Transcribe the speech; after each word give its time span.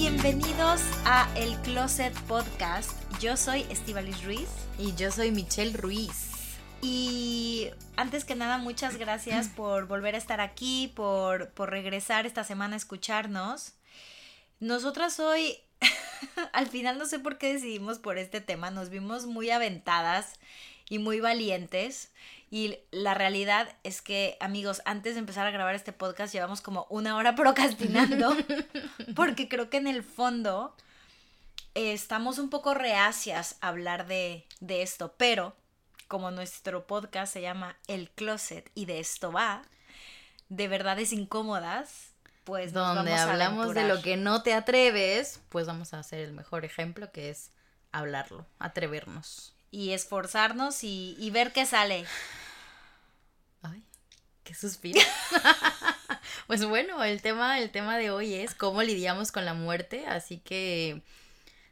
Bienvenidos 0.00 0.80
a 1.04 1.30
El 1.36 1.60
Closet 1.60 2.18
Podcast. 2.20 2.92
Yo 3.20 3.36
soy 3.36 3.66
Estivalis 3.68 4.24
Ruiz. 4.24 4.48
Y 4.78 4.94
yo 4.94 5.10
soy 5.10 5.30
Michelle 5.30 5.76
Ruiz. 5.76 6.30
Y 6.80 7.68
antes 7.96 8.24
que 8.24 8.34
nada, 8.34 8.56
muchas 8.56 8.96
gracias 8.96 9.48
por 9.56 9.88
volver 9.88 10.14
a 10.14 10.18
estar 10.18 10.40
aquí, 10.40 10.90
por, 10.96 11.50
por 11.50 11.68
regresar 11.68 12.24
esta 12.24 12.44
semana 12.44 12.76
a 12.76 12.76
escucharnos. 12.78 13.74
Nosotras 14.58 15.20
hoy, 15.20 15.58
al 16.54 16.66
final 16.66 16.96
no 16.96 17.04
sé 17.04 17.18
por 17.18 17.36
qué 17.36 17.52
decidimos 17.52 17.98
por 17.98 18.16
este 18.16 18.40
tema, 18.40 18.70
nos 18.70 18.88
vimos 18.88 19.26
muy 19.26 19.50
aventadas 19.50 20.40
y 20.88 20.98
muy 20.98 21.20
valientes. 21.20 22.10
Y 22.50 22.80
la 22.90 23.14
realidad 23.14 23.68
es 23.84 24.02
que, 24.02 24.36
amigos, 24.40 24.82
antes 24.84 25.14
de 25.14 25.20
empezar 25.20 25.46
a 25.46 25.52
grabar 25.52 25.76
este 25.76 25.92
podcast 25.92 26.34
llevamos 26.34 26.60
como 26.60 26.86
una 26.90 27.16
hora 27.16 27.34
procrastinando, 27.36 28.36
porque 29.14 29.48
creo 29.48 29.70
que 29.70 29.76
en 29.76 29.86
el 29.86 30.02
fondo 30.02 30.74
eh, 31.74 31.92
estamos 31.92 32.38
un 32.38 32.50
poco 32.50 32.74
reacias 32.74 33.56
a 33.60 33.68
hablar 33.68 34.06
de, 34.08 34.46
de 34.58 34.82
esto, 34.82 35.14
pero 35.16 35.54
como 36.08 36.32
nuestro 36.32 36.88
podcast 36.88 37.32
se 37.32 37.40
llama 37.40 37.76
El 37.86 38.10
Closet 38.10 38.68
y 38.74 38.86
de 38.86 38.98
esto 38.98 39.30
va, 39.30 39.62
de 40.48 40.66
verdades 40.66 41.12
incómodas, 41.12 42.10
pues 42.42 42.72
nos 42.72 42.96
Donde 42.96 43.14
a 43.14 43.30
hablamos 43.30 43.74
de 43.74 43.86
lo 43.86 44.02
que 44.02 44.16
no 44.16 44.42
te 44.42 44.54
atreves, 44.54 45.40
pues 45.50 45.68
vamos 45.68 45.94
a 45.94 46.00
hacer 46.00 46.18
el 46.18 46.32
mejor 46.32 46.64
ejemplo 46.64 47.12
que 47.12 47.30
es 47.30 47.52
hablarlo, 47.92 48.44
atrevernos. 48.58 49.54
Y 49.70 49.92
esforzarnos 49.92 50.82
y, 50.84 51.16
y 51.18 51.30
ver 51.30 51.52
qué 51.52 51.66
sale. 51.66 52.04
Ay, 53.62 53.84
qué 54.42 54.54
suspiro. 54.54 55.00
pues 56.46 56.64
bueno, 56.64 57.02
el 57.04 57.22
tema, 57.22 57.58
el 57.58 57.70
tema 57.70 57.96
de 57.98 58.10
hoy 58.10 58.34
es 58.34 58.54
cómo 58.54 58.82
lidiamos 58.82 59.30
con 59.32 59.44
la 59.44 59.54
muerte, 59.54 60.06
así 60.06 60.38
que 60.38 61.02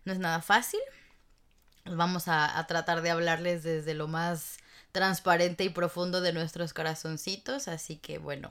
no 0.05 0.13
es 0.13 0.19
nada 0.19 0.43
fácil. 0.43 0.81
Vamos 1.85 2.29
a, 2.29 2.59
a 2.59 2.67
tratar 2.67 3.03
de 3.03 3.11
hablarles 3.11 3.63
desde 3.63 3.95
lo 3.95 4.09
más 4.09 4.59
transparente 4.93 5.65
y 5.65 5.69
profundo 5.71 6.21
de 6.21 6.33
nuestros 6.33 6.73
corazoncitos, 6.73 7.69
así 7.69 7.97
que 7.97 8.19
bueno, 8.19 8.51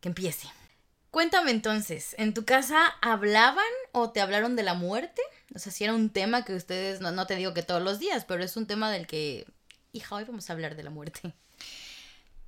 que 0.00 0.08
empiece. 0.08 0.48
Cuéntame 1.12 1.50
entonces, 1.50 2.16
¿en 2.18 2.32
tu 2.32 2.46
casa 2.46 2.86
hablaban 3.02 3.62
o 3.92 4.12
te 4.12 4.22
hablaron 4.22 4.56
de 4.56 4.62
la 4.62 4.72
muerte? 4.72 5.20
O 5.54 5.58
sea, 5.58 5.70
si 5.70 5.84
era 5.84 5.92
un 5.92 6.08
tema 6.08 6.42
que 6.42 6.54
ustedes, 6.54 7.02
no, 7.02 7.10
no 7.12 7.26
te 7.26 7.36
digo 7.36 7.52
que 7.52 7.62
todos 7.62 7.82
los 7.82 7.98
días, 7.98 8.24
pero 8.24 8.42
es 8.42 8.56
un 8.56 8.66
tema 8.66 8.90
del 8.90 9.06
que, 9.06 9.46
hija, 9.92 10.14
hoy 10.14 10.24
vamos 10.24 10.48
a 10.48 10.54
hablar 10.54 10.74
de 10.74 10.82
la 10.82 10.88
muerte. 10.90 11.34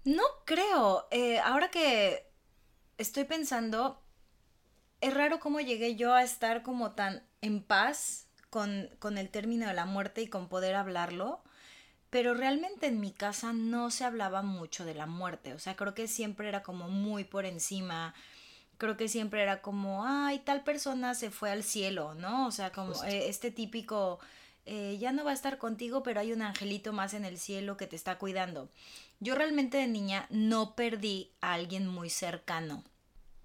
No 0.05 0.23
creo. 0.47 1.07
eh, 1.11 1.41
ahora 1.41 1.71
que 1.71 2.27
estoy 2.97 3.25
pensando, 3.25 4.03
es 5.03 5.13
raro 5.13 5.41
cómo 5.41 5.61
llegué 5.61 5.97
yo 5.97 6.15
a 6.15 6.23
estar 6.23 6.63
como 6.63 6.93
tan 6.93 7.23
en 7.43 7.63
paz 7.63 8.29
con, 8.49 8.89
con 8.99 9.19
el 9.19 9.29
término 9.29 9.67
de 9.67 9.75
la 9.75 9.85
muerte 9.85 10.23
y 10.23 10.27
con 10.27 10.49
poder 10.49 10.75
hablarlo. 10.75 11.43
Pero 12.09 12.33
realmente 12.33 12.87
en 12.87 12.99
mi 12.99 13.13
casa 13.13 13.53
no 13.53 13.91
se 13.91 14.05
hablaba 14.05 14.41
mucho 14.41 14.87
de 14.87 14.95
la 14.95 15.05
muerte. 15.05 15.53
O 15.53 15.59
sea, 15.59 15.77
creo 15.77 15.93
que 15.95 16.09
siempre 16.09 16.49
era 16.49 16.63
como 16.63 16.89
muy 16.89 17.25
por 17.25 17.45
encima. 17.45 18.15
Creo 18.79 18.97
que 18.97 19.09
siempre 19.09 19.43
era 19.43 19.63
como, 19.63 20.05
ay, 20.07 20.41
tal 20.41 20.65
persona 20.65 21.15
se 21.15 21.31
fue 21.31 21.51
al 21.51 21.63
cielo, 21.63 22.15
¿no? 22.15 22.47
O 22.47 22.51
sea, 22.51 22.71
como 22.73 22.93
eh, 23.05 23.29
este 23.29 23.51
típico, 23.51 24.19
eh, 24.67 24.97
ya 24.99 25.13
no 25.13 25.25
va 25.25 25.31
a 25.31 25.35
estar 25.35 25.59
contigo, 25.59 26.03
pero 26.03 26.21
hay 26.21 26.33
un 26.33 26.43
angelito 26.43 26.93
más 26.93 27.15
en 27.15 27.25
el 27.25 27.39
cielo 27.39 27.77
que 27.77 27.87
te 27.87 27.97
está 27.97 28.19
cuidando. 28.19 28.69
Yo 29.21 29.35
realmente 29.35 29.77
de 29.79 29.87
niña 29.87 30.27
no 30.31 30.75
perdí 30.75 31.31
a 31.41 31.55
alguien 31.55 31.87
muy 31.87 32.11
cercano. 32.11 32.83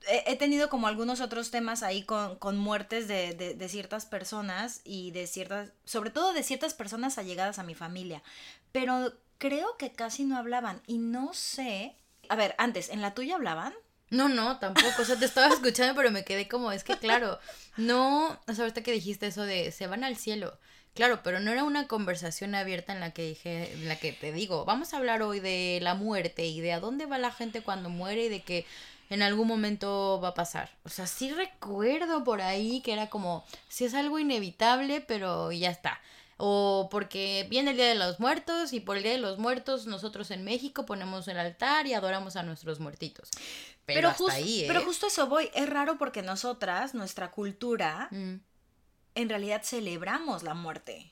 He, 0.07 0.31
he 0.31 0.35
tenido 0.37 0.69
como 0.69 0.87
algunos 0.87 1.19
otros 1.21 1.51
temas 1.51 1.83
ahí 1.83 2.03
con, 2.03 2.37
con 2.37 2.57
muertes 2.57 3.07
de, 3.07 3.33
de- 3.33 3.53
de 3.53 3.69
ciertas 3.69 4.05
personas 4.05 4.81
y 4.85 5.11
de 5.11 5.27
ciertas, 5.27 5.71
sobre 5.85 6.09
todo 6.09 6.33
de 6.33 6.43
ciertas 6.43 6.73
personas 6.73 7.17
allegadas 7.17 7.59
a 7.59 7.63
mi 7.63 7.75
familia, 7.75 8.23
pero 8.71 9.13
creo 9.37 9.77
que 9.77 9.91
casi 9.91 10.23
no 10.23 10.37
hablaban 10.37 10.81
y 10.87 10.97
no 10.99 11.33
sé. 11.33 11.95
A 12.29 12.35
ver, 12.35 12.55
antes, 12.57 12.89
¿en 12.89 13.01
la 13.01 13.13
tuya 13.13 13.35
hablaban? 13.35 13.73
No, 14.09 14.27
no, 14.27 14.57
tampoco. 14.59 15.01
O 15.01 15.05
sea, 15.05 15.17
te 15.17 15.25
estaba 15.25 15.47
escuchando, 15.53 15.95
pero 15.95 16.11
me 16.11 16.23
quedé 16.23 16.47
como, 16.47 16.71
es 16.71 16.83
que 16.83 16.97
claro, 16.97 17.39
no, 17.77 18.39
o 18.47 18.53
sea, 18.53 18.63
ahorita 18.63 18.81
que 18.81 18.91
dijiste 18.91 19.27
eso 19.27 19.43
de 19.43 19.71
se 19.71 19.87
van 19.87 20.03
al 20.03 20.17
cielo. 20.17 20.57
Claro, 20.95 21.21
pero 21.23 21.39
no 21.39 21.51
era 21.51 21.63
una 21.63 21.87
conversación 21.87 22.55
abierta 22.55 22.91
en 22.93 22.99
la 22.99 23.11
que 23.11 23.27
dije, 23.27 23.71
en 23.73 23.87
la 23.87 23.95
que 23.95 24.11
te 24.11 24.33
digo, 24.33 24.65
vamos 24.65 24.93
a 24.93 24.97
hablar 24.97 25.21
hoy 25.21 25.39
de 25.39 25.79
la 25.81 25.93
muerte 25.93 26.45
y 26.47 26.59
de 26.61 26.73
a 26.73 26.79
dónde 26.79 27.05
va 27.05 27.17
la 27.17 27.31
gente 27.31 27.61
cuando 27.61 27.89
muere 27.89 28.25
y 28.25 28.29
de 28.29 28.41
que 28.41 28.65
en 29.09 29.21
algún 29.21 29.47
momento 29.47 30.19
va 30.21 30.29
a 30.29 30.33
pasar. 30.33 30.69
O 30.83 30.89
sea, 30.89 31.07
sí 31.07 31.31
recuerdo 31.31 32.23
por 32.23 32.41
ahí 32.41 32.81
que 32.81 32.93
era 32.93 33.09
como, 33.09 33.45
si 33.67 33.85
es 33.85 33.93
algo 33.93 34.19
inevitable, 34.19 35.01
pero 35.01 35.51
ya 35.51 35.69
está. 35.71 35.99
O 36.37 36.87
porque 36.91 37.47
viene 37.49 37.71
el 37.71 37.77
Día 37.77 37.87
de 37.87 37.95
los 37.95 38.19
Muertos 38.19 38.71
y 38.71 38.79
por 38.79 38.97
el 38.97 39.03
Día 39.03 39.11
de 39.11 39.17
los 39.17 39.39
Muertos 39.39 39.87
nosotros 39.87 40.31
en 40.31 40.43
México 40.43 40.85
ponemos 40.85 41.27
el 41.27 41.37
altar 41.37 41.85
y 41.85 41.93
adoramos 41.93 42.35
a 42.35 42.43
nuestros 42.43 42.79
muertitos. 42.79 43.29
Pero, 43.95 44.09
hasta 44.09 44.23
jus- 44.23 44.33
ahí, 44.33 44.61
¿eh? 44.61 44.65
pero 44.67 44.81
justo 44.83 45.07
eso 45.07 45.27
voy. 45.27 45.49
Es 45.53 45.69
raro 45.69 45.97
porque 45.97 46.21
nosotras, 46.21 46.93
nuestra 46.93 47.31
cultura, 47.31 48.07
Mm. 48.11 48.35
en 49.15 49.29
realidad 49.29 49.61
celebramos 49.63 50.43
la 50.43 50.53
muerte. 50.53 51.11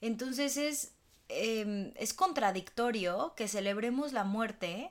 Entonces 0.00 0.56
es, 0.56 0.92
em, 1.28 1.92
es 1.96 2.14
contradictorio 2.14 3.34
que 3.36 3.48
celebremos 3.48 4.12
la 4.12 4.24
muerte, 4.24 4.90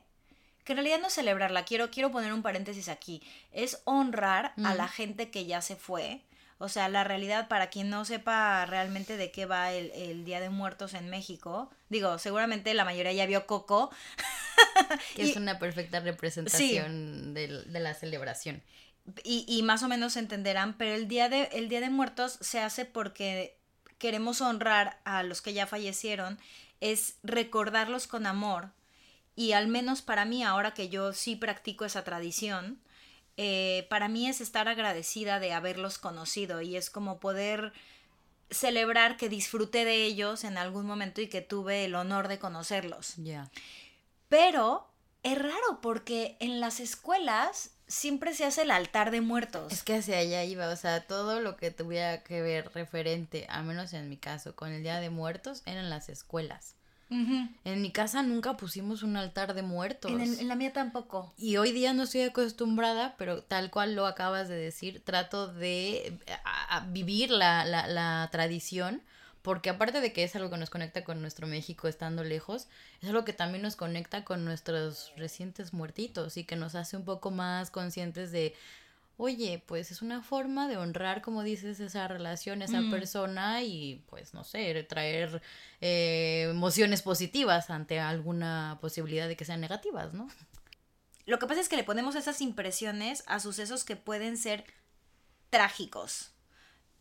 que 0.63 0.73
en 0.73 0.77
realidad 0.77 0.99
no 0.99 1.07
es 1.07 1.13
celebrarla, 1.13 1.65
quiero, 1.65 1.91
quiero 1.91 2.11
poner 2.11 2.31
un 2.33 2.41
paréntesis 2.41 2.87
aquí, 2.89 3.21
es 3.51 3.81
honrar 3.85 4.53
a 4.63 4.73
Mm. 4.73 4.77
la 4.77 4.87
gente 4.87 5.29
que 5.29 5.45
ya 5.45 5.61
se 5.61 5.75
fue. 5.75 6.21
O 6.59 6.69
sea, 6.69 6.87
la 6.87 7.03
realidad, 7.03 7.49
para 7.49 7.69
quien 7.69 7.89
no 7.89 8.05
sepa 8.05 8.65
realmente 8.65 9.17
de 9.17 9.31
qué 9.31 9.45
va 9.45 9.73
el, 9.73 9.91
el 9.91 10.23
Día 10.23 10.39
de 10.39 10.49
Muertos 10.49 10.93
en 10.93 11.09
México, 11.09 11.69
digo, 11.89 12.17
seguramente 12.19 12.73
la 12.73 12.85
mayoría 12.85 13.11
ya 13.11 13.25
vio 13.25 13.45
Coco, 13.45 13.89
Que 15.15 15.23
Y- 15.25 15.31
es 15.31 15.35
una 15.37 15.59
perfecta 15.59 15.99
representación 15.99 17.33
de, 17.33 17.47
la 17.67 17.93
celebración. 17.93 18.61
y, 19.23 19.45
y 19.47 19.63
más 19.63 19.83
o 19.83 19.87
menos 19.87 20.15
entenderán, 20.17 20.77
pero 20.77 20.93
el 20.95 21.07
día, 21.07 21.29
de, 21.29 21.49
el 21.53 21.69
día 21.69 21.81
de 21.81 21.89
Muertos 21.89 22.37
se 22.41 22.59
hace 22.59 22.85
porque 22.85 23.57
queremos 23.97 24.41
honrar 24.41 24.99
a 25.05 25.23
los 25.23 25.41
que 25.41 25.53
ya 25.53 25.67
fallecieron, 25.67 26.37
es 26.81 27.15
recordarlos 27.23 28.07
con 28.07 28.25
amor. 28.25 28.71
Y 29.35 29.53
al 29.53 29.67
menos 29.67 30.01
para 30.01 30.25
mí, 30.25 30.43
ahora 30.43 30.73
que 30.73 30.89
yo 30.89 31.13
sí 31.13 31.35
practico 31.35 31.85
esa 31.85 32.03
tradición, 32.03 32.79
eh, 33.37 33.87
para 33.89 34.07
mí 34.09 34.27
es 34.27 34.41
estar 34.41 34.67
agradecida 34.67 35.39
de 35.39 35.53
haberlos 35.53 35.97
conocido 35.97 36.61
y 36.61 36.75
es 36.75 36.89
como 36.91 37.19
poder 37.19 37.73
celebrar 38.51 39.17
que 39.17 39.29
disfruté 39.29 39.85
de 39.85 40.03
ellos 40.05 40.43
en 40.43 40.57
algún 40.57 40.85
momento 40.85 41.21
y 41.21 41.27
que 41.27 41.41
tuve 41.41 41.85
el 41.85 41.95
honor 41.95 42.27
de 42.27 42.37
conocerlos. 42.37 43.15
Ya. 43.17 43.49
Pero 44.33 44.87
es 45.21 45.37
raro 45.37 45.79
porque 45.81 46.37
en 46.39 46.59
las 46.59 46.79
escuelas 46.79 47.69
siempre 47.87 48.33
se 48.33 48.45
hace 48.45 48.63
el 48.63 48.71
altar 48.71 49.11
de 49.11 49.21
muertos. 49.21 49.71
Es 49.71 49.83
que 49.83 49.97
hacia 49.97 50.17
allá 50.17 50.43
iba, 50.43 50.67
o 50.69 50.75
sea, 50.75 51.05
todo 51.05 51.39
lo 51.39 51.55
que 51.55 51.69
tuviera 51.69 52.23
que 52.23 52.41
ver 52.41 52.71
referente, 52.73 53.45
al 53.47 53.63
menos 53.63 53.93
en 53.93 54.09
mi 54.09 54.17
caso, 54.17 54.55
con 54.55 54.71
el 54.71 54.81
Día 54.81 54.99
de 54.99 55.11
Muertos, 55.11 55.61
eran 55.67 55.91
las 55.91 56.09
escuelas. 56.09 56.73
En 57.09 57.79
mi 57.83 57.91
casa 57.91 58.23
nunca 58.23 58.57
pusimos 58.57 59.03
un 59.03 59.17
altar 59.17 59.53
de 59.53 59.61
muertos. 59.61 60.09
en, 60.11 60.19
el- 60.21 60.39
en 60.39 60.47
la 60.47 60.55
mía 60.55 60.73
tampoco. 60.73 61.31
Y 61.37 61.57
hoy 61.57 61.71
día 61.71 61.93
no 61.93 62.03
estoy 62.03 62.21
acostumbrada, 62.23 63.13
pero 63.19 63.43
tal 63.43 63.69
cual 63.69 63.93
lo 63.93 64.07
acabas 64.07 64.47
de 64.49 64.55
decir, 64.55 65.03
trato 65.05 65.45
de 65.53 66.17
a- 66.43 66.77
a 66.77 66.79
vivir 66.87 67.29
la, 67.29 67.65
la, 67.65 67.85
la 67.85 68.27
tradición, 68.31 69.03
porque 69.43 69.69
aparte 69.69 70.01
de 70.01 70.13
que 70.13 70.23
es 70.23 70.35
algo 70.35 70.49
que 70.49 70.57
nos 70.57 70.69
conecta 70.71 71.03
con 71.03 71.21
nuestro 71.21 71.45
México 71.47 71.87
estando 71.87 72.23
lejos, 72.23 72.67
es 73.01 73.09
algo 73.09 73.25
que 73.25 73.33
también 73.33 73.61
nos 73.61 73.75
conecta 73.75 74.23
con 74.23 74.43
nuestros 74.45 75.11
recientes 75.17 75.73
muertitos 75.73 76.37
y 76.37 76.45
que 76.45 76.55
nos 76.55 76.73
hace 76.75 76.97
un 76.97 77.03
poco 77.05 77.29
más 77.29 77.69
conscientes 77.69 78.31
de, 78.31 78.55
oye, 79.17 79.61
pues 79.67 79.91
es 79.91 80.01
una 80.01 80.23
forma 80.23 80.67
de 80.69 80.77
honrar, 80.77 81.21
como 81.21 81.43
dices, 81.43 81.79
esa 81.81 82.07
relación, 82.07 82.61
esa 82.61 82.81
Mm. 82.81 82.89
persona 82.89 83.61
y 83.63 84.03
pues 84.09 84.33
no 84.33 84.43
sé, 84.45 84.81
traer 84.83 85.41
eh, 85.81 86.47
emociones 86.49 87.01
positivas 87.01 87.69
ante 87.69 87.99
alguna 87.99 88.77
posibilidad 88.81 89.27
de 89.27 89.35
que 89.35 89.45
sean 89.45 89.59
negativas, 89.61 90.13
¿no? 90.13 90.29
Lo 91.25 91.37
que 91.39 91.47
pasa 91.47 91.61
es 91.61 91.69
que 91.69 91.77
le 91.77 91.83
ponemos 91.83 92.15
esas 92.15 92.41
impresiones 92.41 93.23
a 93.27 93.39
sucesos 93.39 93.83
que 93.83 93.95
pueden 93.95 94.37
ser 94.37 94.65
trágicos. 95.49 96.32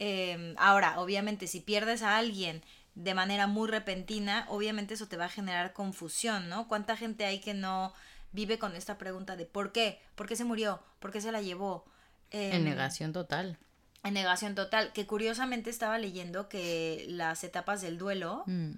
Em, 0.05 0.57
ahora, 0.59 0.99
obviamente, 0.99 1.47
si 1.47 1.61
pierdes 1.61 2.03
a 2.03 2.17
alguien 2.17 2.61
de 2.97 3.15
manera 3.15 3.47
muy 3.47 3.69
repentina, 3.69 4.47
obviamente 4.49 4.95
eso 4.95 5.07
te 5.07 5.17
va 5.17 5.27
a 5.27 5.29
generar 5.29 5.73
confusión, 5.73 6.49
¿no? 6.49 6.67
¿Cuánta 6.67 6.97
gente 6.97 7.25
hay 7.25 7.39
que 7.39 7.55
no 7.55 7.95
vive 8.33 8.59
con 8.59 8.75
esta 8.75 8.99
pregunta 8.99 9.37
de 9.37 9.47
¿por 9.47 9.71
qué? 9.71 10.01
¿Por 10.17 10.27
qué 10.27 10.35
se 10.35 10.43
murió? 10.43 10.83
¿Por 10.99 11.13
qué 11.13 11.21
se 11.21 11.31
la 11.31 11.41
llevó? 11.41 11.85
en 12.33 12.53
Em, 12.55 12.65
negación 12.65 13.13
total. 13.13 13.59
En 14.03 14.15
negación 14.15 14.57
total, 14.57 14.93
que 14.93 15.07
curiosamente 15.07 15.71
estaba 15.71 15.99
leyendo 15.99 16.49
que 16.49 17.05
las 17.09 17.45
etapas 17.45 17.81
del 17.81 17.97
duelo 17.97 18.43
Mm, 18.47 18.73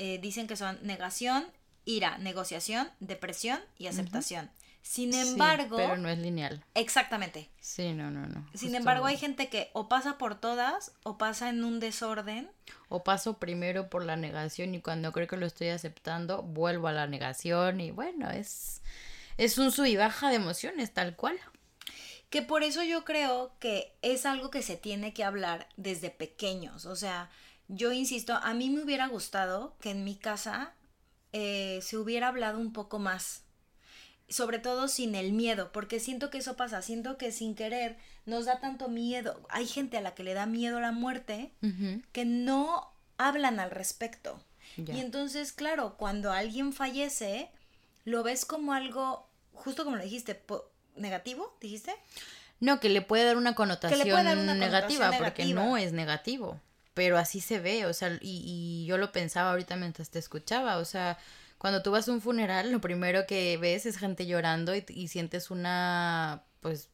eh, 0.00 0.18
dicen 0.18 0.48
que 0.48 0.56
son 0.56 0.80
negación, 0.82 1.46
ira, 1.84 2.18
negociación, 2.18 2.90
depresión 2.98 3.60
y 3.78 3.86
aceptación. 3.86 4.50
Sin 4.88 5.12
sí, 5.12 5.18
embargo, 5.18 5.76
pero 5.76 5.96
no 5.96 6.08
es 6.08 6.16
lineal. 6.18 6.64
exactamente. 6.74 7.50
Sí, 7.60 7.92
no, 7.92 8.10
no, 8.12 8.20
no. 8.28 8.46
Sin 8.54 8.68
justo- 8.68 8.76
embargo, 8.76 9.06
hay 9.06 9.16
gente 9.16 9.48
que 9.48 9.68
o 9.72 9.88
pasa 9.88 10.16
por 10.16 10.36
todas 10.40 10.92
o 11.02 11.18
pasa 11.18 11.48
en 11.48 11.64
un 11.64 11.80
desorden. 11.80 12.48
O 12.88 13.02
paso 13.02 13.38
primero 13.38 13.90
por 13.90 14.04
la 14.04 14.14
negación 14.14 14.76
y 14.76 14.80
cuando 14.80 15.10
creo 15.10 15.26
que 15.26 15.36
lo 15.36 15.44
estoy 15.44 15.68
aceptando, 15.70 16.42
vuelvo 16.42 16.86
a 16.86 16.92
la 16.92 17.08
negación 17.08 17.80
y 17.80 17.90
bueno, 17.90 18.30
es, 18.30 18.80
es 19.38 19.58
un 19.58 19.72
sub 19.72 19.86
y 19.86 19.96
baja 19.96 20.28
de 20.30 20.36
emociones, 20.36 20.94
tal 20.94 21.16
cual. 21.16 21.36
Que 22.30 22.42
por 22.42 22.62
eso 22.62 22.84
yo 22.84 23.04
creo 23.04 23.52
que 23.58 23.92
es 24.02 24.24
algo 24.24 24.50
que 24.52 24.62
se 24.62 24.76
tiene 24.76 25.12
que 25.12 25.24
hablar 25.24 25.68
desde 25.76 26.10
pequeños. 26.10 26.86
O 26.86 26.94
sea, 26.94 27.28
yo 27.66 27.90
insisto, 27.92 28.34
a 28.34 28.54
mí 28.54 28.70
me 28.70 28.84
hubiera 28.84 29.08
gustado 29.08 29.74
que 29.80 29.90
en 29.90 30.04
mi 30.04 30.14
casa 30.14 30.74
eh, 31.32 31.80
se 31.82 31.96
hubiera 31.96 32.28
hablado 32.28 32.60
un 32.60 32.72
poco 32.72 33.00
más. 33.00 33.42
Sobre 34.28 34.58
todo 34.58 34.88
sin 34.88 35.14
el 35.14 35.32
miedo, 35.32 35.70
porque 35.72 36.00
siento 36.00 36.30
que 36.30 36.38
eso 36.38 36.56
pasa, 36.56 36.82
siento 36.82 37.16
que 37.16 37.30
sin 37.30 37.54
querer 37.54 37.96
nos 38.24 38.46
da 38.46 38.58
tanto 38.58 38.88
miedo. 38.88 39.40
Hay 39.50 39.66
gente 39.66 39.96
a 39.96 40.00
la 40.00 40.14
que 40.14 40.24
le 40.24 40.34
da 40.34 40.46
miedo 40.46 40.80
la 40.80 40.92
muerte 40.92 41.52
que 42.12 42.24
no 42.24 42.90
hablan 43.18 43.60
al 43.60 43.70
respecto. 43.70 44.40
Y 44.76 45.00
entonces, 45.00 45.52
claro, 45.52 45.96
cuando 45.96 46.32
alguien 46.32 46.72
fallece, 46.72 47.50
lo 48.04 48.22
ves 48.22 48.44
como 48.44 48.72
algo, 48.72 49.28
justo 49.52 49.84
como 49.84 49.96
lo 49.96 50.02
dijiste, 50.02 50.42
negativo, 50.96 51.56
dijiste. 51.60 51.94
No, 52.60 52.80
que 52.80 52.88
le 52.88 53.02
puede 53.02 53.24
dar 53.24 53.36
una 53.36 53.54
connotación 53.54 54.00
puede 54.00 54.24
dar 54.24 54.38
una 54.38 54.54
negativa, 54.54 55.06
connotación 55.06 55.24
porque 55.24 55.44
negativa. 55.44 55.64
no 55.64 55.76
es 55.76 55.92
negativo. 55.92 56.60
Pero 56.94 57.18
así 57.18 57.40
se 57.40 57.60
ve, 57.60 57.84
o 57.84 57.92
sea, 57.92 58.18
y, 58.22 58.42
y 58.44 58.86
yo 58.86 58.96
lo 58.96 59.12
pensaba 59.12 59.50
ahorita 59.50 59.76
mientras 59.76 60.08
te 60.08 60.18
escuchaba, 60.18 60.78
o 60.78 60.84
sea, 60.86 61.18
cuando 61.58 61.82
tú 61.82 61.90
vas 61.90 62.08
a 62.08 62.12
un 62.12 62.20
funeral, 62.20 62.72
lo 62.72 62.80
primero 62.80 63.26
que 63.26 63.56
ves 63.56 63.86
es 63.86 63.96
gente 63.98 64.26
llorando 64.26 64.74
y, 64.74 64.84
y 64.88 65.08
sientes 65.08 65.50
una, 65.50 66.44
pues, 66.60 66.90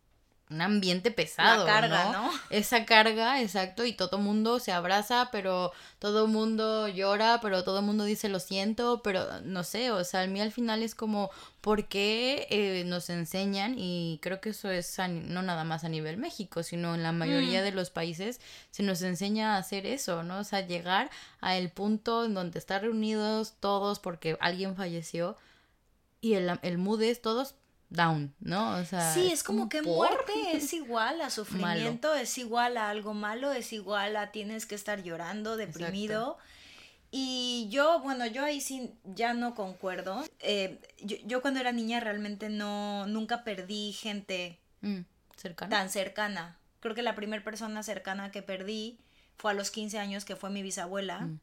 un 0.53 0.61
ambiente 0.61 1.11
pesado, 1.11 1.67
carga, 1.67 2.13
¿no? 2.13 2.25
¿no? 2.25 2.31
Esa 2.51 2.85
carga, 2.85 3.41
exacto, 3.41 3.85
y 3.85 3.93
todo 3.95 4.19
mundo 4.19 4.59
se 4.59 4.71
abraza, 4.73 5.31
pero 5.33 5.73
todo 5.99 6.27
mundo 6.27 6.89
llora, 6.89 7.41
pero 7.41 7.65
todo 7.65 7.83
mundo 7.83 8.05
dice 8.05 8.29
lo 8.29 8.39
siento, 8.41 9.03
pero 9.03 9.41
no 9.43 9.65
sé, 9.65 9.91
o 9.91 10.05
sea, 10.05 10.23
a 10.23 10.27
mí 10.27 10.41
al 10.41 10.53
final 10.53 10.83
es 10.83 10.95
como, 10.95 11.31
¿por 11.61 11.89
qué 11.89 12.47
eh, 12.51 12.85
nos 12.87 13.09
enseñan? 13.11 13.77
Y 13.79 14.19
creo 14.23 14.41
que 14.41 14.51
eso 14.51 14.71
es 14.71 14.99
a 14.99 15.09
no 15.09 15.43
nada 15.43 15.65
más 15.65 15.85
a 15.85 15.89
nivel 15.89 16.17
México, 16.17 16.63
sino 16.63 16.95
en 16.95 17.03
la 17.03 17.13
mayoría 17.13 17.61
Mm. 17.61 17.65
de 17.65 17.73
los 17.73 17.91
países 17.91 18.41
se 18.71 18.83
nos 18.83 19.03
enseña 19.03 19.55
a 19.55 19.59
hacer 19.59 19.87
eso, 19.87 20.23
¿no? 20.23 20.39
O 20.39 20.45
sea, 20.45 20.61
llegar 20.67 21.11
a 21.41 21.57
el 21.57 21.71
punto 21.71 22.25
en 22.25 22.35
donde 22.35 22.59
están 22.59 22.83
reunidos 22.83 23.55
todos 23.61 23.99
porque 24.01 24.37
alguien 24.41 24.77
falleció 24.77 25.37
y 26.21 26.35
el, 26.35 26.59
el 26.63 26.79
mood 26.79 27.03
es 27.03 27.21
todos 27.21 27.55
down, 27.93 28.35
¿no? 28.41 28.77
O 28.77 28.85
sea, 28.85 29.13
Sí, 29.15 29.31
es 29.33 29.43
como 29.43 29.69
que 29.69 29.83
¿por? 29.83 29.95
muerte 29.95 30.33
es 30.53 30.73
igual 30.73 31.21
a 31.21 31.31
sufrimiento, 31.31 32.15
es 32.15 32.37
igual 32.39 32.77
a 32.77 32.91
algo 32.91 33.15
malo, 33.15 33.53
es 33.53 33.73
igual 33.73 34.17
a 34.17 34.33
tienes 34.33 34.67
que 34.67 34.75
estar 34.75 35.03
llorando, 35.03 35.57
deprimido. 35.57 36.39
Y 37.11 37.69
yo, 37.71 38.01
bueno, 38.01 38.27
yo 38.27 38.43
ahí 38.43 38.61
sí 38.61 38.91
ya 39.05 39.35
no 39.35 39.55
concuerdo. 39.55 40.25
Eh, 40.41 40.81
yo, 41.03 41.17
yo 41.27 41.43
cuando 41.43 41.61
era 41.61 41.71
niña 41.71 42.01
realmente 42.01 42.49
no, 42.49 43.07
nunca 43.07 43.45
perdí 43.45 43.93
gente 43.93 44.59
Mm, 44.83 45.03
tan 45.69 45.89
cercana. 45.89 46.57
Creo 46.81 46.95
que 46.95 47.03
la 47.03 47.15
primera 47.15 47.43
persona 47.43 47.83
cercana 47.83 48.31
que 48.31 48.43
perdí 48.43 48.99
fue 49.39 49.53
a 49.53 49.55
los 49.55 49.71
15 49.71 49.99
años, 49.99 50.25
que 50.25 50.37
fue 50.37 50.51
mi 50.51 50.63
bisabuela. 50.63 51.21
Mm. 51.21 51.41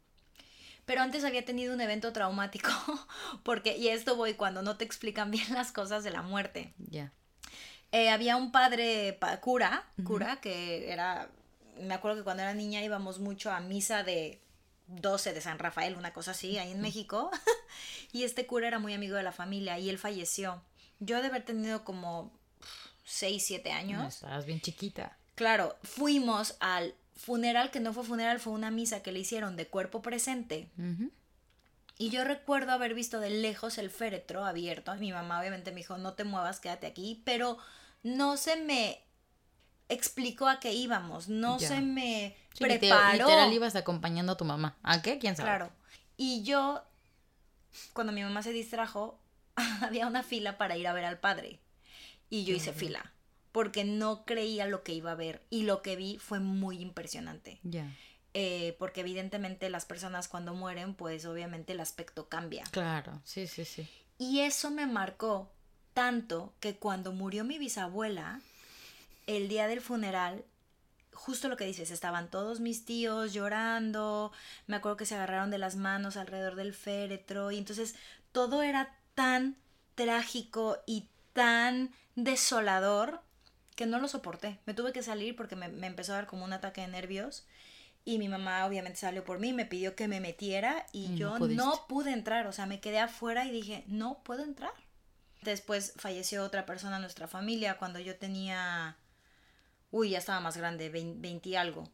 Pero 0.90 1.02
antes 1.02 1.22
había 1.22 1.44
tenido 1.44 1.72
un 1.72 1.80
evento 1.80 2.12
traumático, 2.12 2.68
porque, 3.44 3.76
y 3.78 3.86
esto 3.90 4.16
voy 4.16 4.34
cuando 4.34 4.60
no 4.60 4.76
te 4.76 4.84
explican 4.84 5.30
bien 5.30 5.46
las 5.54 5.70
cosas 5.70 6.02
de 6.02 6.10
la 6.10 6.22
muerte. 6.22 6.74
Ya. 6.78 7.12
Eh, 7.92 8.08
había 8.10 8.34
un 8.34 8.50
padre 8.50 9.12
pa- 9.12 9.38
cura, 9.40 9.84
cura, 10.04 10.40
que 10.40 10.90
era, 10.90 11.28
me 11.80 11.94
acuerdo 11.94 12.16
que 12.18 12.24
cuando 12.24 12.42
era 12.42 12.54
niña 12.54 12.82
íbamos 12.82 13.20
mucho 13.20 13.52
a 13.52 13.60
misa 13.60 14.02
de 14.02 14.40
12 14.88 15.32
de 15.32 15.40
San 15.40 15.60
Rafael, 15.60 15.94
una 15.96 16.12
cosa 16.12 16.32
así, 16.32 16.58
ahí 16.58 16.72
en 16.72 16.80
México, 16.80 17.30
y 18.12 18.24
este 18.24 18.46
cura 18.48 18.66
era 18.66 18.80
muy 18.80 18.92
amigo 18.92 19.14
de 19.16 19.22
la 19.22 19.30
familia 19.30 19.78
y 19.78 19.90
él 19.90 19.98
falleció. 19.98 20.60
Yo 20.98 21.20
de 21.22 21.28
haber 21.28 21.44
tenido 21.44 21.84
como 21.84 22.32
6, 23.04 23.44
7 23.46 23.70
No, 23.70 23.76
años. 23.76 24.14
estabas 24.16 24.44
bien 24.44 24.60
chiquita. 24.60 25.16
Claro, 25.36 25.76
fuimos 25.84 26.56
al 26.58 26.96
funeral, 27.20 27.70
que 27.70 27.80
no 27.80 27.92
fue 27.92 28.04
funeral, 28.04 28.40
fue 28.40 28.52
una 28.52 28.70
misa 28.70 29.02
que 29.02 29.12
le 29.12 29.18
hicieron 29.20 29.56
de 29.56 29.66
cuerpo 29.66 30.00
presente. 30.02 30.68
Ujú. 30.78 31.10
Y 31.98 32.08
yo 32.08 32.24
recuerdo 32.24 32.72
haber 32.72 32.94
visto 32.94 33.20
de 33.20 33.28
lejos 33.28 33.76
el 33.76 33.90
féretro 33.90 34.44
abierto. 34.46 34.94
Mi 34.94 35.12
mamá 35.12 35.38
obviamente 35.38 35.70
me 35.70 35.78
dijo, 35.78 35.98
no 35.98 36.14
te 36.14 36.24
muevas, 36.24 36.58
quédate 36.60 36.86
aquí. 36.86 37.20
Pero 37.26 37.58
no 38.02 38.38
se 38.38 38.56
me 38.56 39.02
explicó 39.90 40.48
a 40.48 40.60
qué 40.60 40.72
íbamos. 40.72 41.28
No 41.28 41.58
Ya. 41.58 41.68
se 41.68 41.80
me 41.82 42.36
Sí, 42.54 42.64
preparó. 42.64 43.12
Literal 43.12 43.52
ibas 43.52 43.76
acompañando 43.76 44.32
a 44.32 44.36
tu 44.38 44.46
mamá. 44.46 44.78
¿A 44.82 45.02
qué? 45.02 45.18
¿Quién 45.18 45.36
sabe? 45.36 45.48
Claro. 45.48 45.70
Y 46.16 46.42
yo, 46.42 46.82
cuando 47.92 48.12
mi 48.14 48.22
mamá 48.22 48.42
se 48.42 48.52
distrajo, 48.52 49.20
había 49.82 50.06
una 50.06 50.22
fila 50.22 50.56
para 50.56 50.78
ir 50.78 50.86
a 50.88 50.94
ver 50.94 51.04
al 51.04 51.18
padre. 51.18 51.60
Y 52.30 52.44
yo 52.44 52.54
hice 52.54 52.72
fila. 52.72 53.12
Porque 53.52 53.84
no 53.84 54.24
creía 54.24 54.66
lo 54.66 54.82
que 54.82 54.92
iba 54.92 55.12
a 55.12 55.16
ver. 55.16 55.42
Y 55.50 55.62
lo 55.64 55.82
que 55.82 55.96
vi 55.96 56.18
fue 56.18 56.40
muy 56.40 56.80
impresionante. 56.80 57.60
Ya. 57.62 57.92
Eh, 58.32 58.76
porque 58.78 59.00
evidentemente 59.00 59.70
las 59.70 59.86
personas 59.86 60.28
cuando 60.28 60.54
mueren, 60.54 60.94
pues 60.94 61.24
obviamente 61.26 61.72
el 61.72 61.80
aspecto 61.80 62.28
cambia. 62.28 62.64
Claro, 62.70 63.20
sí, 63.24 63.46
sí, 63.46 63.64
sí. 63.64 63.88
Y 64.18 64.40
eso 64.40 64.70
me 64.70 64.86
marcó 64.86 65.50
tanto 65.94 66.54
que 66.60 66.76
cuando 66.76 67.12
murió 67.12 67.44
mi 67.44 67.58
bisabuela, 67.58 68.40
el 69.26 69.48
día 69.48 69.66
del 69.66 69.80
funeral, 69.80 70.44
justo 71.12 71.48
lo 71.48 71.56
que 71.56 71.64
dices, 71.64 71.90
estaban 71.90 72.30
todos 72.30 72.60
mis 72.60 72.84
tíos 72.84 73.32
llorando, 73.32 74.32
me 74.66 74.76
acuerdo 74.76 74.96
que 74.96 75.06
se 75.06 75.14
agarraron 75.14 75.50
de 75.50 75.58
las 75.58 75.76
manos 75.76 76.16
alrededor 76.16 76.54
del 76.54 76.74
féretro 76.74 77.50
y 77.50 77.58
entonces 77.58 77.96
todo 78.32 78.62
era 78.62 78.96
tan 79.14 79.56
trágico 79.94 80.78
y 80.86 81.08
tan 81.32 81.92
desolador 82.14 83.22
que 83.80 83.86
no 83.86 83.98
lo 83.98 84.08
soporté. 84.08 84.58
Me 84.66 84.74
tuve 84.74 84.92
que 84.92 85.02
salir 85.02 85.34
porque 85.34 85.56
me, 85.56 85.68
me 85.68 85.86
empezó 85.86 86.12
a 86.12 86.16
dar 86.16 86.26
como 86.26 86.44
un 86.44 86.52
ataque 86.52 86.82
de 86.82 86.88
nervios. 86.88 87.46
Y 88.04 88.18
mi 88.18 88.28
mamá 88.28 88.66
obviamente 88.66 88.98
salió 88.98 89.24
por 89.24 89.38
mí, 89.38 89.54
me 89.54 89.64
pidió 89.64 89.96
que 89.96 90.06
me 90.06 90.20
metiera 90.20 90.84
y, 90.92 91.14
yo 91.16 91.38
no 91.38 91.86
pude 91.88 92.12
entrar, 92.12 92.46
o 92.46 92.52
sea, 92.52 92.66
me 92.66 92.78
quedé 92.80 92.98
afuera 92.98 93.46
y 93.46 93.50
dije, 93.50 93.84
no 93.86 94.18
puedo 94.22 94.42
entrar. 94.42 94.72
Después 95.40 95.94
falleció 95.96 96.44
otra 96.44 96.66
persona 96.66 96.96
en 96.96 97.02
nuestra 97.02 97.26
familia 97.26 97.78
cuando 97.78 97.98
yo 98.00 98.16
tenía, 98.16 98.98
uy, 99.90 100.10
ya 100.10 100.18
estaba 100.18 100.40
más 100.40 100.58
grande, 100.58 100.90
20, 100.90 101.48
y 101.48 101.54
algo. 101.56 101.88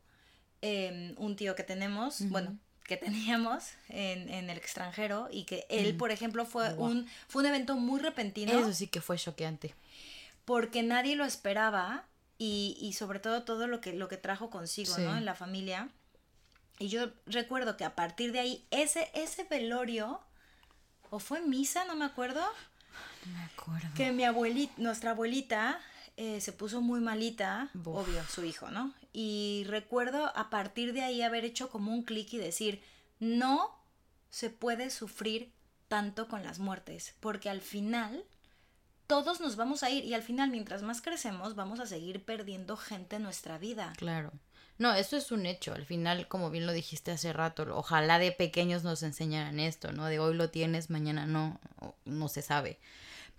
Em, 0.63 1.15
un 1.19 1.37
tío 1.37 1.55
que 1.55 1.63
tenemos, 1.63 2.29
bueno, 2.31 2.59
que 2.83 2.97
teníamos 2.97 3.63
en, 3.91 4.29
en 4.29 4.51
el 4.51 4.59
extranjero 4.59 5.29
y 5.31 5.45
que 5.45 5.67
él, 5.69 5.95
Mm. 5.95 5.99
por 5.99 6.11
ejemplo, 6.11 6.47
fue, 6.47 6.75
un, 6.75 7.07
fue 7.29 7.43
un 7.43 7.47
evento 7.47 7.77
muy 7.77 8.01
repentino 8.01 8.51
Eso 8.53 8.73
sí 8.73 8.89
que 8.89 9.01
fue 9.01 9.17
choqueante. 9.19 9.75
Porque 10.47 10.83
nadie 10.83 11.15
lo 11.17 11.27
esperaba 11.27 12.07
y, 12.39 12.79
y 12.81 12.95
sobre 12.95 13.19
todo 13.21 13.43
todo 13.45 13.67
lo 13.67 13.83
que, 13.83 13.93
lo 13.93 14.09
que 14.09 14.17
trajo 14.17 14.49
consigo, 14.49 14.95
Sí. 14.95 15.03
¿no? 15.03 15.17
En 15.19 15.27
la 15.27 15.35
familia. 15.35 15.91
Y 16.79 16.89
yo 16.89 17.11
recuerdo 17.27 17.77
que 17.77 17.85
a 17.85 17.95
partir 17.95 18.33
de 18.33 18.41
ahí, 18.41 18.67
ese, 18.71 19.11
ese 19.15 19.45
velorio, 19.45 20.21
o 21.11 21.19
fue 21.19 21.41
misa, 21.43 21.85
no 21.85 21.95
me 21.97 22.05
acuerdo, 22.05 22.43
No 23.27 23.33
me 23.33 23.45
acuerdo. 23.45 23.89
que 23.95 24.13
mi 24.13 24.25
abuelita, 24.25 24.75
nuestra 24.77 25.11
abuelita, 25.13 25.79
eh, 26.19 26.41
se 26.41 26.53
puso 26.53 26.81
muy 26.81 27.01
malita, 27.01 27.71
obvio, 27.85 28.23
su 28.29 28.45
hijo, 28.45 28.71
¿no? 28.71 28.95
Y 29.13 29.65
recuerdo 29.69 30.27
a 30.37 30.51
partir 30.51 30.93
de 30.93 31.03
ahí 31.03 31.23
haber 31.23 31.45
hecho 31.45 31.71
como 31.71 31.93
un 31.93 32.03
clic 32.03 32.33
y 32.35 32.39
decir, 32.39 32.83
no 33.19 33.75
se 34.31 34.51
puede 34.51 34.91
sufrir 34.91 35.53
tanto 35.89 36.29
con 36.29 36.43
las 36.43 36.59
muertes, 36.59 37.15
porque 37.21 37.49
al 37.49 37.63
final 37.63 38.23
todos 39.07 39.41
nos 39.41 39.57
vamos 39.57 39.83
a 39.83 39.91
ir 39.91 40.05
y 40.05 40.15
al 40.15 40.23
final 40.23 40.51
mientras 40.51 40.83
más 40.83 41.01
crecemos 41.01 41.55
vamos 41.55 41.81
a 41.81 41.87
seguir 41.87 42.25
perdiendo 42.25 42.77
gente 42.77 43.17
en 43.17 43.23
nuestra 43.23 43.59
vida. 43.59 43.93
Claro. 43.97 44.33
No, 44.79 44.93
eso 44.93 45.17
es 45.17 45.33
un 45.33 45.47
hecho. 45.47 45.73
Al 45.73 45.87
final, 45.87 46.29
como 46.29 46.51
bien 46.51 46.67
lo 46.67 46.73
dijiste 46.73 47.11
hace 47.11 47.33
rato, 47.33 47.67
ojalá 47.75 48.19
de 48.19 48.31
pequeños 48.33 48.85
nos 48.85 49.03
enseñaran 49.03 49.59
esto, 49.59 49.93
¿no? 49.93 50.05
De 50.05 50.19
hoy 50.19 50.35
lo 50.35 50.51
tienes, 50.51 50.91
mañana 50.91 51.25
no, 51.27 51.59
no 52.05 52.29
se 52.29 52.43
sabe. 52.43 52.79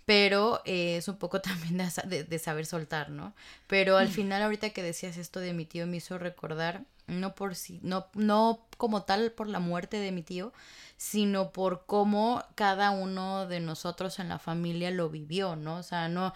Pero 0.04 0.62
eh, 0.64 0.96
es 0.96 1.06
un 1.06 1.16
poco 1.16 1.40
también 1.42 1.78
de, 1.78 1.88
de- 2.06 2.24
de 2.24 2.38
saber 2.38 2.66
soltar, 2.66 3.10
¿no? 3.10 3.34
Pero 3.66 3.98
al 3.98 4.08
final, 4.08 4.42
ahorita 4.42 4.70
que 4.70 4.82
decías 4.82 5.16
esto 5.16 5.38
de 5.38 5.52
mi 5.52 5.64
tío, 5.64 5.86
me 5.86 5.98
hizo 5.98 6.18
recordar 6.18 6.82
no 7.08 7.34
por 7.34 7.54
sí, 7.54 7.80
no, 7.82 8.06
no 8.14 8.66
como 8.76 9.02
tal 9.02 9.32
por 9.32 9.48
la 9.48 9.58
muerte 9.58 9.98
de 9.98 10.12
mi 10.12 10.22
tío, 10.22 10.52
sino 10.96 11.52
por 11.52 11.86
cómo 11.86 12.44
cada 12.54 12.90
uno 12.90 13.46
de 13.46 13.60
nosotros 13.60 14.18
en 14.18 14.28
la 14.28 14.38
familia 14.38 14.90
lo 14.90 15.08
vivió, 15.08 15.56
¿no? 15.56 15.76
O 15.76 15.82
sea, 15.82 16.08
no, 16.08 16.34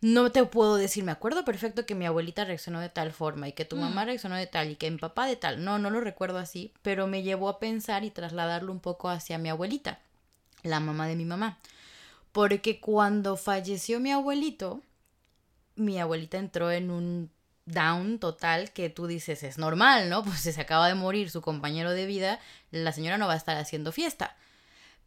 no 0.00 0.32
te 0.32 0.44
puedo 0.44 0.76
decir, 0.76 1.04
me 1.04 1.12
acuerdo 1.12 1.44
perfecto 1.44 1.86
que 1.86 1.94
mi 1.94 2.06
abuelita 2.06 2.44
reaccionó 2.44 2.80
de 2.80 2.88
tal 2.88 3.12
forma 3.12 3.48
y 3.48 3.52
que 3.52 3.64
tu 3.64 3.76
mamá 3.76 4.02
mm. 4.02 4.06
reaccionó 4.06 4.36
de 4.36 4.46
tal 4.46 4.70
y 4.70 4.76
que 4.76 4.90
mi 4.90 4.98
papá 4.98 5.26
de 5.26 5.36
tal. 5.36 5.64
No, 5.64 5.78
no 5.78 5.90
lo 5.90 6.00
recuerdo 6.00 6.38
así, 6.38 6.72
pero 6.82 7.06
me 7.06 7.22
llevó 7.22 7.48
a 7.48 7.58
pensar 7.60 8.04
y 8.04 8.10
trasladarlo 8.10 8.72
un 8.72 8.80
poco 8.80 9.08
hacia 9.08 9.38
mi 9.38 9.48
abuelita, 9.48 10.00
la 10.62 10.80
mamá 10.80 11.06
de 11.06 11.16
mi 11.16 11.24
mamá. 11.24 11.58
Porque 12.32 12.80
cuando 12.80 13.36
falleció 13.36 14.00
mi 14.00 14.10
abuelito, 14.10 14.80
mi 15.76 16.00
abuelita 16.00 16.38
entró 16.38 16.70
en 16.70 16.90
un 16.90 17.30
down 17.66 18.18
total 18.18 18.72
que 18.72 18.90
tú 18.90 19.06
dices 19.06 19.42
es 19.42 19.58
normal, 19.58 20.08
¿no? 20.08 20.22
Pues 20.24 20.40
si 20.40 20.52
se 20.52 20.60
acaba 20.60 20.88
de 20.88 20.94
morir 20.94 21.30
su 21.30 21.40
compañero 21.40 21.92
de 21.92 22.06
vida, 22.06 22.40
la 22.70 22.92
señora 22.92 23.18
no 23.18 23.26
va 23.26 23.34
a 23.34 23.36
estar 23.36 23.56
haciendo 23.56 23.92
fiesta. 23.92 24.36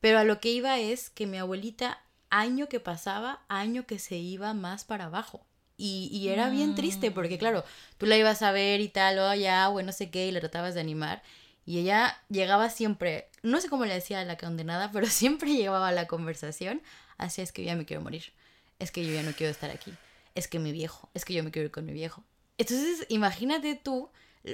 Pero 0.01 0.19
a 0.19 0.23
lo 0.23 0.39
que 0.39 0.49
iba 0.49 0.77
es 0.79 1.09
que 1.09 1.25
mi 1.25 1.37
abuelita, 1.37 1.99
año 2.29 2.67
que 2.67 2.79
pasaba, 2.79 3.41
año 3.47 3.85
que 3.85 3.99
se 3.99 4.17
iba 4.17 4.53
más 4.53 4.83
para 4.83 5.05
abajo. 5.05 5.45
Y, 5.77 6.09
y 6.11 6.29
era 6.29 6.49
bien 6.49 6.75
triste 6.75 7.11
porque, 7.11 7.37
claro, 7.37 7.65
tú 7.97 8.05
la 8.05 8.17
ibas 8.17 8.41
a 8.41 8.51
ver 8.51 8.79
y 8.79 8.87
tal, 8.87 9.19
o 9.19 9.33
ya, 9.33 9.67
bueno, 9.67 9.87
no 9.87 9.91
sé 9.93 10.09
qué, 10.09 10.27
y 10.27 10.31
le 10.31 10.39
tratabas 10.39 10.73
de 10.73 10.79
animar. 10.79 11.21
Y 11.65 11.79
ella 11.79 12.17
llegaba 12.29 12.69
siempre, 12.69 13.27
no 13.41 13.59
sé 13.59 13.67
cómo 13.67 13.85
le 13.85 13.93
decía 13.93 14.21
a 14.21 14.25
la 14.25 14.37
condenada, 14.37 14.91
pero 14.93 15.07
siempre 15.07 15.53
llevaba 15.53 15.91
la 15.91 16.07
conversación 16.07 16.81
así 17.17 17.41
es 17.41 17.51
que 17.51 17.63
ya 17.63 17.75
me 17.75 17.85
quiero 17.85 18.01
morir, 18.01 18.33
es 18.79 18.91
que 18.91 19.05
yo 19.05 19.13
ya 19.13 19.23
no 19.23 19.31
quiero 19.33 19.51
estar 19.51 19.69
aquí, 19.71 19.93
es 20.35 20.47
que 20.47 20.59
mi 20.59 20.71
viejo, 20.71 21.09
es 21.13 21.25
que 21.25 21.33
yo 21.33 21.43
me 21.43 21.51
quiero 21.51 21.65
ir 21.67 21.71
con 21.71 21.85
mi 21.85 21.93
viejo. 21.93 22.23
Entonces, 22.57 23.05
imagínate 23.09 23.75
tú, 23.75 24.09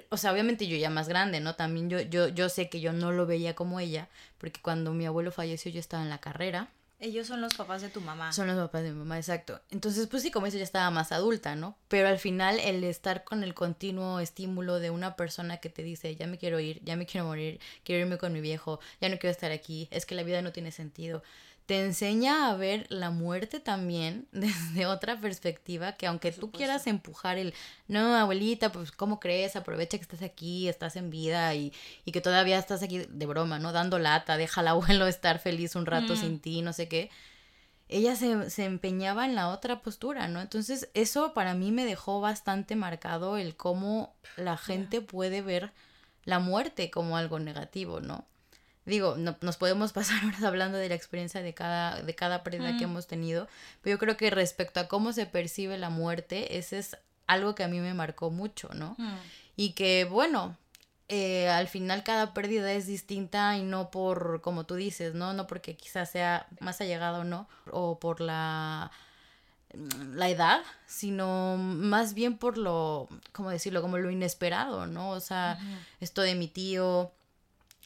o 0.10 0.18
sea, 0.18 0.32
obviamente 0.32 0.68
yo 0.68 0.78
ya 0.78 0.90
más 0.90 1.08
grande, 1.08 1.40
¿no? 1.40 1.56
También 1.56 1.90
yo, 1.90 2.02
yo, 2.02 2.28
yo 2.28 2.50
sé 2.50 2.70
que 2.70 2.80
yo 2.80 2.94
no 2.94 3.12
lo 3.12 3.26
veía 3.26 3.56
como 3.56 3.80
ella, 3.80 4.10
porque 4.38 4.62
cuando 4.62 4.94
mi 4.94 5.06
abuelo 5.06 5.32
falleció 5.32 5.72
yo 5.72 5.80
estaba 5.80 6.04
en 6.04 6.10
la 6.10 6.20
carrera. 6.20 6.70
Ellos 7.00 7.26
son 7.26 7.42
los 7.42 7.56
papás 7.56 7.82
de 7.82 7.90
tu 7.90 8.00
mamá. 8.00 8.32
Son 8.32 8.46
los 8.46 8.56
papás 8.56 8.84
de 8.84 8.92
mi 8.92 9.00
mamá, 9.00 9.18
exacto. 9.18 9.60
Entonces, 9.72 10.06
pues 10.06 10.22
sí, 10.22 10.30
como 10.30 10.46
eso 10.46 10.58
ya 10.58 10.64
estaba 10.64 10.92
más 10.92 11.12
adulta, 11.12 11.56
¿no? 11.56 11.76
Pero 11.88 12.08
al 12.08 12.20
final 12.20 12.60
el 12.60 12.84
estar 12.84 13.24
con 13.24 13.44
el 13.44 13.56
continuo 13.56 14.20
estímulo 14.20 14.80
de 14.80 14.92
una 14.92 15.16
persona 15.16 15.58
que 15.58 15.70
te 15.70 15.82
dice, 15.82 16.16
ya 16.16 16.28
me 16.28 16.38
quiero 16.38 16.60
ir, 16.60 16.80
ya 16.84 16.96
me 16.96 17.08
quiero 17.08 17.26
morir, 17.26 17.60
quiero 17.84 18.02
irme 18.02 18.20
con 18.20 18.34
mi 18.34 18.40
viejo, 18.40 18.80
ya 19.02 19.10
no 19.10 19.18
quiero 19.18 19.32
estar 19.32 19.52
aquí, 19.52 19.88
es 19.90 20.06
que 20.06 20.14
la 20.14 20.22
vida 20.22 20.44
no 20.44 20.52
tiene 20.52 20.72
sentido 20.72 21.24
te 21.72 21.86
enseña 21.86 22.50
a 22.50 22.56
ver 22.58 22.86
la 22.90 23.12
muerte 23.12 23.62
también 23.62 24.28
desde 24.34 24.88
otra 24.88 25.22
perspectiva, 25.22 25.94
que 25.94 26.06
aunque 26.06 26.34
tú 26.34 26.52
quieras 26.52 26.86
empujar 26.86 27.38
el, 27.38 27.54
no, 27.88 28.14
abuelita, 28.14 28.74
pues 28.74 28.92
¿cómo 28.92 29.22
crees? 29.22 29.56
Aprovecha 29.56 29.98
que 29.98 30.02
estás 30.02 30.22
aquí, 30.22 30.68
estás 30.68 30.98
en 30.98 31.10
vida 31.10 31.56
y, 31.56 31.72
y 32.04 32.12
que 32.12 32.20
todavía 32.20 32.60
estás 32.60 32.84
aquí 32.84 33.06
de 33.08 33.26
broma, 33.26 33.58
¿no? 33.58 33.72
Dando 33.72 34.00
lata, 34.00 34.36
deja 34.36 34.60
al 34.60 34.68
abuelo 34.68 35.08
estar 35.08 35.40
feliz 35.40 35.78
un 35.78 35.86
rato 35.86 36.18
sin 36.18 36.42
ti, 36.42 36.62
no 36.62 36.74
sé 36.74 36.90
qué. 36.90 37.10
Ella 37.88 38.18
se, 38.18 38.50
se 38.50 38.66
empeñaba 38.66 39.24
en 39.24 39.36
la 39.36 39.48
otra 39.48 39.82
postura, 39.82 40.28
¿no? 40.28 40.42
Entonces 40.42 40.90
eso 40.94 41.34
para 41.34 41.54
mí 41.54 41.72
me 41.72 41.86
dejó 41.86 42.20
bastante 42.20 42.76
marcado 42.76 43.38
el 43.38 43.56
cómo 43.56 44.14
la 44.36 44.58
gente 44.58 45.00
puede 45.00 45.42
ver 45.42 45.72
la 46.26 46.40
muerte 46.40 46.92
como 46.92 47.16
algo 47.16 47.40
negativo, 47.40 48.02
¿no? 48.02 48.26
Digo, 48.86 49.16
no, 49.18 49.38
nos 49.42 49.58
podemos 49.58 49.94
pasar 49.94 50.24
horas 50.26 50.44
hablando 50.44 50.78
de 50.78 50.90
la 50.90 50.96
experiencia 50.96 51.42
de 51.42 51.54
cada, 51.54 52.02
de 52.02 52.16
cada 52.16 52.44
pérdida 52.44 52.78
que 52.78 52.86
hemos 52.86 53.08
tenido, 53.08 53.48
pero 53.82 53.96
yo 53.96 54.00
creo 54.00 54.18
que 54.18 54.30
respecto 54.30 54.80
a 54.80 54.88
cómo 54.88 55.14
se 55.14 55.26
percibe 55.26 55.78
la 55.78 55.90
muerte, 55.90 56.58
ese 56.58 56.80
es 56.80 56.98
algo 57.28 57.56
que 57.56 57.64
a 57.64 57.68
mí 57.68 57.80
me 57.80 57.94
marcó 57.94 58.30
mucho, 58.30 58.70
¿no? 58.74 58.96
Y 59.56 59.72
que, 59.72 60.06
bueno, 60.06 60.58
eh, 61.08 61.50
al 61.50 61.68
final 61.68 62.04
cada 62.04 62.34
pérdida 62.34 62.72
es 62.74 62.88
distinta 62.88 63.58
y 63.58 63.64
no 63.64 63.92
por, 63.92 64.42
como 64.42 64.66
tú 64.66 64.76
dices, 64.76 65.14
¿no? 65.14 65.34
No 65.34 65.48
porque 65.48 65.76
quizás 65.76 66.10
sea 66.10 66.48
más 66.60 66.82
allegado 66.82 67.22
o 67.22 67.24
no, 67.24 67.48
o 67.70 68.00
por 68.00 68.22
la 68.22 68.92
la 70.14 70.30
edad, 70.30 70.62
sino 70.86 71.58
más 71.58 72.14
bien 72.14 72.38
por 72.38 72.58
lo, 72.58 73.08
¿cómo 73.32 73.50
decirlo? 73.50 73.82
Como 73.82 73.98
lo 73.98 74.12
inesperado, 74.12 74.88
¿no? 74.88 75.12
O 75.12 75.20
sea, 75.20 75.60
esto 76.00 76.22
de 76.22 76.36
mi 76.36 76.48
tío, 76.48 77.12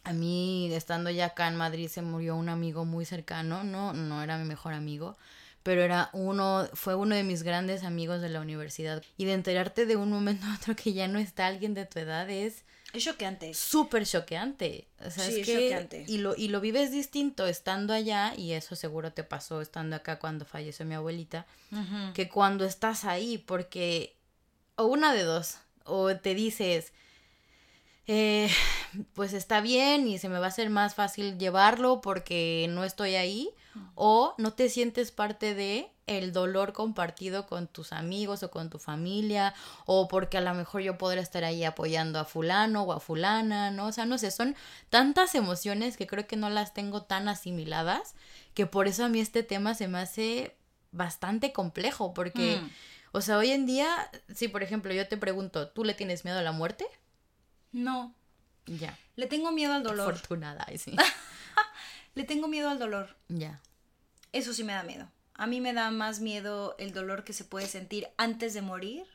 a 0.06 0.14
mí, 0.14 0.72
estando 0.74 1.10
ya 1.10 1.26
acá 1.26 1.48
en 1.48 1.56
Madrid, 1.56 1.90
se 1.90 2.02
murió 2.02 2.36
un 2.36 2.48
amigo 2.48 2.86
muy 2.86 3.06
cercano, 3.06 3.64
no, 3.64 3.92
no 3.94 4.22
era 4.24 4.38
mi 4.38 4.46
mejor 4.46 4.74
amigo, 4.74 5.18
pero 5.64 5.82
era 5.82 6.12
uno, 6.14 6.70
fue 6.74 6.94
uno 6.94 7.16
de 7.16 7.24
mis 7.24 7.42
grandes 7.42 7.84
amigos 7.84 8.22
de 8.22 8.30
la 8.30 8.40
universidad. 8.40 9.04
Y 9.18 9.26
de 9.26 9.34
enterarte 9.34 9.88
de 9.88 9.96
un 9.96 10.12
momento 10.12 10.46
a 10.46 10.56
otro 10.56 10.76
que 10.76 10.94
ya 10.94 11.08
no 11.08 11.18
está 11.18 11.48
alguien 11.48 11.74
de 11.74 11.88
tu 11.88 11.98
edad 12.00 12.30
es... 12.30 12.64
Es 12.94 13.04
choqueante. 13.04 13.54
Súper 13.56 14.06
choqueante. 14.06 14.88
O 15.04 15.10
sea, 15.10 15.28
es, 15.28 15.44
que, 15.44 15.54
choqueante. 15.54 16.06
Y 16.08 16.20
lo, 16.20 16.36
y 16.36 16.50
lo 16.50 16.62
vives 16.62 16.92
distinto 16.92 17.48
estando 17.48 17.94
allá, 17.94 18.36
y 18.38 18.52
eso 18.52 18.76
seguro 18.76 19.12
te 19.12 19.24
pasó 19.24 19.60
estando 19.60 19.96
acá 19.96 20.20
cuando 20.20 20.46
falleció 20.46 20.86
mi 20.86 20.94
abuelita, 20.94 21.48
que 22.14 22.30
cuando 22.30 22.64
estás 22.64 23.04
ahí, 23.04 23.40
porque 23.40 24.16
o 24.76 24.86
una 24.86 25.14
de 25.14 25.24
dos, 25.24 25.58
o 25.84 26.16
te 26.16 26.36
dices, 26.36 26.94
eh, 28.08 28.50
pues 29.14 29.34
está 29.34 29.62
bien 29.62 30.08
y 30.08 30.18
se 30.18 30.30
me 30.30 30.40
va 30.40 30.46
a 30.46 30.50
hacer 30.50 30.70
más 30.70 30.96
fácil 30.96 31.38
llevarlo 31.38 32.02
porque 32.02 32.68
no 32.70 32.84
estoy 32.84 33.16
ahí 33.16 33.50
o 33.96 34.36
no 34.38 34.54
te 34.54 34.70
sientes 34.70 35.12
parte 35.12 35.54
de 35.54 35.92
el 36.08 36.32
dolor 36.32 36.72
compartido 36.72 37.48
con 37.48 37.68
tus 37.68 37.92
amigos 37.92 38.44
o 38.44 38.52
con 38.52 38.70
tu 38.70 38.78
familia 38.78 39.54
o 39.86 40.08
porque 40.08 40.38
a 40.38 40.42
lo 40.42 40.54
mejor 40.54 40.82
yo 40.82 40.98
podré 40.98 41.20
estar 41.22 41.44
ahí 41.44 41.64
apoyando 41.64 42.20
a 42.20 42.26
fulano 42.26 42.84
o 42.84 42.94
a 42.94 43.00
fulana, 43.00 43.72
¿no? 43.72 43.88
O 43.88 43.92
sea, 43.92 44.06
no 44.06 44.18
sé, 44.18 44.30
son 44.32 44.56
tantas 44.90 45.34
emociones 45.36 45.98
que 45.98 46.08
creo 46.08 46.28
que 46.28 46.36
no 46.36 46.50
las 46.50 46.74
tengo 46.74 47.04
tan 47.04 47.28
asimiladas 47.28 48.14
que 48.54 48.68
por 48.68 48.88
eso 48.88 49.06
a 49.06 49.10
mí 49.10 49.20
este 49.20 49.44
tema 49.44 49.74
se 49.74 49.88
me 49.88 49.98
hace 49.98 50.56
bastante 50.92 51.52
complejo 51.52 52.14
porque, 52.14 52.62
mm. 52.62 52.70
o 53.14 53.22
sea, 53.22 53.38
hoy 53.38 53.52
en 53.52 53.66
día, 53.66 53.90
si 54.34 54.48
por 54.48 54.62
ejemplo 54.62 54.94
yo 54.94 55.08
te 55.08 55.18
pregunto, 55.18 55.70
¿tú 55.70 55.84
le 55.84 55.96
tienes 55.96 56.24
miedo 56.24 56.40
a 56.40 56.44
la 56.44 56.52
muerte? 56.52 56.86
No. 57.72 58.14
Ya. 58.66 58.98
Le 59.16 59.28
tengo 59.28 59.52
miedo 59.52 59.74
al 59.74 59.84
dolor. 59.84 60.14
Afortunada, 60.14 60.66
sí. 60.78 60.96
Le 62.16 62.24
tengo 62.24 62.48
miedo 62.48 62.70
al 62.70 62.80
dolor. 62.80 63.16
Ya. 63.28 63.62
Eso 64.32 64.54
sí 64.54 64.64
me 64.64 64.74
da 64.74 64.84
miedo. 64.84 65.10
A 65.34 65.48
mí 65.48 65.62
me 65.62 65.74
da 65.74 65.92
más 65.92 66.20
miedo 66.22 66.76
el 66.80 66.94
dolor 66.94 67.24
que 67.24 67.34
se 67.34 67.44
puede 67.44 67.68
sentir 67.68 68.08
antes 68.18 68.54
de 68.54 68.62
morir 68.62 69.06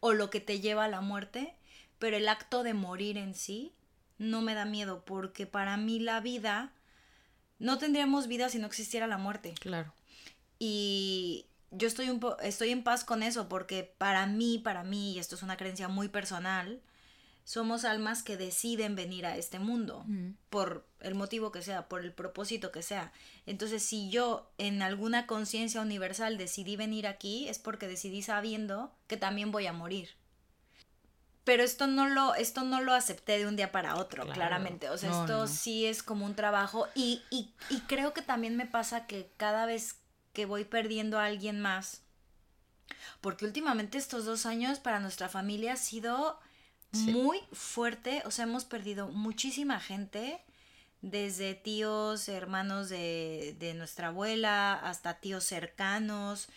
o 0.00 0.12
lo 0.12 0.30
que 0.30 0.40
te 0.40 0.60
lleva 0.60 0.84
a 0.84 0.88
la 0.88 1.00
muerte, 1.00 1.54
pero 1.98 2.16
el 2.16 2.28
acto 2.28 2.62
de 2.62 2.74
morir 2.74 3.18
en 3.18 3.34
sí 3.34 3.72
no 4.18 4.40
me 4.40 4.54
da 4.54 4.64
miedo 4.64 5.04
porque 5.04 5.46
para 5.46 5.76
mí 5.76 5.98
la 5.98 6.20
vida 6.20 6.72
no 7.58 7.78
tendríamos 7.78 8.28
vida 8.28 8.48
si 8.48 8.58
no 8.58 8.66
existiera 8.66 9.06
la 9.06 9.18
muerte. 9.18 9.54
Claro. 9.60 9.92
Y 10.58 11.46
yo 11.70 11.88
estoy 11.88 12.10
un 12.10 12.20
estoy 12.42 12.70
en 12.70 12.84
paz 12.84 13.04
con 13.04 13.22
eso 13.22 13.48
porque 13.48 13.94
para 13.98 14.26
mí, 14.26 14.58
para 14.58 14.84
mí, 14.84 15.14
y 15.14 15.18
esto 15.18 15.34
es 15.34 15.42
una 15.42 15.56
creencia 15.56 15.88
muy 15.88 16.08
personal, 16.08 16.80
somos 17.44 17.84
almas 17.84 18.22
que 18.22 18.36
deciden 18.36 18.94
venir 18.94 19.26
a 19.26 19.36
este 19.36 19.58
mundo 19.58 20.04
por 20.48 20.86
el 21.00 21.14
motivo 21.14 21.50
que 21.50 21.62
sea, 21.62 21.88
por 21.88 22.02
el 22.04 22.12
propósito 22.12 22.70
que 22.70 22.82
sea. 22.82 23.12
Entonces, 23.46 23.82
si 23.82 24.10
yo 24.10 24.50
en 24.58 24.82
alguna 24.82 25.26
conciencia 25.26 25.80
universal 25.80 26.38
decidí 26.38 26.76
venir 26.76 27.06
aquí, 27.06 27.48
es 27.48 27.58
porque 27.58 27.88
decidí 27.88 28.22
sabiendo 28.22 28.94
que 29.08 29.16
también 29.16 29.50
voy 29.50 29.66
a 29.66 29.72
morir. 29.72 30.10
Pero 31.44 31.64
esto 31.64 31.88
no 31.88 32.08
lo, 32.08 32.36
esto 32.36 32.62
no 32.62 32.80
lo 32.80 32.94
acepté 32.94 33.38
de 33.38 33.48
un 33.48 33.56
día 33.56 33.72
para 33.72 33.96
otro, 33.96 34.28
claramente. 34.28 34.90
O 34.90 34.96
sea, 34.96 35.10
esto 35.10 35.48
sí 35.48 35.86
es 35.86 36.04
como 36.04 36.24
un 36.24 36.36
trabajo. 36.36 36.86
Y, 36.94 37.22
y, 37.30 37.52
y 37.68 37.80
creo 37.80 38.14
que 38.14 38.22
también 38.22 38.56
me 38.56 38.66
pasa 38.66 39.08
que 39.08 39.32
cada 39.36 39.66
vez 39.66 39.96
que 40.32 40.46
voy 40.46 40.64
perdiendo 40.64 41.18
a 41.18 41.24
alguien 41.24 41.60
más, 41.60 42.02
porque 43.20 43.44
últimamente 43.44 43.98
estos 43.98 44.24
dos 44.24 44.46
años 44.46 44.78
para 44.78 45.00
nuestra 45.00 45.28
familia 45.28 45.72
ha 45.72 45.76
sido 45.76 46.38
muy 46.92 47.40
fuerte, 47.52 48.22
o 48.26 48.30
sea, 48.30 48.44
hemos 48.44 48.64
perdido 48.64 49.08
muchísima 49.08 49.80
gente, 49.80 50.40
desde 51.00 51.54
tíos, 51.54 52.28
hermanos 52.28 52.88
de, 52.88 53.56
de 53.58 53.74
nuestra 53.74 54.08
abuela, 54.08 54.74
hasta 54.74 55.18
tíos 55.18 55.44
cercanos. 55.44 56.48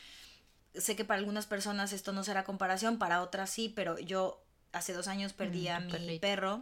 Sé 0.76 0.96
que 0.96 1.06
para 1.06 1.20
algunas 1.20 1.48
personas 1.48 1.94
esto 1.94 2.14
no 2.14 2.24
será 2.24 2.44
comparación, 2.44 3.00
para 3.00 3.22
otras 3.22 3.50
sí, 3.50 3.72
pero 3.76 3.98
yo 3.98 4.44
hace 4.72 4.94
dos 4.94 5.08
años 5.08 5.34
perdí 5.34 5.68
mm, 5.68 5.72
a 5.72 5.80
mi 5.80 6.20
perro, 6.20 6.62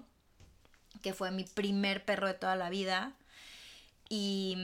que 1.02 1.14
fue 1.14 1.32
mi 1.32 1.44
primer 1.44 2.06
perro 2.06 2.28
de 2.28 2.36
toda 2.36 2.56
la 2.56 2.70
vida. 2.70 3.14
Y, 4.08 4.56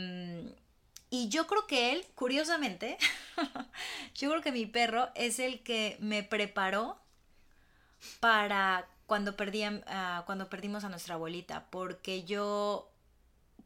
y 1.10 1.30
yo 1.30 1.48
creo 1.48 1.66
que 1.68 1.92
él, 1.92 2.06
curiosamente, 2.16 2.98
yo 4.16 4.30
creo 4.30 4.42
que 4.42 4.52
mi 4.52 4.66
perro 4.66 5.10
es 5.16 5.40
el 5.40 5.62
que 5.62 5.98
me 6.00 6.24
preparó 6.24 7.02
para 8.20 8.88
cuando, 9.10 9.36
perdí, 9.36 9.64
cuando 10.26 10.50
perdimos 10.50 10.86
a 10.86 10.90
nuestra 10.90 11.16
abuelita, 11.16 11.66
porque 11.72 12.24
yo 12.24 12.90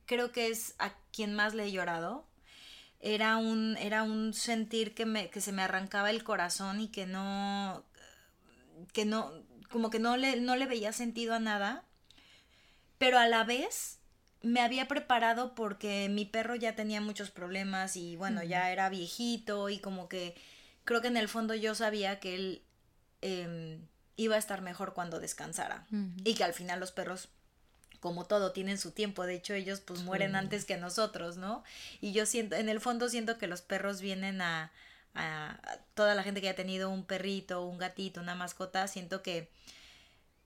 creo 0.08 0.32
que 0.32 0.48
es 0.48 0.74
a 0.80 0.94
quien 1.12 1.36
más 1.36 1.54
le 1.54 1.66
he 1.66 1.72
llorado. 1.72 2.26
Era 3.02 3.36
un, 3.36 3.76
era 3.78 4.04
un 4.04 4.34
sentir 4.34 4.96
que, 4.96 5.06
me, 5.06 5.30
que 5.30 5.42
se 5.42 5.52
me 5.52 5.62
arrancaba 5.62 6.10
el 6.10 6.24
corazón 6.24 6.80
y 6.80 6.88
que 6.88 7.06
no, 7.06 7.84
que 8.94 9.04
no, 9.04 9.32
como 9.70 9.90
que 9.90 10.00
no 10.00 10.16
le, 10.16 10.40
no 10.40 10.56
le 10.56 10.66
veía 10.66 10.94
sentido 10.94 11.34
a 11.36 11.40
nada, 11.40 11.84
pero 12.98 13.20
a 13.20 13.28
la 13.28 13.44
vez 13.44 14.00
me 14.42 14.62
había 14.62 14.88
preparado 14.88 15.56
porque 15.56 16.08
mi 16.10 16.24
perro 16.24 16.56
ya 16.56 16.74
tenía 16.76 17.02
muchos 17.02 17.32
problemas 17.32 17.98
y 17.98 18.16
bueno, 18.16 18.44
ya 18.44 18.72
era 18.72 18.88
viejito 18.88 19.68
y 19.70 19.80
como 19.80 20.08
que 20.08 20.36
creo 20.86 21.02
que 21.02 21.10
en 21.10 21.18
el 21.18 21.28
fondo 21.28 21.54
yo 21.54 21.76
sabía 21.76 22.22
que 22.22 22.36
él 22.36 22.64
em, 23.22 23.82
iba 24.16 24.36
a 24.36 24.40
estar 24.40 24.62
mejor 24.62 24.94
cuando 24.94 25.20
descansara. 25.20 25.88
Y 26.24 26.36
que 26.36 26.44
al 26.44 26.54
final 26.54 26.80
los 26.80 26.92
perros 26.92 27.30
como 28.00 28.26
todo 28.26 28.52
tienen 28.52 28.78
su 28.78 28.92
tiempo, 28.92 29.26
de 29.26 29.36
hecho 29.36 29.54
ellos 29.54 29.80
pues 29.80 30.02
mueren 30.02 30.36
antes 30.36 30.66
que 30.66 30.76
nosotros, 30.76 31.38
¿no? 31.38 31.64
Y 32.02 32.12
yo 32.12 32.26
siento, 32.26 32.58
en 32.58 32.68
el 32.68 32.82
fondo 32.82 33.08
siento 33.08 33.38
que 33.38 33.48
los 33.48 33.62
perros 33.62 34.02
vienen 34.02 34.42
a, 34.42 34.74
a 35.16 35.58
toda 35.94 36.14
la 36.14 36.24
gente 36.24 36.42
que 36.42 36.50
ha 36.50 36.56
tenido 36.56 36.90
un 36.90 37.06
perrito, 37.06 37.66
un 37.66 37.78
gatito, 37.78 38.20
una 38.20 38.36
mascota, 38.36 38.90
siento 38.90 39.22
que 39.22 39.50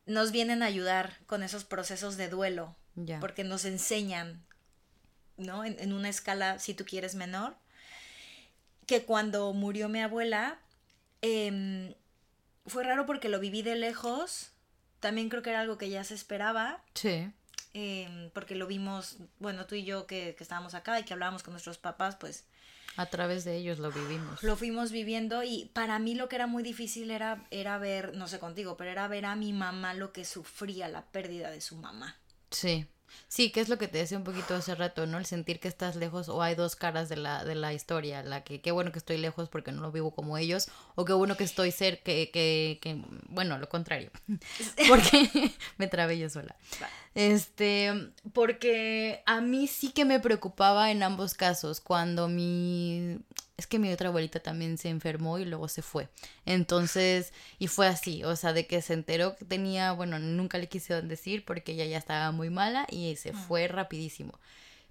nos 0.08 0.32
vienen 0.32 0.64
a 0.64 0.68
ayudar 0.68 1.18
con 1.26 1.44
esos 1.44 1.64
procesos 1.66 2.18
de 2.18 2.30
duelo, 2.30 2.76
porque 3.20 3.44
nos 3.44 3.66
enseñan, 3.66 4.44
¿no? 5.36 5.64
En, 5.66 5.94
una 5.94 6.10
escala, 6.10 6.60
si 6.60 6.74
tú 6.74 6.86
quieres, 6.86 7.14
menor, 7.14 7.56
que 8.88 9.04
cuando 9.04 9.52
murió 9.54 9.90
mi 9.90 10.02
abuela, 10.02 10.60
em, 11.22 11.94
fue 12.68 12.84
raro 12.84 13.06
porque 13.06 13.30
lo 13.30 13.40
viví 13.40 13.62
de 13.62 13.76
lejos, 13.76 14.52
también 15.00 15.30
creo 15.30 15.42
que 15.42 15.50
era 15.50 15.62
algo 15.62 15.78
que 15.78 15.90
ya 15.90 16.04
se 16.04 16.14
esperaba. 16.14 16.84
Sí. 16.94 17.32
Em, 17.74 18.30
porque 18.32 18.56
lo 18.56 18.68
vimos, 18.68 19.18
bueno, 19.40 19.66
tú 19.66 19.76
y 19.76 19.84
yo 19.84 20.08
que, 20.08 20.36
que 20.36 20.44
estábamos 20.44 20.74
acá 20.74 21.00
y 21.00 21.04
que 21.04 21.14
hablábamos 21.14 21.44
con 21.44 21.54
nuestros 21.54 21.78
papás, 21.78 22.16
pues 22.16 22.46
a 22.98 23.06
través 23.06 23.44
de 23.44 23.56
ellos 23.56 23.78
lo 23.78 23.92
vivimos. 23.92 24.42
Lo 24.42 24.56
fuimos 24.56 24.92
viviendo 24.92 25.44
y 25.44 25.70
para 25.74 26.00
mí 26.00 26.16
lo 26.16 26.28
que 26.28 26.36
era 26.36 26.48
muy 26.48 26.64
difícil 26.64 27.12
era, 27.12 27.46
era 27.52 27.78
ver, 27.78 28.16
no 28.16 28.28
sé 28.28 28.40
contigo, 28.40 28.76
pero 28.76 28.90
era 28.90 29.08
ver 29.08 29.26
a 29.26 29.36
mi 29.36 29.54
mamá 29.54 29.94
lo 29.94 30.12
que 30.12 30.26
sufría 30.26 30.88
la 30.88 31.06
pérdida 31.06 31.52
de 31.52 31.62
su 31.62 31.76
mamá. 31.76 32.18
Sí. 32.50 32.88
Sí, 33.28 33.52
que 33.52 33.60
es 33.60 33.70
lo 33.70 33.78
que 33.78 33.88
te 33.88 33.98
decía 33.98 34.18
un 34.18 34.24
poquito 34.24 34.56
hace 34.56 34.76
rato, 34.76 35.06
¿no? 35.06 35.18
El 35.18 35.26
sentir 35.26 35.60
que 35.60 35.68
estás 35.68 35.96
lejos 35.96 36.30
o 36.30 36.42
hay 36.42 36.56
dos 36.56 36.76
caras 36.76 37.10
de 37.10 37.18
la, 37.18 37.44
de 37.44 37.56
la 37.56 37.74
historia, 37.74 38.24
la 38.24 38.44
que 38.44 38.62
qué 38.62 38.72
bueno 38.72 38.92
que 38.92 39.00
estoy 39.00 39.18
lejos 39.18 39.50
porque 39.50 39.72
no 39.72 39.82
lo 39.82 39.92
vivo 39.92 40.12
como 40.12 40.38
ellos, 40.38 40.70
o 40.96 41.06
qué 41.06 41.14
bueno 41.14 41.38
que 41.38 41.44
estoy 41.44 41.72
cerca, 41.72 42.04
que, 42.04 42.30
que, 42.32 42.80
que 42.82 43.02
bueno, 43.30 43.58
lo 43.58 43.70
contrario, 43.70 44.12
porque 44.88 45.52
me 45.78 45.88
trabé 45.88 46.18
yo 46.18 46.30
sola. 46.30 46.56
Este, 47.18 48.12
porque 48.32 49.24
a 49.26 49.42
mí 49.42 49.66
sí 49.66 49.90
que 49.90 50.06
me 50.06 50.20
preocupaba 50.20 50.92
en 50.92 51.02
ambos 51.02 51.34
casos, 51.34 51.82
cuando 51.82 52.28
mi 52.28 53.18
es 53.58 53.66
que 53.66 53.80
mi 53.80 53.92
otra 53.92 54.10
abuelita 54.10 54.40
también 54.40 54.78
se 54.78 54.90
enfermó 54.90 55.40
y 55.40 55.46
luego 55.46 55.68
se 55.68 55.82
fue. 55.82 56.10
Entonces, 56.46 57.34
y 57.58 57.66
fue 57.66 57.88
así, 57.88 58.24
o 58.24 58.36
sea, 58.36 58.54
de 58.54 58.68
que 58.68 58.84
se 58.84 58.94
enteró 58.94 59.36
que 59.36 59.46
tenía, 59.46 59.94
bueno, 59.94 60.20
nunca 60.20 60.60
le 60.60 60.68
quisieron 60.68 61.08
decir 61.08 61.44
porque 61.44 61.72
ella 61.72 61.86
ya 61.86 61.98
estaba 61.98 62.32
muy 62.32 62.52
mala 62.52 62.86
y 62.92 63.16
se 63.16 63.32
ah. 63.32 63.34
fue 63.34 63.68
rapidísimo. 63.68 64.38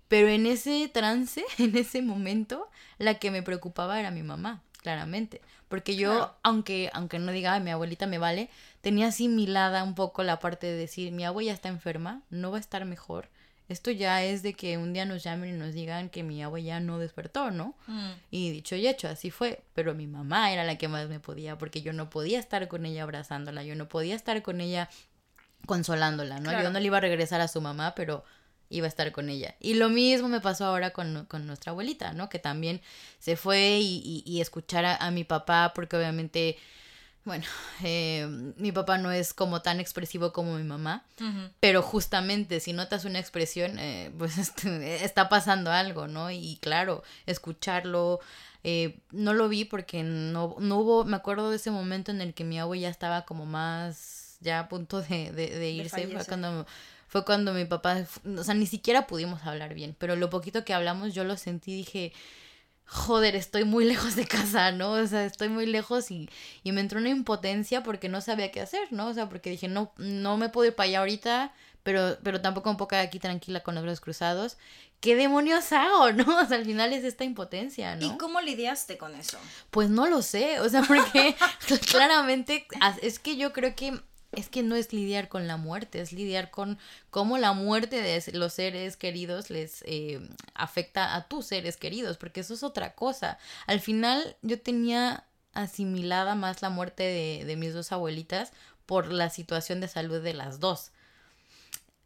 Pero 0.09 0.27
en 0.27 0.47
ese 0.47 0.91
trance, 0.93 1.45
en 1.59 1.77
ese 1.77 2.03
momento, 2.03 2.69
la 2.99 3.21
que 3.21 3.31
me 3.31 3.45
preocupaba 3.45 4.01
era 4.01 4.11
mi 4.11 4.25
mamá, 4.25 4.65
claramente. 4.87 5.41
Porque 5.67 5.97
yo, 5.97 6.33
aunque, 6.45 6.91
aunque 6.93 7.19
no 7.19 7.33
diga, 7.33 7.59
mi 7.59 7.73
abuelita 7.73 8.07
me 8.07 8.19
vale, 8.19 8.49
tenía 8.83 9.09
asimilada 9.09 9.83
un 9.83 9.97
poco 9.97 10.23
la 10.23 10.39
parte 10.39 10.69
de 10.69 10.77
decir, 10.77 11.11
mi 11.11 11.25
abuela 11.25 11.53
está 11.53 11.69
enferma, 11.69 12.23
no 12.31 12.53
va 12.53 12.59
a 12.59 12.61
estar 12.61 12.85
mejor 12.85 13.29
esto 13.69 13.91
ya 13.91 14.23
es 14.23 14.43
de 14.43 14.55
que 14.55 14.79
un 14.79 14.93
día 14.93 15.05
nos 15.05 15.25
llamen 15.25 15.51
y 15.51 15.59
nos 15.59 15.75
digan 15.75 16.09
que 16.09 16.23
mi 16.23 16.41
abuela 16.43 16.67
ya 16.67 16.81
no 16.81 16.99
despertó, 16.99 17.51
¿no? 17.51 17.75
Mm. 17.89 18.11
Y 18.31 18.51
dicho 18.53 18.77
y 18.77 18.87
hecho, 18.87 19.09
así 19.09 19.31
fue. 19.31 19.61
Pero 19.75 19.95
mi 19.95 20.07
mamá 20.07 20.53
era 20.53 20.63
la 20.63 20.79
que 20.79 20.87
más 20.87 21.09
me 21.09 21.19
podía, 21.19 21.59
porque 21.59 21.83
yo 21.83 21.93
no 21.93 22.09
podía 22.09 22.39
estar 22.39 22.69
con 22.69 22.87
ella 22.87 23.03
abrazándola, 23.03 23.65
yo 23.65 23.75
no 23.75 23.89
podía 23.89 24.15
estar 24.15 24.41
con 24.43 24.61
ella 24.61 24.89
consolándola, 25.67 26.39
¿no? 26.39 26.53
Yo 26.53 26.71
no 26.71 26.79
le 26.79 26.87
iba 26.87 26.99
a 26.99 27.01
regresar 27.01 27.41
a 27.41 27.49
su 27.49 27.61
mamá, 27.61 27.97
pero 27.97 28.25
iba 28.69 28.87
a 28.87 28.89
estar 28.89 29.13
con 29.13 29.29
ella. 29.29 29.55
Y 29.61 29.75
lo 29.75 29.89
mismo 29.89 30.29
me 30.29 30.41
pasó 30.41 30.67
ahora 30.67 30.91
con, 30.91 31.27
con 31.27 31.47
nuestra 31.47 31.73
abuelita, 31.73 32.13
¿no? 32.13 32.29
Que 32.29 32.39
también 32.39 32.81
se 33.19 33.37
fue 33.37 33.79
y, 33.81 34.23
y, 34.25 34.41
escuchar 34.41 34.85
a, 34.85 35.11
mi 35.11 35.25
papá, 35.25 35.73
porque 35.75 35.97
obviamente 35.97 36.59
bueno, 37.27 37.45
eh, 37.83 38.25
mi 38.57 38.71
papá 38.71 38.99
no 38.99 39.11
es 39.11 39.35
como 39.35 39.61
tan 39.61 39.81
expresivo 39.81 40.33
como 40.33 40.57
mi 40.57 40.63
mamá, 40.63 41.05
pero 41.59 41.83
justamente 41.83 42.61
si 42.61 42.73
notas 42.73 43.05
una 43.05 43.19
expresión, 43.19 43.81
eh, 43.81 44.13
pues 44.17 44.39
este, 44.39 45.05
está 45.05 45.29
pasando 45.29 45.73
algo, 45.73 46.07
¿no? 46.07 46.31
Y 46.31 46.59
claro, 46.63 47.03
escucharlo, 47.27 48.21
eh, 48.63 49.01
no 49.11 49.35
lo 49.35 49.49
vi 49.49 49.65
porque 49.65 50.05
no, 50.05 50.55
no 50.61 50.79
hubo, 50.79 51.05
me 51.05 51.17
acuerdo 51.17 51.51
de 51.51 51.57
ese 51.57 51.73
momento 51.73 52.13
en 52.13 52.21
el 52.21 52.33
que 52.33 52.45
mi 52.45 52.61
abuela 52.61 52.83
ya 52.83 52.91
estaba 52.91 53.25
como 53.25 53.45
más, 53.45 54.37
ya 54.41 54.61
a 54.61 54.69
punto 54.69 55.03
de, 55.03 55.33
de, 55.33 55.71
irse, 55.71 56.07
fue 56.07 56.25
cuando, 56.27 56.65
fue 57.07 57.25
cuando 57.25 57.53
mi 57.53 57.65
papá, 57.65 58.05
o 58.37 58.45
sea, 58.45 58.55
ni 58.55 58.67
siquiera 58.67 59.07
pudimos 59.07 59.45
hablar 59.45 59.75
bien, 59.75 59.95
pero 59.99 60.17
lo 60.17 60.31
poquito 60.31 60.65
que 60.65 60.75
hablamos 60.75 61.15
yo 61.15 61.25
lo 61.25 61.37
sentí, 61.37 61.75
dije 61.75 62.13
joder, 62.87 63.35
estoy 63.37 63.65
muy 63.65 63.85
lejos 63.93 64.17
de 64.17 64.27
casa, 64.27 64.73
¿no? 64.73 64.93
O 64.93 65.07
sea, 65.07 65.25
estoy 65.25 65.49
muy 65.49 65.67
lejos 65.67 66.11
y, 66.11 66.31
y 66.63 66.73
me 66.73 66.81
entró 66.81 66.99
una 66.99 67.11
impotencia 67.11 67.83
porque 67.83 68.09
no 68.09 68.21
sabía 68.21 68.51
qué 68.51 68.61
hacer, 68.61 68.93
¿no? 68.93 69.09
O 69.09 69.15
sea, 69.15 69.29
porque 69.29 69.51
dije, 69.51 69.69
no, 69.69 69.93
no 69.99 70.37
me 70.37 70.49
puedo 70.49 70.69
ir 70.69 70.75
para 70.75 70.89
allá 70.89 71.01
ahorita, 71.01 71.53
pero, 71.83 72.17
pero 72.23 72.41
tampoco 72.41 72.71
me 72.71 72.77
puedo 72.77 72.89
quedar 72.89 73.05
aquí 73.05 73.19
tranquila 73.19 73.61
con 73.61 73.75
los 73.75 73.85
brazos 73.85 74.01
cruzados. 74.01 74.57
¿Qué 75.01 75.15
demonios 75.15 75.73
hago, 75.73 76.13
no? 76.13 76.39
O 76.39 76.47
sea, 76.47 76.57
al 76.57 76.65
final 76.65 76.93
es 76.93 77.05
esta 77.05 77.25
impotencia, 77.25 77.97
¿no? 77.97 78.07
¿Y 78.07 78.17
cómo 78.17 78.41
lidiaste 78.41 78.97
con 78.97 79.15
eso? 79.15 79.39
Pues 79.71 79.91
no 79.91 80.07
lo 80.07 80.23
sé, 80.23 80.61
o 80.61 80.69
sea, 80.69 80.83
porque 80.83 81.37
claramente 81.91 82.67
es 83.03 83.19
que 83.19 83.37
yo 83.37 83.53
creo 83.53 83.75
que 83.75 84.01
es 84.37 84.51
que 84.51 84.63
no 84.63 84.77
es 84.77 84.93
lidiar 84.93 85.29
con 85.29 85.49
la 85.49 85.57
muerte, 85.57 86.01
es 86.01 86.13
lidiar 86.13 86.51
con 86.51 86.79
cómo 87.11 87.39
la 87.39 87.55
muerte 87.55 88.03
de 88.03 88.23
los 88.33 88.53
seres 88.53 88.97
queridos 88.97 89.51
les 89.51 89.83
eh, 89.87 90.21
afecta 90.55 91.17
a 91.17 91.27
tus 91.27 91.47
seres 91.47 91.77
queridos, 91.77 92.19
porque 92.19 92.41
eso 92.41 92.55
es 92.55 92.63
otra 92.63 92.95
cosa. 92.95 93.39
Al 93.67 93.81
final 93.81 94.37
yo 94.43 94.61
tenía 94.61 95.25
asimilada 95.55 96.35
más 96.35 96.61
la 96.61 96.69
muerte 96.69 97.03
de, 97.03 97.45
de 97.47 97.57
mis 97.57 97.73
dos 97.73 97.91
abuelitas 97.93 98.53
por 98.85 99.11
la 99.11 99.31
situación 99.31 99.81
de 99.81 99.89
salud 99.89 100.23
de 100.23 100.35
las 100.35 100.61
dos. 100.61 100.93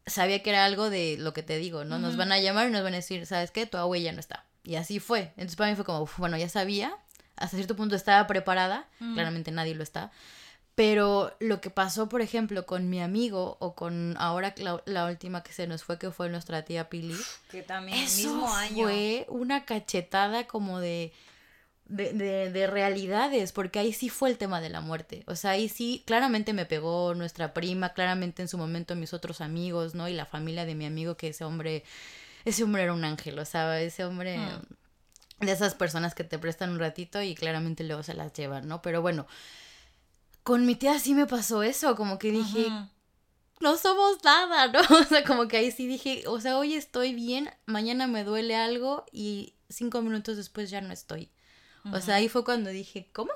Sabía 0.05 0.41
que 0.41 0.49
era 0.51 0.65
algo 0.65 0.89
de 0.89 1.17
lo 1.19 1.33
que 1.33 1.43
te 1.43 1.57
digo, 1.57 1.83
¿no? 1.83 1.99
Nos 1.99 2.17
van 2.17 2.31
a 2.31 2.39
llamar 2.39 2.69
y 2.69 2.71
nos 2.71 2.83
van 2.83 2.93
a 2.93 2.97
decir, 2.97 3.25
¿sabes 3.25 3.51
qué? 3.51 3.65
Tu 3.65 3.77
abuela 3.77 4.05
ya 4.05 4.11
no 4.13 4.19
está. 4.19 4.45
Y 4.63 4.75
así 4.75 4.99
fue. 4.99 5.33
Entonces 5.35 5.57
para 5.57 5.69
mí 5.69 5.75
fue 5.75 5.85
como, 5.85 6.09
bueno, 6.17 6.37
ya 6.37 6.49
sabía, 6.49 6.95
hasta 7.35 7.57
cierto 7.57 7.75
punto 7.75 7.95
estaba 7.95 8.25
preparada, 8.27 8.87
claramente 8.97 9.51
nadie 9.51 9.75
lo 9.75 9.83
está, 9.83 10.11
pero 10.81 11.31
lo 11.39 11.61
que 11.61 11.69
pasó, 11.69 12.09
por 12.09 12.21
ejemplo, 12.21 12.65
con 12.65 12.89
mi 12.89 12.99
amigo 13.03 13.55
o 13.59 13.75
con 13.75 14.15
ahora 14.17 14.55
la, 14.57 15.05
última 15.05 15.43
que 15.43 15.53
se 15.53 15.67
nos 15.67 15.83
fue, 15.83 15.99
que 15.99 16.09
fue 16.09 16.27
nuestra 16.27 16.65
tía 16.65 16.89
Pili. 16.89 17.15
Que 17.51 17.61
también 17.61 17.99
el 17.99 18.05
mismo 18.05 18.51
año. 18.51 18.85
Fue 18.85 19.27
una 19.29 19.63
cachetada 19.65 20.47
como 20.47 20.79
de, 20.79 21.13
de, 21.85 22.13
de, 22.13 22.49
de, 22.49 22.65
realidades, 22.65 23.51
porque 23.51 23.77
ahí 23.77 23.93
sí 23.93 24.09
fue 24.09 24.31
el 24.31 24.39
tema 24.39 24.59
de 24.59 24.69
la 24.69 24.81
muerte. 24.81 25.21
O 25.27 25.35
sea, 25.35 25.51
ahí 25.51 25.69
sí, 25.69 26.01
claramente 26.07 26.51
me 26.51 26.65
pegó 26.65 27.13
nuestra 27.13 27.53
prima, 27.53 27.93
claramente 27.93 28.41
en 28.41 28.47
su 28.47 28.57
momento 28.57 28.95
mis 28.95 29.13
otros 29.13 29.39
amigos, 29.39 29.93
¿no? 29.93 30.09
Y 30.09 30.13
la 30.13 30.25
familia 30.25 30.65
de 30.65 30.73
mi 30.73 30.87
amigo, 30.87 31.15
que 31.15 31.27
ese 31.27 31.43
hombre, 31.43 31.83
ese 32.43 32.63
hombre 32.63 32.81
era 32.81 32.93
un 32.93 33.05
ángel, 33.05 33.37
o 33.37 33.45
sea, 33.45 33.79
ese 33.79 34.03
hombre... 34.03 34.39
Mm. 34.39 34.61
De 35.41 35.51
esas 35.51 35.73
personas 35.73 36.13
que 36.13 36.23
te 36.23 36.37
prestan 36.37 36.69
un 36.69 36.77
ratito 36.77 37.19
y 37.19 37.33
claramente 37.33 37.83
luego 37.83 38.03
se 38.03 38.13
las 38.13 38.31
llevan, 38.31 38.67
¿no? 38.67 38.83
Pero 38.83 39.01
bueno, 39.01 39.25
con 40.43 40.65
mi 40.65 40.75
tía 40.75 40.99
sí 40.99 41.13
me 41.13 41.27
pasó 41.27 41.63
eso, 41.63 41.95
como 41.95 42.17
que 42.17 42.31
dije, 42.31 42.67
no 43.59 43.77
somos 43.77 44.23
nada, 44.23 44.67
¿no? 44.73 44.79
O 44.97 45.03
sea, 45.03 45.23
como 45.23 45.47
que 45.47 45.57
ahí 45.57 45.71
sí 45.71 45.87
dije, 45.87 46.23
o 46.27 46.39
sea, 46.39 46.57
hoy 46.57 46.73
estoy 46.75 47.13
bien, 47.13 47.49
mañana 47.65 48.07
me 48.07 48.23
duele 48.23 48.55
algo 48.55 49.05
y 49.11 49.55
cinco 49.69 50.01
minutos 50.01 50.37
después 50.37 50.69
ya 50.69 50.81
no 50.81 50.91
estoy. 50.91 51.31
O 51.91 51.99
sea, 51.99 52.15
ahí 52.15 52.29
fue 52.29 52.43
cuando 52.43 52.69
dije, 52.69 53.09
¿cómo? 53.11 53.31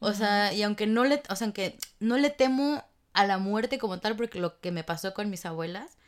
O 0.00 0.12
sea, 0.12 0.52
y 0.52 0.62
aunque 0.62 0.88
no 0.88 1.04
le, 1.04 1.22
o 1.28 1.36
sea, 1.36 1.44
aunque 1.44 1.78
no 2.00 2.18
le 2.18 2.30
temo 2.30 2.82
a 3.12 3.26
la 3.26 3.38
muerte 3.38 3.78
como 3.78 4.00
tal, 4.00 4.16
porque 4.16 4.40
lo 4.40 4.60
que 4.60 4.72
me 4.72 4.82
pasó 4.82 5.14
con 5.14 5.30
mis 5.30 5.46
abuelas, 5.46 5.98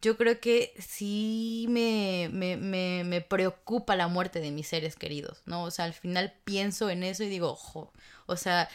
yo 0.00 0.16
creo 0.16 0.40
que 0.40 0.72
sí 0.78 1.66
me, 1.68 2.30
me, 2.32 2.56
me, 2.56 3.04
me 3.04 3.20
preocupa 3.20 3.94
la 3.94 4.08
muerte 4.08 4.40
de 4.40 4.50
mis 4.52 4.68
seres 4.68 4.96
queridos, 4.96 5.42
¿no? 5.44 5.64
O 5.64 5.70
sea, 5.70 5.84
al 5.84 5.92
final 5.92 6.34
pienso 6.44 6.88
en 6.88 7.02
eso 7.02 7.24
y 7.24 7.28
digo, 7.28 7.50
ojo, 7.50 7.92
o 8.26 8.36
sea, 8.36 8.68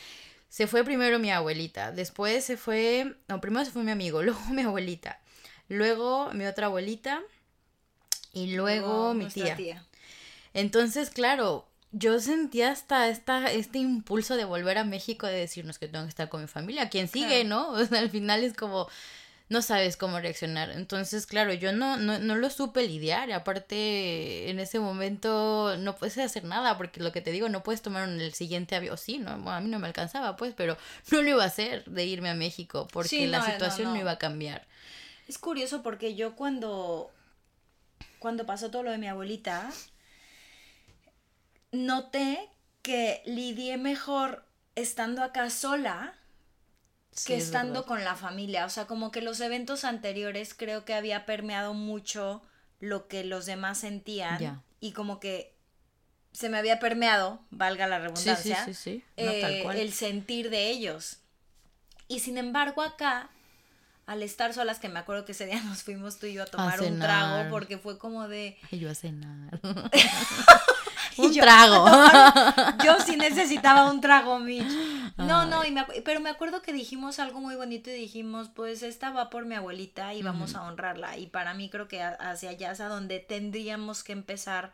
se 0.58 0.66
fue 0.66 0.84
primero 0.84 1.20
mi 1.20 1.30
abuelita, 1.30 1.92
después 1.92 2.44
se 2.44 2.58
fue, 2.58 3.16
no, 3.28 3.40
primero 3.40 3.64
se 3.64 3.70
fue 3.70 3.84
mi 3.84 3.92
amigo, 3.92 4.24
luego 4.24 4.40
mi 4.50 4.64
abuelita, 4.64 5.20
luego 5.70 6.32
mi 6.34 6.48
otra 6.48 6.66
abuelita 6.66 7.22
y 8.34 8.56
luego 8.56 9.14
mi 9.14 9.28
tía. 9.28 9.86
Entonces, 10.56 11.12
claro, 11.12 11.68
yo 11.92 12.20
sentía 12.20 12.72
hasta 12.72 13.08
esta, 13.08 13.52
este 13.52 13.78
impulso 13.78 14.36
de 14.36 14.46
volver 14.46 14.80
a 14.80 14.84
México, 14.84 15.28
de 15.28 15.38
decirnos 15.38 15.78
que 15.78 15.90
tengo 15.90 16.06
que 16.06 16.10
estar 16.10 16.28
con 16.28 16.42
mi 16.42 16.48
familia, 16.48 16.90
quien 16.90 17.08
sigue, 17.08 17.44
¿no? 17.44 17.70
O 17.74 17.86
sea, 17.86 18.00
al 18.00 18.10
final 18.10 18.44
es 18.44 18.56
como, 18.56 18.90
no 19.50 19.62
sabes 19.62 19.96
cómo 19.96 20.20
reaccionar. 20.20 20.72
Entonces, 20.72 21.26
claro, 21.26 21.54
yo 21.54 21.72
no, 21.72 21.96
no, 21.98 22.20
no 22.20 22.36
lo 22.36 22.50
supe 22.50 22.86
lidiar. 22.86 23.32
Aparte, 23.32 24.50
en 24.50 24.60
ese 24.60 24.80
momento 24.80 25.78
no 25.78 25.96
puedes 25.96 26.18
hacer 26.18 26.44
nada, 26.44 26.78
porque 26.78 27.00
lo 27.00 27.12
que 27.12 27.22
te 27.22 27.32
digo, 27.32 27.48
no 27.48 27.64
puedes 27.64 27.82
tomar 27.82 28.10
el 28.10 28.34
siguiente 28.34 28.76
avión. 28.76 28.98
Sí, 28.98 29.20
¿no? 29.20 29.32
a 29.50 29.62
mí 29.62 29.70
no 29.70 29.80
me 29.80 29.88
alcanzaba, 29.88 30.36
pues, 30.36 30.54
pero 30.56 30.78
no 31.12 31.22
lo 31.22 31.30
iba 31.30 31.44
a 31.44 31.48
hacer 31.48 31.86
de 31.86 32.06
irme 32.06 32.30
a 32.30 32.34
México, 32.34 32.88
porque 32.92 33.28
la 33.28 33.46
situación 33.46 33.94
no, 33.94 34.00
iba 34.00 34.12
a 34.12 34.20
cambiar. 34.20 34.68
Es 35.28 35.38
curioso 35.38 35.82
porque 35.82 36.16
yo 36.16 36.36
cuando, 36.36 37.12
cuando 38.20 38.46
pasó 38.46 38.70
todo 38.70 38.84
lo 38.84 38.92
de 38.92 38.98
mi 38.98 39.08
abuelita, 39.08 39.70
noté 41.72 42.50
que 42.82 43.22
lidié 43.26 43.78
mejor 43.78 44.46
estando 44.76 45.24
acá 45.24 45.50
sola 45.50 46.17
que 47.26 47.38
estando 47.38 47.86
con 47.86 48.04
la 48.04 48.16
familia. 48.16 48.66
O 48.66 48.70
sea, 48.70 48.86
como 48.86 49.12
que 49.12 49.22
los 49.22 49.40
eventos 49.40 49.84
anteriores 49.84 50.54
creo 50.54 50.86
que 50.86 50.94
había 50.94 51.26
permeado 51.26 51.74
mucho 51.74 52.42
lo 52.80 53.08
que 53.08 53.24
los 53.24 53.46
demás 53.46 53.80
sentían. 53.80 54.64
Y 54.80 54.92
como 54.92 55.20
que 55.20 55.56
se 56.32 56.50
me 56.50 56.58
había 56.58 56.80
permeado, 56.80 57.40
valga 57.50 57.88
la 57.88 58.00
redundancia, 58.00 58.68
eh, 59.16 59.64
el 59.76 59.94
sentir 59.94 60.50
de 60.50 60.70
ellos. 60.70 61.18
Y 62.08 62.20
sin 62.20 62.38
embargo 62.38 62.82
acá, 62.82 63.30
al 64.06 64.24
estar 64.24 64.54
solas, 64.54 64.80
que 64.80 64.88
me 64.88 65.00
acuerdo 65.00 65.26
que 65.26 65.32
ese 65.32 65.46
día 65.46 65.62
nos 65.64 65.84
fuimos 65.84 66.20
tú 66.20 66.28
y 66.28 66.34
yo 66.34 66.44
a 66.44 66.46
tomar 66.46 66.82
un 66.82 67.00
trago, 67.00 67.50
porque 67.50 67.78
fue 67.78 67.98
como 67.98 68.28
de... 68.28 68.58
Ay, 68.72 68.80
yo 68.80 68.90
a 68.90 68.96
cenar. 68.96 69.60
un 71.18 71.34
trago. 71.34 71.86
yo 72.84 73.00
sí 73.00 73.18
necesitaba 73.18 73.90
un 73.90 74.02
trago, 74.02 74.40
Mitch. 74.40 74.72
No, 75.18 75.46
no, 75.46 75.66
y 75.66 75.76
pero 76.04 76.20
me 76.20 76.30
acuerdo 76.30 76.62
que 76.62 76.72
dijimos 76.72 77.20
algo 77.20 77.40
muy 77.42 77.56
bonito 77.56 77.90
y 77.90 77.94
dijimos, 77.94 78.50
pues 78.50 78.84
esta 78.84 79.10
va 79.10 79.30
por 79.30 79.46
mi 79.46 79.56
abuelita 79.56 80.14
y 80.14 80.22
vamos 80.22 80.56
a 80.56 80.64
honrarla. 80.64 81.18
Y 81.18 81.28
para 81.28 81.54
mí 81.54 81.70
creo 81.70 81.88
que 81.88 82.02
hacia 82.02 82.52
allá 82.52 82.72
es 82.72 82.82
a 82.82 82.88
donde 82.88 83.20
tendríamos 83.20 84.04
que 84.04 84.14
empezar. 84.14 84.72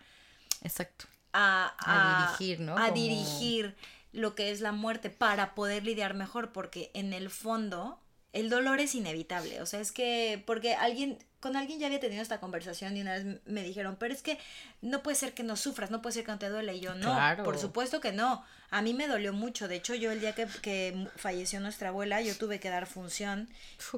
Exacto. 0.62 1.06
A, 1.32 2.28
dirigir, 2.38 2.60
¿no? 2.60 2.78
A 2.78 2.92
dirigir 2.92 3.76
lo 4.12 4.36
que 4.36 4.52
es 4.52 4.62
la 4.62 4.72
muerte 4.72 5.10
para 5.10 5.56
poder 5.56 5.84
lidiar 5.84 6.14
mejor, 6.14 6.52
porque 6.52 6.92
en 6.94 7.14
el 7.14 7.30
fondo 7.30 8.00
el 8.34 8.50
dolor 8.50 8.80
es 8.80 8.96
inevitable. 8.96 9.62
O 9.62 9.66
sea, 9.68 9.80
es 9.80 9.92
que, 9.92 10.44
porque 10.48 10.74
alguien, 10.74 11.20
con 11.40 11.56
alguien 11.56 11.80
ya 11.80 11.86
había 11.86 12.00
tenido 12.00 12.22
esta 12.22 12.40
conversación 12.40 12.98
y 12.98 13.02
una 13.02 13.14
vez 13.14 13.26
me 13.46 13.62
dijeron, 13.62 13.96
pero 14.00 14.12
es 14.12 14.24
que 14.24 14.40
no 14.82 15.04
puede 15.04 15.16
ser 15.16 15.34
que 15.34 15.44
no 15.44 15.56
sufras, 15.56 15.92
no 15.92 16.02
puede 16.02 16.16
ser 16.16 16.26
que 16.26 16.32
no 16.32 16.40
te 16.40 16.50
duele. 16.50 16.76
Y 16.76 16.80
yo, 16.80 16.96
no, 16.96 17.16
por 17.44 17.60
supuesto 17.60 18.02
que 18.02 18.12
no. 18.12 18.44
A 18.72 18.82
mí 18.82 18.96
me 18.96 19.08
dolió 19.08 19.34
mucho. 19.34 19.68
De 19.68 19.76
hecho, 19.76 19.94
yo 19.94 20.12
el 20.12 20.20
día 20.20 20.34
que, 20.34 20.48
que 20.64 21.08
falleció 21.16 21.60
nuestra 21.60 21.90
abuela, 21.90 22.22
yo 22.22 22.36
tuve 22.36 22.60
que 22.60 22.70
dar 22.70 22.88
función 22.88 23.50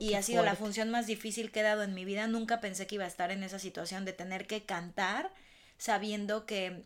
y 0.02 0.16
ha 0.16 0.22
sido 0.22 0.44
la 0.44 0.56
función 0.56 0.92
más 0.92 1.08
difícil 1.08 1.50
que 1.50 1.62
he 1.62 1.64
dado 1.64 1.84
en 1.84 1.94
mi 1.94 2.04
vida. 2.04 2.28
Nunca 2.28 2.60
pensé 2.60 2.88
que 2.88 2.96
iba 2.96 3.06
a 3.06 3.08
estar 3.08 3.32
en 3.32 3.42
esa 3.42 3.58
situación 3.58 4.04
de 4.04 4.12
tener 4.12 4.48
que 4.48 4.64
cantar 4.64 5.32
sabiendo 5.78 6.46
que 6.46 6.84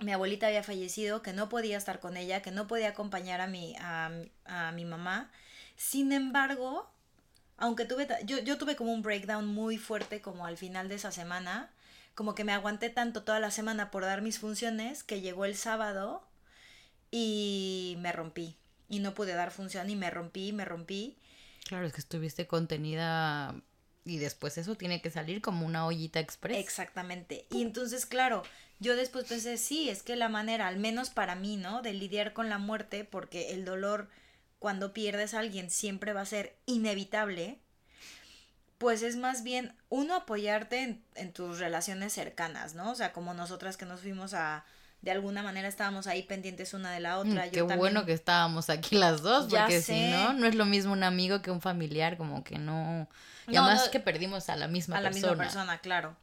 mi 0.00 0.12
abuelita 0.12 0.48
había 0.48 0.64
fallecido, 0.64 1.22
que 1.22 1.32
no 1.32 1.48
podía 1.48 1.78
estar 1.78 2.00
con 2.00 2.16
ella, 2.16 2.42
que 2.42 2.50
no 2.50 2.66
podía 2.66 2.88
acompañar 2.88 3.40
a 3.40 3.46
mi, 3.46 3.76
a, 3.78 4.10
a 4.44 4.72
mi 4.72 4.84
mamá 4.84 5.30
sin 5.76 6.12
embargo, 6.12 6.90
aunque 7.56 7.84
tuve, 7.84 8.08
yo, 8.24 8.38
yo 8.38 8.58
tuve 8.58 8.76
como 8.76 8.92
un 8.92 9.02
breakdown 9.02 9.46
muy 9.46 9.78
fuerte 9.78 10.20
como 10.20 10.46
al 10.46 10.56
final 10.56 10.88
de 10.88 10.96
esa 10.96 11.12
semana, 11.12 11.70
como 12.14 12.34
que 12.34 12.44
me 12.44 12.52
aguanté 12.52 12.90
tanto 12.90 13.22
toda 13.22 13.40
la 13.40 13.50
semana 13.50 13.90
por 13.90 14.02
dar 14.02 14.22
mis 14.22 14.38
funciones 14.38 15.04
que 15.04 15.20
llegó 15.20 15.44
el 15.44 15.56
sábado 15.56 16.26
y 17.10 17.96
me 17.98 18.12
rompí 18.12 18.56
y 18.88 19.00
no 19.00 19.14
pude 19.14 19.34
dar 19.34 19.50
función 19.50 19.90
y 19.90 19.96
me 19.96 20.10
rompí, 20.10 20.52
me 20.52 20.64
rompí. 20.64 21.16
Claro, 21.64 21.86
es 21.86 21.92
que 21.92 22.00
estuviste 22.00 22.46
contenida 22.46 23.54
y 24.04 24.18
después 24.18 24.56
eso 24.56 24.76
tiene 24.76 25.02
que 25.02 25.10
salir 25.10 25.40
como 25.40 25.66
una 25.66 25.86
ollita 25.86 26.20
express. 26.20 26.58
Exactamente. 26.58 27.46
Y 27.50 27.62
entonces, 27.62 28.06
claro, 28.06 28.44
yo 28.78 28.94
después 28.94 29.26
pensé, 29.26 29.58
sí, 29.58 29.88
es 29.88 30.02
que 30.02 30.14
la 30.14 30.28
manera, 30.28 30.68
al 30.68 30.78
menos 30.78 31.10
para 31.10 31.34
mí, 31.34 31.56
¿no? 31.56 31.82
De 31.82 31.92
lidiar 31.92 32.32
con 32.32 32.48
la 32.48 32.58
muerte, 32.58 33.04
porque 33.04 33.52
el 33.52 33.64
dolor 33.64 34.08
cuando 34.58 34.92
pierdes 34.92 35.34
a 35.34 35.40
alguien 35.40 35.70
siempre 35.70 36.12
va 36.12 36.22
a 36.22 36.26
ser 36.26 36.56
inevitable, 36.66 37.60
pues 38.78 39.02
es 39.02 39.16
más 39.16 39.42
bien 39.42 39.74
uno 39.88 40.14
apoyarte 40.14 41.00
en, 41.14 41.32
tus 41.32 41.58
relaciones 41.58 42.12
cercanas, 42.12 42.74
¿no? 42.74 42.90
O 42.90 42.94
sea, 42.94 43.12
como 43.12 43.34
nosotras 43.34 43.76
que 43.76 43.86
nos 43.86 44.00
fuimos 44.00 44.34
a, 44.34 44.64
de 45.02 45.10
alguna 45.10 45.42
manera 45.42 45.68
estábamos 45.68 46.06
ahí 46.06 46.22
pendientes 46.22 46.74
una 46.74 46.92
de 46.92 47.00
la 47.00 47.18
otra. 47.18 47.46
Mm, 47.46 47.50
qué 47.50 47.62
bueno 47.62 48.04
que 48.04 48.12
estábamos 48.12 48.68
aquí 48.68 48.96
las 48.96 49.22
dos, 49.22 49.46
porque 49.48 49.80
si 49.80 50.10
no, 50.10 50.32
no 50.34 50.46
es 50.46 50.54
lo 50.54 50.66
mismo 50.66 50.92
un 50.92 51.04
amigo 51.04 51.42
que 51.42 51.50
un 51.50 51.60
familiar, 51.60 52.16
como 52.16 52.44
que 52.44 52.58
no... 52.58 53.08
Y 53.48 53.56
además 53.56 53.88
que 53.88 54.00
perdimos 54.00 54.48
a 54.48 54.56
la 54.56 54.68
misma 54.68 54.96
persona. 54.96 55.08
A 55.08 55.10
la 55.10 55.14
misma 55.14 55.36
persona, 55.36 55.78
claro. 55.78 56.16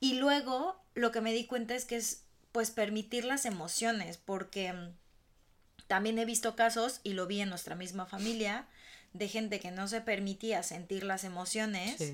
Y 0.00 0.14
luego 0.14 0.82
lo 0.94 1.12
que 1.12 1.20
me 1.20 1.32
di 1.32 1.46
cuenta 1.46 1.74
es 1.74 1.84
que 1.84 1.96
es 1.96 2.24
pues 2.52 2.70
permitir 2.70 3.24
las 3.24 3.44
emociones, 3.44 4.16
porque 4.16 4.74
también 5.86 6.18
he 6.18 6.24
visto 6.24 6.56
casos, 6.56 7.00
y 7.02 7.12
lo 7.12 7.26
vi 7.26 7.40
en 7.40 7.48
nuestra 7.48 7.74
misma 7.74 8.06
familia, 8.06 8.66
de 9.12 9.28
gente 9.28 9.60
que 9.60 9.70
no 9.70 9.88
se 9.88 10.00
permitía 10.00 10.62
sentir 10.62 11.02
las 11.02 11.24
emociones 11.24 12.12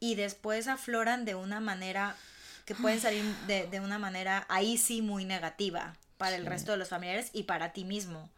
y 0.00 0.14
después 0.16 0.66
afloran 0.66 1.24
de 1.24 1.34
una 1.34 1.60
manera 1.60 2.16
que 2.64 2.74
pueden 2.74 3.00
salir 3.00 3.22
de, 3.46 3.66
de 3.66 3.80
una 3.80 3.98
manera 3.98 4.46
ahí 4.48 4.76
sí 4.76 5.02
muy 5.02 5.24
negativa 5.24 5.96
para 6.16 6.36
el 6.36 6.46
resto 6.46 6.72
de 6.72 6.78
los 6.78 6.88
familiares 6.88 7.30
y 7.32 7.44
para 7.44 7.72
ti 7.72 7.84
mismo. 7.84 8.30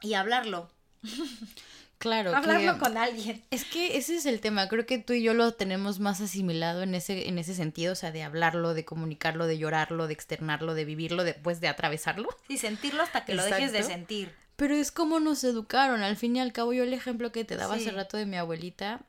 Y 0.00 0.14
hablarlo. 0.14 0.70
Claro. 2.02 2.34
Hablarlo 2.34 2.80
con 2.80 2.96
alguien. 2.96 3.44
Es 3.52 3.64
que 3.64 3.96
ese 3.96 4.16
es 4.16 4.26
el 4.26 4.40
tema. 4.40 4.66
Creo 4.66 4.86
que 4.86 4.98
tú 4.98 5.12
y 5.12 5.22
yo 5.22 5.34
lo 5.34 5.52
tenemos 5.52 6.00
más 6.00 6.20
asimilado 6.20 6.82
en 6.82 6.96
ese, 6.96 7.28
en 7.28 7.38
ese 7.38 7.54
sentido. 7.54 7.92
O 7.92 7.94
sea, 7.94 8.10
de 8.10 8.24
hablarlo, 8.24 8.74
de 8.74 8.84
comunicarlo, 8.84 9.46
de 9.46 9.56
llorarlo, 9.56 10.08
de 10.08 10.12
externarlo, 10.12 10.74
de 10.74 10.84
vivirlo, 10.84 11.22
después 11.22 11.60
de 11.60 11.68
atravesarlo. 11.68 12.28
Sí, 12.48 12.58
sentirlo 12.58 13.04
hasta 13.04 13.24
que 13.24 13.34
lo 13.34 13.44
dejes 13.44 13.70
de 13.70 13.84
sentir. 13.84 14.34
Pero 14.56 14.74
es 14.74 14.90
como 14.90 15.20
nos 15.20 15.44
educaron. 15.44 16.02
Al 16.02 16.16
fin 16.16 16.34
y 16.34 16.40
al 16.40 16.52
cabo, 16.52 16.72
yo 16.72 16.82
el 16.82 16.92
ejemplo 16.92 17.30
que 17.30 17.44
te 17.44 17.54
daba 17.54 17.76
hace 17.76 17.92
rato 17.92 18.16
de 18.16 18.26
mi 18.26 18.36
abuelita, 18.36 19.02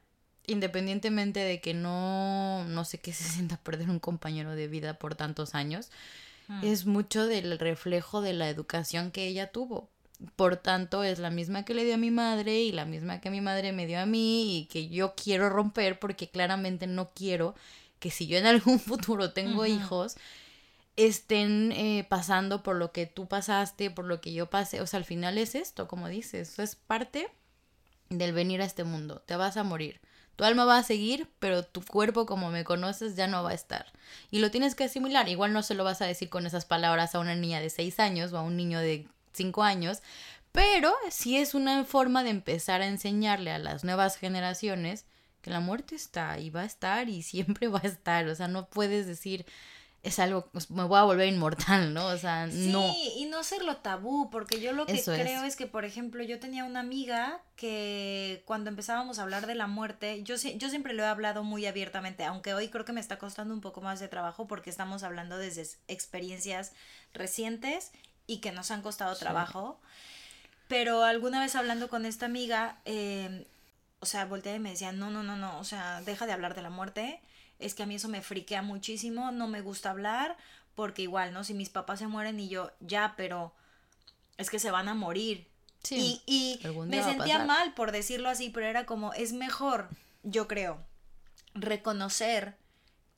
independientemente 0.45 1.39
de 1.39 1.61
que 1.61 1.73
no, 1.73 2.63
no 2.65 2.85
sé 2.85 2.99
qué 2.99 3.11
se 3.11 3.23
sienta 3.27 3.57
perder 3.57 3.89
un 3.89 3.99
compañero 3.99 4.51
de 4.51 4.67
vida 4.67 4.99
por 4.99 5.15
tantos 5.15 5.55
años, 5.55 5.89
mm. 6.47 6.63
es 6.63 6.85
mucho 6.85 7.25
del 7.25 7.57
reflejo 7.57 8.21
de 8.21 8.33
la 8.33 8.49
educación 8.49 9.09
que 9.09 9.25
ella 9.25 9.51
tuvo 9.51 9.89
por 10.35 10.57
tanto 10.57 11.03
es 11.03 11.19
la 11.19 11.29
misma 11.29 11.65
que 11.65 11.73
le 11.73 11.85
dio 11.85 11.95
a 11.95 11.97
mi 11.97 12.11
madre 12.11 12.61
y 12.61 12.71
la 12.71 12.85
misma 12.85 13.21
que 13.21 13.29
mi 13.29 13.41
madre 13.41 13.71
me 13.71 13.85
dio 13.85 13.99
a 13.99 14.05
mí 14.05 14.57
y 14.57 14.65
que 14.65 14.87
yo 14.89 15.13
quiero 15.15 15.49
romper 15.49 15.99
porque 15.99 16.29
claramente 16.29 16.87
no 16.87 17.11
quiero 17.13 17.55
que 17.99 18.11
si 18.11 18.27
yo 18.27 18.37
en 18.37 18.45
algún 18.45 18.79
futuro 18.79 19.31
tengo 19.31 19.65
hijos 19.65 20.17
estén 20.95 21.71
eh, 21.71 22.05
pasando 22.07 22.63
por 22.63 22.75
lo 22.75 22.91
que 22.91 23.05
tú 23.05 23.27
pasaste, 23.27 23.89
por 23.89 24.05
lo 24.05 24.21
que 24.21 24.33
yo 24.33 24.49
pasé. 24.49 24.81
O 24.81 24.87
sea, 24.87 24.97
al 24.99 25.05
final 25.05 25.37
es 25.37 25.55
esto, 25.55 25.87
como 25.87 26.07
dices, 26.07 26.51
eso 26.51 26.61
es 26.61 26.75
parte 26.75 27.29
del 28.09 28.33
venir 28.33 28.61
a 28.61 28.65
este 28.65 28.83
mundo. 28.83 29.21
Te 29.25 29.35
vas 29.35 29.57
a 29.57 29.63
morir. 29.63 30.01
Tu 30.35 30.43
alma 30.43 30.65
va 30.65 30.77
a 30.77 30.83
seguir, 30.83 31.29
pero 31.39 31.63
tu 31.63 31.83
cuerpo, 31.83 32.25
como 32.25 32.49
me 32.49 32.63
conoces, 32.63 33.15
ya 33.15 33.27
no 33.27 33.43
va 33.43 33.51
a 33.51 33.55
estar. 33.55 33.91
Y 34.31 34.39
lo 34.39 34.49
tienes 34.49 34.73
que 34.75 34.85
asimilar. 34.85 35.29
Igual 35.29 35.53
no 35.53 35.61
se 35.61 35.75
lo 35.75 35.83
vas 35.83 36.01
a 36.01 36.05
decir 36.05 36.29
con 36.29 36.45
esas 36.45 36.65
palabras 36.65 37.13
a 37.13 37.19
una 37.19 37.35
niña 37.35 37.59
de 37.59 37.69
seis 37.69 37.99
años 37.99 38.33
o 38.33 38.37
a 38.37 38.41
un 38.41 38.57
niño 38.57 38.79
de 38.79 39.07
cinco 39.33 39.63
años, 39.63 40.01
pero 40.51 40.93
sí 41.09 41.37
es 41.37 41.53
una 41.53 41.83
forma 41.83 42.23
de 42.23 42.29
empezar 42.29 42.81
a 42.81 42.87
enseñarle 42.87 43.51
a 43.51 43.59
las 43.59 43.83
nuevas 43.83 44.17
generaciones 44.17 45.05
que 45.41 45.49
la 45.49 45.59
muerte 45.59 45.95
está 45.95 46.39
y 46.39 46.49
va 46.49 46.61
a 46.61 46.65
estar 46.65 47.09
y 47.09 47.21
siempre 47.23 47.67
va 47.67 47.81
a 47.83 47.87
estar. 47.87 48.27
O 48.27 48.35
sea, 48.35 48.47
no 48.47 48.67
puedes 48.67 49.05
decir, 49.07 49.45
es 50.03 50.19
algo, 50.19 50.47
pues, 50.51 50.69
me 50.69 50.83
voy 50.83 50.99
a 50.99 51.03
volver 51.03 51.27
inmortal, 51.27 51.93
¿no? 51.93 52.07
O 52.07 52.17
sea, 52.17 52.45
no. 52.47 52.91
Sí, 52.91 53.13
y 53.17 53.25
no 53.25 53.39
hacerlo 53.39 53.77
tabú, 53.77 54.29
porque 54.29 54.59
yo 54.59 54.73
lo 54.73 54.85
que 54.85 55.01
creo 55.01 55.43
es. 55.43 55.55
que, 55.55 55.65
por 55.65 55.85
ejemplo, 55.85 56.21
yo 56.23 56.39
tenía 56.39 56.65
una 56.65 56.81
amiga 56.81 57.41
que 57.55 58.43
cuando 58.45 58.69
empezábamos 58.69 59.17
a 59.17 59.23
hablar 59.23 59.47
de 59.47 59.55
la 59.55 59.67
muerte, 59.67 60.21
yo, 60.23 60.35
yo 60.35 60.69
siempre 60.69 60.93
lo 60.93 61.03
he 61.03 61.07
hablado 61.07 61.43
muy 61.43 61.65
abiertamente, 61.65 62.25
aunque 62.25 62.53
hoy 62.53 62.67
creo 62.67 62.83
que 62.83 62.91
me 62.91 62.99
está 62.99 63.17
costando 63.17 63.53
un 63.53 63.61
poco 63.61 63.79
más 63.79 64.01
de 64.01 64.09
trabajo 64.09 64.45
porque 64.45 64.69
estamos 64.69 65.03
hablando 65.03 65.37
desde 65.37 65.65
experiencias 65.87 66.73
recientes 67.13 67.91
y 68.27 68.37
que 68.37 68.51
nos 68.51 68.71
han 68.71 68.81
costado 68.81 69.15
trabajo. 69.15 69.79
Pero 70.67 71.03
alguna 71.03 71.41
vez 71.41 71.55
hablando 71.55 71.89
con 71.89 72.05
esta 72.05 72.25
amiga, 72.25 72.79
em, 72.85 73.45
o 73.99 74.05
sea, 74.05 74.25
volteé 74.25 74.55
y 74.55 74.59
me 74.59 74.71
decía, 74.71 74.91
no, 74.91 75.09
no, 75.09 75.23
no, 75.23 75.35
no, 75.35 75.59
o 75.59 75.63
sea, 75.63 76.01
deja 76.01 76.25
de 76.25 76.33
hablar 76.33 76.55
de 76.55 76.61
la 76.61 76.69
muerte, 76.69 77.21
es 77.59 77.75
que 77.75 77.83
a 77.83 77.85
mí 77.85 77.95
eso 77.95 78.07
me 78.07 78.21
friquea 78.21 78.61
muchísimo, 78.61 79.31
no 79.31 79.47
me 79.47 79.61
gusta 79.61 79.91
hablar, 79.91 80.37
porque 80.75 81.03
igual, 81.03 81.33
¿no? 81.33 81.43
Si 81.43 81.53
mis 81.53 81.69
papás 81.69 81.99
se 81.99 82.07
mueren 82.07 82.39
y 82.39 82.49
yo, 82.49 82.71
ya, 82.79 83.13
pero 83.15 83.53
es 84.37 84.49
que 84.49 84.59
se 84.59 84.71
van 84.71 84.89
a 84.89 84.93
morir. 84.93 85.47
Sí, 85.83 86.21
y, 86.25 86.59
y 86.63 86.67
me 86.85 87.03
sentía 87.03 87.43
mal 87.43 87.73
por 87.73 87.91
decirlo 87.91 88.29
así, 88.29 88.49
pero 88.49 88.65
era 88.67 88.85
como, 88.85 89.13
es 89.13 89.33
mejor, 89.33 89.89
yo 90.23 90.47
creo, 90.47 90.79
reconocer 91.53 92.55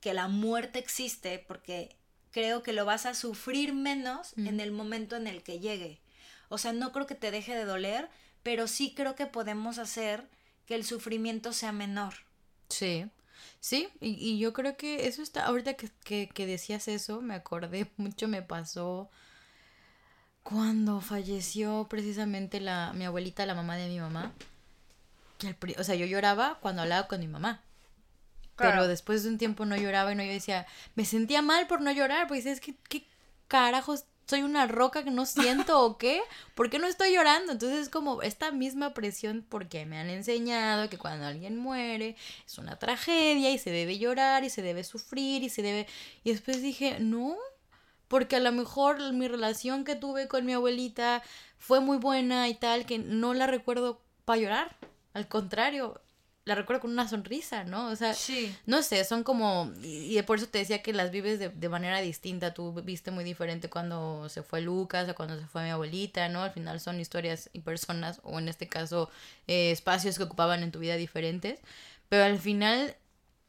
que 0.02 0.14
la 0.14 0.28
muerte 0.28 0.80
existe 0.80 1.40
porque 1.48 1.96
creo 2.36 2.64
que 2.64 2.74
lo 2.74 2.84
vas 2.84 3.06
a 3.06 3.14
sufrir 3.14 3.74
menos 3.74 4.34
en 4.36 4.60
el 4.60 4.74
momento 4.74 5.16
en 5.16 5.26
el 5.26 5.42
que 5.42 5.62
llegue. 5.62 6.02
O 6.50 6.58
sea, 6.58 6.74
no 6.74 6.92
creo 6.92 7.08
que 7.08 7.16
te 7.16 7.32
deje 7.32 7.56
de 7.56 7.64
doler, 7.64 8.10
pero 8.44 8.68
sí 8.68 8.94
creo 8.94 9.16
que 9.16 9.26
podemos 9.26 9.78
hacer 9.78 10.28
que 10.66 10.76
el 10.76 10.84
sufrimiento 10.84 11.54
sea 11.54 11.72
menor. 11.72 12.14
Sí, 12.68 13.10
sí, 13.62 13.88
y, 14.02 14.18
y 14.20 14.38
yo 14.38 14.52
creo 14.52 14.76
que 14.76 15.08
eso 15.08 15.22
está, 15.22 15.46
ahorita 15.46 15.76
que, 15.76 15.90
que, 16.04 16.28
que 16.28 16.46
decías 16.46 16.90
eso, 16.90 17.22
me 17.22 17.36
acordé 17.36 17.90
mucho, 17.96 18.28
me 18.28 18.42
pasó 18.42 19.10
cuando 20.44 21.00
falleció 21.00 21.88
precisamente 21.90 22.60
la, 22.60 22.92
mi 22.92 23.06
abuelita, 23.06 23.46
la 23.46 23.56
mamá 23.56 23.78
de 23.78 23.88
mi 23.88 24.02
mamá. 24.02 24.34
que 25.38 25.48
el 25.48 25.76
o 25.80 25.84
sea, 25.86 25.96
yo 25.96 26.06
lloraba 26.06 26.60
cuando 26.60 26.82
hablaba 26.82 27.08
con 27.08 27.22
mi 27.22 27.30
mamá. 27.30 27.64
Pero 28.58 28.88
después 28.88 29.24
de 29.24 29.30
un 29.30 29.38
tiempo 29.38 29.66
no 29.66 29.76
lloraba 29.76 30.12
y 30.12 30.16
no 30.16 30.24
yo 30.24 30.32
decía, 30.32 30.66
me 30.96 31.06
sentía 31.06 31.42
mal 31.42 31.68
por 31.68 31.82
no 31.82 31.92
llorar, 31.92 32.28
porque 32.28 32.50
es 32.50 32.62
que 32.62 32.76
qué 32.90 33.06
carajos, 33.48 34.06
soy 34.28 34.42
una 34.42 34.66
roca 34.66 35.04
que 35.04 35.12
no 35.12 35.26
siento 35.26 35.82
o 35.82 35.98
qué, 35.98 36.22
¿por 36.56 36.70
qué 36.70 36.80
no 36.80 36.88
estoy 36.88 37.14
llorando? 37.14 37.52
Entonces 37.52 37.80
es 37.80 37.90
como 37.90 38.22
esta 38.22 38.52
misma 38.52 38.94
presión 38.94 39.46
porque 39.48 39.86
me 39.86 40.00
han 40.00 40.10
enseñado 40.10 40.90
que 40.90 40.98
cuando 40.98 41.28
alguien 41.28 41.58
muere 41.58 42.16
es 42.46 42.58
una 42.58 42.78
tragedia 42.80 43.52
y 43.52 43.60
se 43.60 43.72
debe 43.72 44.00
llorar 44.00 44.44
y 44.44 44.50
se 44.50 44.62
debe 44.62 44.84
sufrir 44.84 45.44
y 45.44 45.50
se 45.50 45.62
debe... 45.62 45.88
Y 46.24 46.32
después 46.32 46.62
dije, 46.62 47.00
no, 47.00 47.36
porque 48.08 48.38
a 48.38 48.40
lo 48.40 48.52
mejor 48.52 49.14
mi 49.14 49.28
relación 49.28 49.84
que 49.84 49.96
tuve 49.96 50.28
con 50.28 50.46
mi 50.46 50.54
abuelita 50.54 51.22
fue 51.58 51.80
muy 51.80 51.98
buena 51.98 52.48
y 52.48 52.56
tal, 52.56 52.86
que 52.86 52.98
no 52.98 53.34
la 53.34 53.48
recuerdo 53.48 54.02
para 54.24 54.40
llorar, 54.40 54.78
al 55.14 55.28
contrario, 55.28 56.02
la 56.46 56.54
recuerdo 56.56 56.82
con 56.84 56.92
una 56.92 57.08
sonrisa, 57.08 57.64
¿no? 57.64 57.88
O 57.90 57.96
sea, 57.96 58.14
Sí. 58.14 58.56
no 58.68 58.84
sé, 58.84 59.04
son 59.04 59.24
como, 59.24 59.72
y 59.82 60.18
y 60.18 60.22
por 60.22 60.38
eso 60.38 60.48
te 60.48 60.60
decía 60.60 60.82
que 60.84 60.94
las 60.94 61.10
vives 61.12 61.40
de, 61.40 61.50
de 61.50 61.70
manera 61.70 62.00
distinta, 62.02 62.54
tú 62.54 62.72
viste 62.84 63.10
muy 63.12 63.24
diferente 63.24 63.68
cuando 63.70 64.30
se 64.30 64.44
fue 64.44 64.62
Lucas 64.62 65.10
o 65.10 65.16
cuando 65.16 65.40
se 65.40 65.48
fue 65.48 65.64
mi 65.64 65.72
abuelita, 65.72 66.30
¿no? 66.30 66.44
Al 66.44 66.52
final 66.52 66.80
son 66.80 67.00
historias 67.00 67.50
y 67.54 67.62
personas, 67.62 68.20
o 68.24 68.38
en 68.38 68.48
este 68.48 68.68
caso, 68.68 69.10
eh, 69.48 69.72
espacios 69.72 70.18
que 70.18 70.24
ocupaban 70.24 70.62
en 70.62 70.72
tu 70.72 70.78
vida 70.80 70.96
diferentes, 70.98 71.60
pero 72.10 72.24
al 72.26 72.38
final 72.40 72.96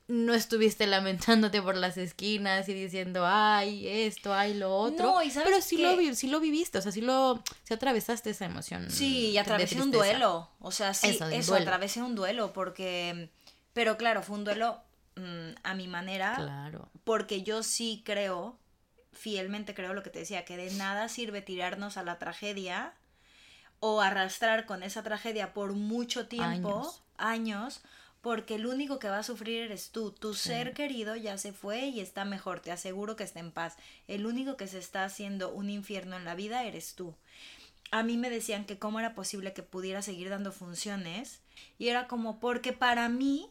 no 0.09 0.35
estuviste 0.35 0.87
lamentándote 0.87 1.61
por 1.61 1.77
las 1.77 1.97
esquinas 1.97 2.69
y 2.69 2.75
diciendo, 2.75 3.25
ay, 3.27 3.88
esto, 3.88 4.33
ay, 4.33 4.55
lo 4.55 4.75
otro, 4.77 5.07
No, 5.14 5.23
y 5.23 5.31
¿sabes 5.31 5.49
pero 5.49 5.61
sí 5.62 5.79
lo, 5.79 5.90
qué? 5.90 5.97
vi- 5.97 6.14
sí 6.14 6.29
lo 6.29 6.38
viviste, 6.40 6.79
o 6.79 6.83
sea, 6.83 6.92
sí 6.92 7.01
lo, 7.01 7.42
sí 7.64 7.75
atravesaste 7.75 8.31
esa 8.31 8.45
emoción. 8.45 8.90
Sí, 8.90 9.31
y 9.31 9.38
atravesé 9.38 9.81
un 9.83 9.90
duelo. 9.90 10.49
O 10.61 10.71
sea, 10.71 10.95
sí, 10.95 11.19
Eso, 11.33 11.55
atravesé 11.57 12.03
un 12.03 12.14
duelo 12.14 12.53
porque... 12.53 13.31
Pero 13.73 13.97
claro, 13.99 14.23
fue 14.23 14.37
un 14.37 14.45
duelo 14.45 14.81
mm, 15.16 15.51
a 15.64 15.75
mi 15.75 15.88
manera. 15.88 16.35
Claro. 16.37 16.88
Porque 17.05 17.42
yo 17.42 17.62
sí 17.62 18.03
creo, 18.07 18.57
fielmente 19.12 19.75
creo 19.75 19.92
lo 19.92 20.03
que 20.03 20.11
te 20.11 20.21
decía, 20.21 20.45
que 20.45 20.57
de 20.57 20.71
nada 20.75 21.09
sirve 21.09 21.42
tirarnos 21.42 21.97
a 21.97 22.03
la 22.05 22.19
tragedia 22.19 22.95
o 23.81 24.01
arrastrar 24.01 24.66
con 24.66 24.83
esa 24.83 25.03
tragedia 25.03 25.53
por 25.53 25.73
mucho 25.75 26.27
tiempo, 26.29 26.79
Años. 26.79 27.03
años, 27.19 27.81
porque 28.27 28.57
el 28.57 28.67
único 28.67 28.99
que 28.99 29.09
va 29.09 29.19
a 29.19 29.23
sufrir 29.23 29.62
eres 29.62 29.91
tú. 29.91 30.11
Tu 30.11 30.35
ser 30.35 30.73
querido 30.75 31.15
ya 31.15 31.39
se 31.39 31.53
fue 31.53 31.87
y 31.87 32.01
está 32.01 32.25
mejor, 32.25 32.59
te 32.59 32.73
aseguro 32.73 33.15
que 33.15 33.23
está 33.23 33.39
en 33.39 33.53
paz. 33.53 33.77
El 34.09 34.27
único 34.27 34.57
que 34.57 34.67
se 34.67 34.81
está 34.81 35.05
haciendo 35.05 35.53
un 35.53 35.71
infierno 35.71 36.17
en 36.17 36.25
la 36.25 36.35
vida 36.35 36.65
eres 36.65 36.97
tú. 36.97 37.15
A 37.93 38.03
mí 38.03 38.17
me 38.17 38.29
decían 38.29 38.65
que 38.65 38.81
cómo 38.81 38.99
era 38.99 39.15
posible 39.15 39.53
que 39.53 39.62
pudiera 39.62 40.03
seguir 40.03 40.29
dando 40.29 40.51
funciones 40.51 41.39
y 41.79 41.87
era 41.87 42.09
como 42.09 42.41
porque 42.41 42.73
para 42.73 43.09
mí 43.09 43.49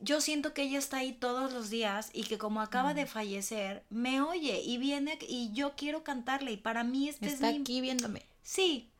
yo 0.00 0.20
siento 0.20 0.52
que 0.52 0.64
ella 0.64 0.78
está 0.78 0.98
ahí 0.98 1.14
todos 1.14 1.50
los 1.50 1.70
días 1.70 2.10
y 2.12 2.24
que 2.24 2.36
como 2.36 2.60
acaba 2.60 2.92
de 2.92 3.06
fallecer, 3.06 3.84
me 3.88 4.20
oye 4.20 4.60
y 4.60 4.76
viene 4.76 5.18
y 5.26 5.50
yo 5.54 5.76
quiero 5.76 6.04
cantarle 6.04 6.52
y 6.52 6.56
para 6.58 6.84
mí 6.84 7.08
este 7.08 7.24
Está 7.28 7.48
es 7.48 7.54
mi... 7.54 7.62
aquí 7.62 7.80
viéndome. 7.80 8.20
Sí, 8.42 8.90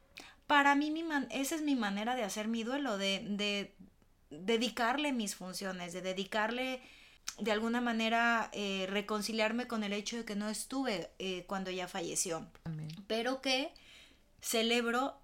para 0.46 0.74
mí 0.74 0.90
mi 0.90 1.02
man- 1.02 1.28
esa 1.30 1.56
es 1.56 1.60
mi 1.60 1.74
manera 1.74 2.14
de 2.14 2.22
hacer 2.22 2.48
mi 2.48 2.62
duelo, 2.64 2.96
de, 2.96 3.22
de 3.28 3.74
dedicarle 4.30 5.12
mis 5.12 5.34
funciones, 5.34 5.92
de 5.92 6.02
dedicarle 6.02 6.82
de 7.38 7.52
alguna 7.52 7.80
manera 7.80 8.50
eh, 8.52 8.86
reconciliarme 8.88 9.66
con 9.66 9.82
el 9.82 9.92
hecho 9.92 10.16
de 10.16 10.24
que 10.24 10.36
no 10.36 10.48
estuve 10.48 11.10
eh, 11.18 11.44
cuando 11.46 11.70
ella 11.70 11.88
falleció, 11.88 12.46
Amén. 12.64 12.88
pero 13.06 13.40
que 13.40 13.72
celebro, 14.40 15.18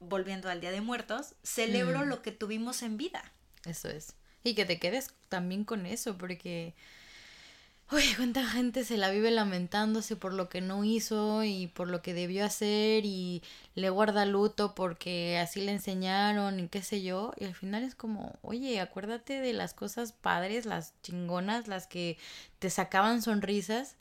volviendo 0.00 0.48
al 0.50 0.60
Día 0.60 0.70
de 0.70 0.80
Muertos, 0.80 1.34
celebro 1.42 2.00
Mm. 2.04 2.08
lo 2.08 2.22
que 2.22 2.32
tuvimos 2.32 2.82
en 2.82 2.96
vida. 2.96 3.32
Eso 3.64 3.88
es. 3.88 4.14
Y 4.42 4.54
que 4.54 4.66
te 4.66 4.78
quedes 4.78 5.14
también 5.28 5.64
con 5.64 5.86
eso, 5.86 6.18
porque. 6.18 6.74
Uy, 7.90 8.02
cuánta 8.16 8.44
gente 8.46 8.82
se 8.84 8.96
la 8.96 9.10
vive 9.10 9.30
lamentándose 9.30 10.16
por 10.16 10.32
lo 10.32 10.48
que 10.48 10.60
no 10.60 10.84
hizo 10.84 11.44
y 11.44 11.66
por 11.68 11.88
lo 11.88 12.00
que 12.02 12.14
debió 12.14 12.44
hacer 12.44 13.04
y 13.04 13.42
le 13.74 13.90
guarda 13.90 14.24
luto 14.24 14.74
porque 14.74 15.38
así 15.38 15.60
le 15.60 15.72
enseñaron 15.72 16.58
y 16.60 16.68
qué 16.68 16.82
sé 16.82 17.02
yo. 17.02 17.32
Y 17.38 17.44
al 17.44 17.54
final 17.54 17.84
es 17.84 17.94
como, 17.94 18.38
oye, 18.42 18.80
acuérdate 18.80 19.40
de 19.40 19.52
las 19.52 19.74
cosas 19.74 20.12
padres, 20.12 20.64
las 20.66 20.94
chingonas, 21.02 21.68
las 21.68 21.86
que 21.86 22.18
te 22.58 22.70
sacaban 22.70 23.22
sonrisas 23.22 23.96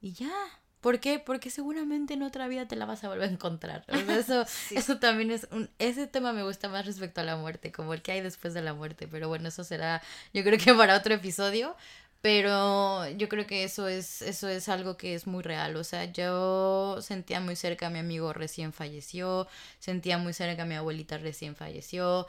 y 0.00 0.12
ya. 0.14 0.32
¿Por 0.80 0.98
qué? 0.98 1.18
Porque 1.18 1.50
seguramente 1.50 2.14
en 2.14 2.22
otra 2.22 2.48
vida 2.48 2.66
te 2.66 2.74
la 2.76 2.86
vas 2.86 3.04
a 3.04 3.08
volver 3.08 3.28
a 3.28 3.32
encontrar. 3.32 3.84
O 3.88 4.00
sea, 4.02 4.18
eso, 4.18 4.44
Sí. 4.68 4.76
eso 4.76 4.98
también 4.98 5.30
es 5.30 5.46
un... 5.52 5.70
Ese 5.78 6.06
tema 6.06 6.32
me 6.32 6.42
gusta 6.42 6.68
más 6.70 6.86
respecto 6.86 7.20
a 7.20 7.24
la 7.24 7.36
muerte, 7.36 7.70
como 7.70 7.94
el 7.94 8.02
que 8.02 8.12
hay 8.12 8.22
después 8.22 8.54
de 8.54 8.62
la 8.62 8.74
muerte. 8.74 9.06
Pero 9.06 9.28
bueno, 9.28 9.48
eso 9.48 9.62
será 9.64 10.02
yo 10.32 10.42
creo 10.42 10.58
que 10.58 10.74
para 10.74 10.96
otro 10.96 11.14
episodio. 11.14 11.76
Pero 12.22 13.08
yo 13.10 13.28
creo 13.30 13.46
que 13.46 13.64
eso 13.64 13.88
es, 13.88 14.20
eso 14.20 14.48
es 14.48 14.68
algo 14.68 14.96
que 14.98 15.14
es 15.14 15.26
muy 15.26 15.42
real. 15.42 15.76
O 15.76 15.84
sea, 15.84 16.04
yo 16.04 16.98
sentía 17.00 17.40
muy 17.40 17.56
cerca 17.56 17.86
a 17.86 17.90
mi 17.90 17.98
amigo 17.98 18.32
recién 18.34 18.72
falleció, 18.74 19.48
sentía 19.78 20.18
muy 20.18 20.34
cerca 20.34 20.62
a 20.62 20.66
mi 20.66 20.74
abuelita 20.74 21.16
recién 21.16 21.56
falleció. 21.56 22.26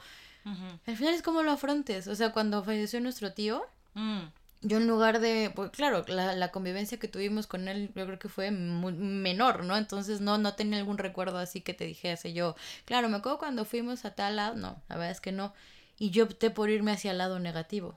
Al 0.86 0.96
final 0.96 1.14
es 1.14 1.22
como 1.22 1.42
lo 1.42 1.52
afrontes. 1.52 2.08
O 2.08 2.14
sea, 2.16 2.32
cuando 2.32 2.64
falleció 2.64 3.00
nuestro 3.00 3.32
tío, 3.32 3.64
Mm. 3.94 4.22
yo 4.62 4.78
en 4.78 4.86
lugar 4.86 5.20
de, 5.20 5.52
pues 5.54 5.70
claro, 5.70 6.02
la, 6.08 6.34
la 6.34 6.50
convivencia 6.50 6.98
que 6.98 7.06
tuvimos 7.08 7.46
con 7.46 7.68
él 7.68 7.90
yo 7.94 8.06
creo 8.06 8.18
que 8.18 8.30
fue 8.30 8.50
muy 8.50 8.94
menor, 8.94 9.64
¿no? 9.64 9.76
Entonces 9.76 10.22
no, 10.22 10.38
no 10.38 10.54
tenía 10.54 10.78
algún 10.78 10.96
recuerdo 10.96 11.36
así 11.36 11.60
que 11.60 11.74
te 11.74 11.84
dijese 11.84 12.32
yo, 12.32 12.56
claro, 12.86 13.10
me 13.10 13.18
acuerdo 13.18 13.38
cuando 13.38 13.66
fuimos 13.66 14.06
a 14.06 14.14
tal 14.14 14.36
lado, 14.36 14.54
no, 14.54 14.80
la 14.88 14.96
verdad 14.96 15.10
es 15.10 15.20
que 15.20 15.30
no. 15.32 15.52
Y 15.98 16.08
yo 16.10 16.24
opté 16.24 16.48
por 16.50 16.70
irme 16.70 16.92
hacia 16.92 17.10
el 17.10 17.18
lado 17.18 17.38
negativo. 17.38 17.94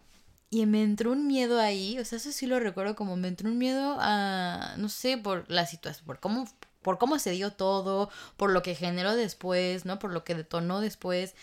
Y 0.49 0.65
me 0.65 0.83
entró 0.83 1.11
un 1.11 1.27
miedo 1.27 1.59
ahí, 1.59 1.99
o 1.99 2.05
sea, 2.05 2.17
eso 2.17 2.31
sí 2.31 2.45
lo 2.45 2.59
recuerdo 2.59 2.95
como 2.95 3.17
me 3.17 3.27
entró 3.27 3.49
un 3.49 3.57
miedo 3.57 3.97
a, 3.99 4.75
no 4.77 4.89
sé, 4.89 5.17
por 5.17 5.49
la 5.51 5.65
situación, 5.65 6.05
por 6.05 6.19
cómo, 6.19 6.47
por 6.81 6.97
cómo 6.97 7.19
se 7.19 7.31
dio 7.31 7.51
todo, 7.51 8.09
por 8.37 8.51
lo 8.51 8.61
que 8.61 8.75
generó 8.75 9.15
después, 9.15 9.85
¿no? 9.85 9.99
Por 9.99 10.13
lo 10.13 10.23
que 10.23 10.35
detonó 10.35 10.81
después 10.81 11.35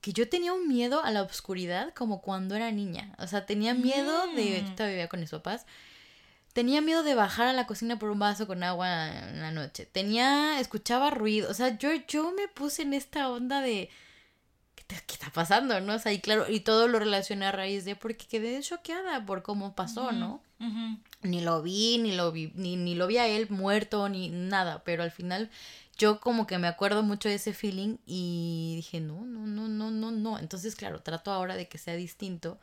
que 0.00 0.12
yo 0.12 0.28
tenía 0.28 0.52
un 0.52 0.66
miedo 0.66 1.02
a 1.02 1.10
la 1.10 1.22
oscuridad 1.22 1.92
como 1.94 2.22
cuando 2.22 2.54
era 2.56 2.70
niña. 2.70 3.14
O 3.18 3.26
sea, 3.26 3.46
tenía 3.46 3.74
miedo 3.74 4.26
de... 4.34 4.62
Mm. 4.62 4.66
Yo 4.66 4.74
todavía 4.74 4.94
vivía 4.94 5.08
con 5.08 5.20
mis 5.20 5.30
papás. 5.30 5.66
Tenía 6.52 6.80
miedo 6.80 7.02
de 7.02 7.14
bajar 7.14 7.48
a 7.48 7.52
la 7.52 7.66
cocina 7.66 7.98
por 7.98 8.10
un 8.10 8.18
vaso 8.18 8.46
con 8.46 8.62
agua 8.62 9.08
en 9.28 9.40
la 9.40 9.50
noche. 9.50 9.86
Tenía... 9.86 10.58
Escuchaba 10.58 11.10
ruido. 11.10 11.50
O 11.50 11.54
sea, 11.54 11.76
yo, 11.78 11.90
yo 12.08 12.32
me 12.32 12.48
puse 12.48 12.82
en 12.82 12.94
esta 12.94 13.28
onda 13.28 13.60
de... 13.60 13.90
¿Qué, 15.06 15.14
está 15.14 15.30
pasando? 15.30 15.80
¿No? 15.80 15.94
O 15.94 15.98
sea, 15.98 16.12
y 16.12 16.20
claro, 16.20 16.50
y 16.50 16.60
todo 16.60 16.88
lo 16.88 16.98
relacioné 16.98 17.46
a 17.46 17.52
raíz 17.52 17.84
de... 17.84 17.96
Porque 17.96 18.26
quedé 18.26 18.60
choqueada 18.60 19.24
por 19.24 19.42
cómo 19.42 19.74
pasó, 19.74 20.12
¿no? 20.12 20.42
Ni 21.22 21.40
lo 21.40 21.62
vi, 21.62 21.98
ni 21.98 22.14
lo 22.14 22.32
vi, 22.32 22.52
ni, 22.54 22.76
ni 22.76 22.94
lo 22.94 23.06
vi 23.06 23.18
a 23.18 23.26
él 23.26 23.48
muerto, 23.50 24.08
ni 24.08 24.28
nada, 24.28 24.82
pero 24.84 25.02
al 25.02 25.10
final 25.10 25.50
yo 25.96 26.20
como 26.20 26.46
que 26.46 26.58
me 26.58 26.66
acuerdo 26.66 27.02
mucho 27.02 27.28
de 27.28 27.36
ese 27.36 27.52
feeling 27.52 27.96
y 28.06 28.74
dije, 28.76 29.00
no, 29.00 29.24
no, 29.24 29.46
no, 29.46 29.68
no, 29.68 29.90
no, 29.90 30.10
no. 30.10 30.38
Entonces, 30.38 30.74
claro, 30.74 31.02
trato 31.02 31.30
ahora 31.30 31.56
de 31.56 31.68
que 31.68 31.78
sea 31.78 31.94
distinto, 31.94 32.58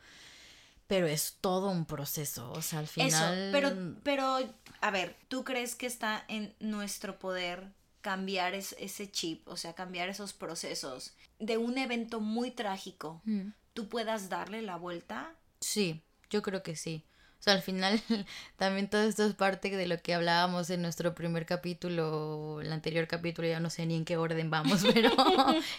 pero 0.88 1.06
es 1.06 1.36
todo 1.40 1.70
un 1.70 1.86
proceso, 1.86 2.50
o 2.52 2.62
sea, 2.62 2.80
al 2.80 2.88
final... 2.88 3.08
Eso, 3.08 3.52
pero, 3.52 3.96
pero, 4.02 4.38
a 4.80 4.90
ver, 4.90 5.14
¿tú 5.28 5.44
crees 5.44 5.74
que 5.74 5.86
está 5.86 6.24
en 6.28 6.52
nuestro 6.60 7.18
poder 7.18 7.68
cambiar 8.00 8.54
es- 8.54 8.76
ese 8.78 9.10
chip, 9.10 9.46
o 9.48 9.56
sea, 9.56 9.74
cambiar 9.74 10.08
esos 10.08 10.32
procesos 10.32 11.14
de 11.38 11.56
un 11.58 11.78
evento 11.78 12.20
muy 12.20 12.50
trágico? 12.50 13.20
Mm, 13.24 13.50
¿Tú 13.74 13.88
puedas 13.88 14.28
darle 14.28 14.62
la 14.62 14.76
vuelta? 14.76 15.34
Sí, 15.60 16.02
yo 16.30 16.42
creo 16.42 16.62
que 16.62 16.76
sí. 16.76 17.04
O 17.38 17.42
sea, 17.42 17.52
al 17.54 17.62
final 17.62 18.00
también 18.56 18.90
todo 18.90 19.02
esto 19.02 19.24
es 19.24 19.34
parte 19.34 19.70
de 19.70 19.86
lo 19.86 20.02
que 20.02 20.14
hablábamos 20.14 20.70
en 20.70 20.82
nuestro 20.82 21.14
primer 21.14 21.46
capítulo, 21.46 22.60
el 22.60 22.72
anterior 22.72 23.06
capítulo, 23.06 23.46
ya 23.46 23.60
no 23.60 23.70
sé 23.70 23.86
ni 23.86 23.94
en 23.94 24.04
qué 24.04 24.16
orden 24.16 24.50
vamos, 24.50 24.82
pero 24.94 25.12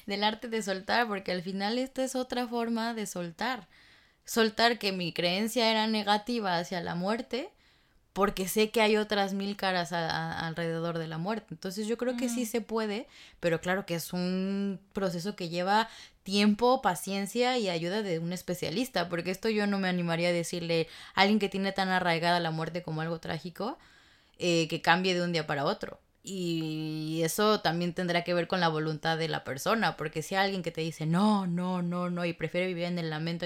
del 0.05 0.23
arte 0.23 0.47
de 0.47 0.61
soltar, 0.63 1.07
porque 1.07 1.31
al 1.33 1.41
final 1.41 1.77
esta 1.77 2.03
es 2.03 2.15
otra 2.15 2.47
forma 2.47 2.93
de 2.93 3.05
soltar. 3.05 3.67
Soltar 4.25 4.77
que 4.79 4.91
mi 4.91 5.11
creencia 5.11 5.69
era 5.71 5.87
negativa 5.87 6.57
hacia 6.59 6.81
la 6.81 6.95
muerte, 6.95 7.49
porque 8.19 8.49
sé 8.49 8.69
que 8.69 8.81
hay 8.81 8.97
otras 8.97 9.33
mil 9.33 9.55
caras 9.55 9.93
a- 9.93 10.09
a- 10.09 10.45
alrededor 10.45 10.97
de 10.97 11.07
la 11.07 11.17
muerte. 11.17 11.47
Entonces 11.51 11.87
yo 11.87 11.97
creo 11.97 12.17
que 12.17 12.27
sí 12.27 12.45
se 12.45 12.59
puede, 12.59 13.07
pero 13.39 13.61
claro 13.61 13.85
que 13.85 13.95
es 13.95 14.11
un 14.11 14.77
proceso 14.91 15.37
que 15.37 15.47
lleva 15.47 15.87
tiempo, 16.23 16.81
paciencia 16.81 17.57
y 17.57 17.69
ayuda 17.69 18.01
de 18.03 18.19
un 18.19 18.33
especialista, 18.33 19.07
porque 19.07 19.31
esto 19.31 19.47
yo 19.47 19.67
no 19.67 19.79
me 19.79 19.87
animaría 19.87 20.27
a 20.29 20.33
decirle 20.33 20.89
a 21.15 21.21
alguien 21.21 21.39
que 21.39 21.47
tiene 21.47 21.71
tan 21.71 21.87
arraigada 21.87 22.41
la 22.41 22.51
muerte 22.51 22.83
como 22.83 22.99
algo 22.99 23.21
trágico, 23.21 23.79
eh, 24.37 24.67
que 24.67 24.81
cambie 24.81 25.13
de 25.15 25.21
un 25.23 25.31
día 25.31 25.47
para 25.47 25.63
otro. 25.63 26.01
Y 26.21 27.21
eso 27.23 27.61
también 27.61 27.93
tendrá 27.93 28.23
que 28.23 28.33
ver 28.33 28.47
con 28.47 28.59
la 28.59 28.67
voluntad 28.67 29.17
de 29.17 29.29
la 29.29 29.45
persona, 29.45 29.95
porque 29.95 30.21
si 30.21 30.35
hay 30.35 30.45
alguien 30.45 30.63
que 30.63 30.71
te 30.71 30.81
dice 30.81 31.05
no, 31.05 31.47
no, 31.47 31.81
no, 31.81 32.09
no, 32.09 32.25
y 32.25 32.33
prefiere 32.33 32.67
vivir 32.67 32.83
en 32.83 32.99
el 32.99 33.09
lamento, 33.09 33.45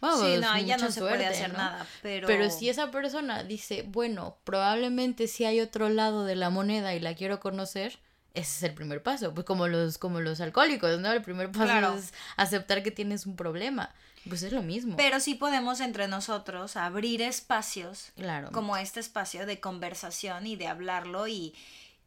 bueno, 0.00 0.16
sí, 0.18 0.36
no, 0.38 0.58
ya 0.58 0.76
no 0.76 0.90
se 0.90 1.00
puede 1.00 1.26
hacer 1.26 1.52
¿no? 1.52 1.58
nada, 1.58 1.86
pero... 2.02 2.26
Pero 2.26 2.50
si 2.50 2.68
esa 2.68 2.90
persona 2.90 3.42
dice, 3.42 3.84
bueno, 3.88 4.36
probablemente 4.44 5.28
si 5.28 5.44
hay 5.44 5.60
otro 5.60 5.88
lado 5.88 6.24
de 6.24 6.36
la 6.36 6.50
moneda 6.50 6.94
y 6.94 7.00
la 7.00 7.14
quiero 7.14 7.40
conocer, 7.40 7.98
ese 8.34 8.56
es 8.58 8.62
el 8.62 8.74
primer 8.74 9.02
paso. 9.02 9.34
Pues 9.34 9.44
como 9.44 9.66
los, 9.66 9.98
como 9.98 10.20
los 10.20 10.40
alcohólicos, 10.40 11.00
¿no? 11.00 11.10
El 11.12 11.22
primer 11.22 11.50
paso 11.50 11.64
Claro. 11.64 11.96
es 11.96 12.12
aceptar 12.36 12.82
que 12.82 12.90
tienes 12.90 13.26
un 13.26 13.34
problema. 13.34 13.92
Pues 14.28 14.42
es 14.42 14.52
lo 14.52 14.62
mismo. 14.62 14.96
Pero 14.96 15.18
sí 15.18 15.34
podemos 15.34 15.80
entre 15.80 16.06
nosotros 16.06 16.76
abrir 16.76 17.22
espacios 17.22 18.12
claro. 18.16 18.52
como 18.52 18.76
este 18.76 19.00
espacio 19.00 19.46
de 19.46 19.60
conversación 19.60 20.46
y 20.46 20.56
de 20.56 20.66
hablarlo 20.66 21.26
y, 21.26 21.54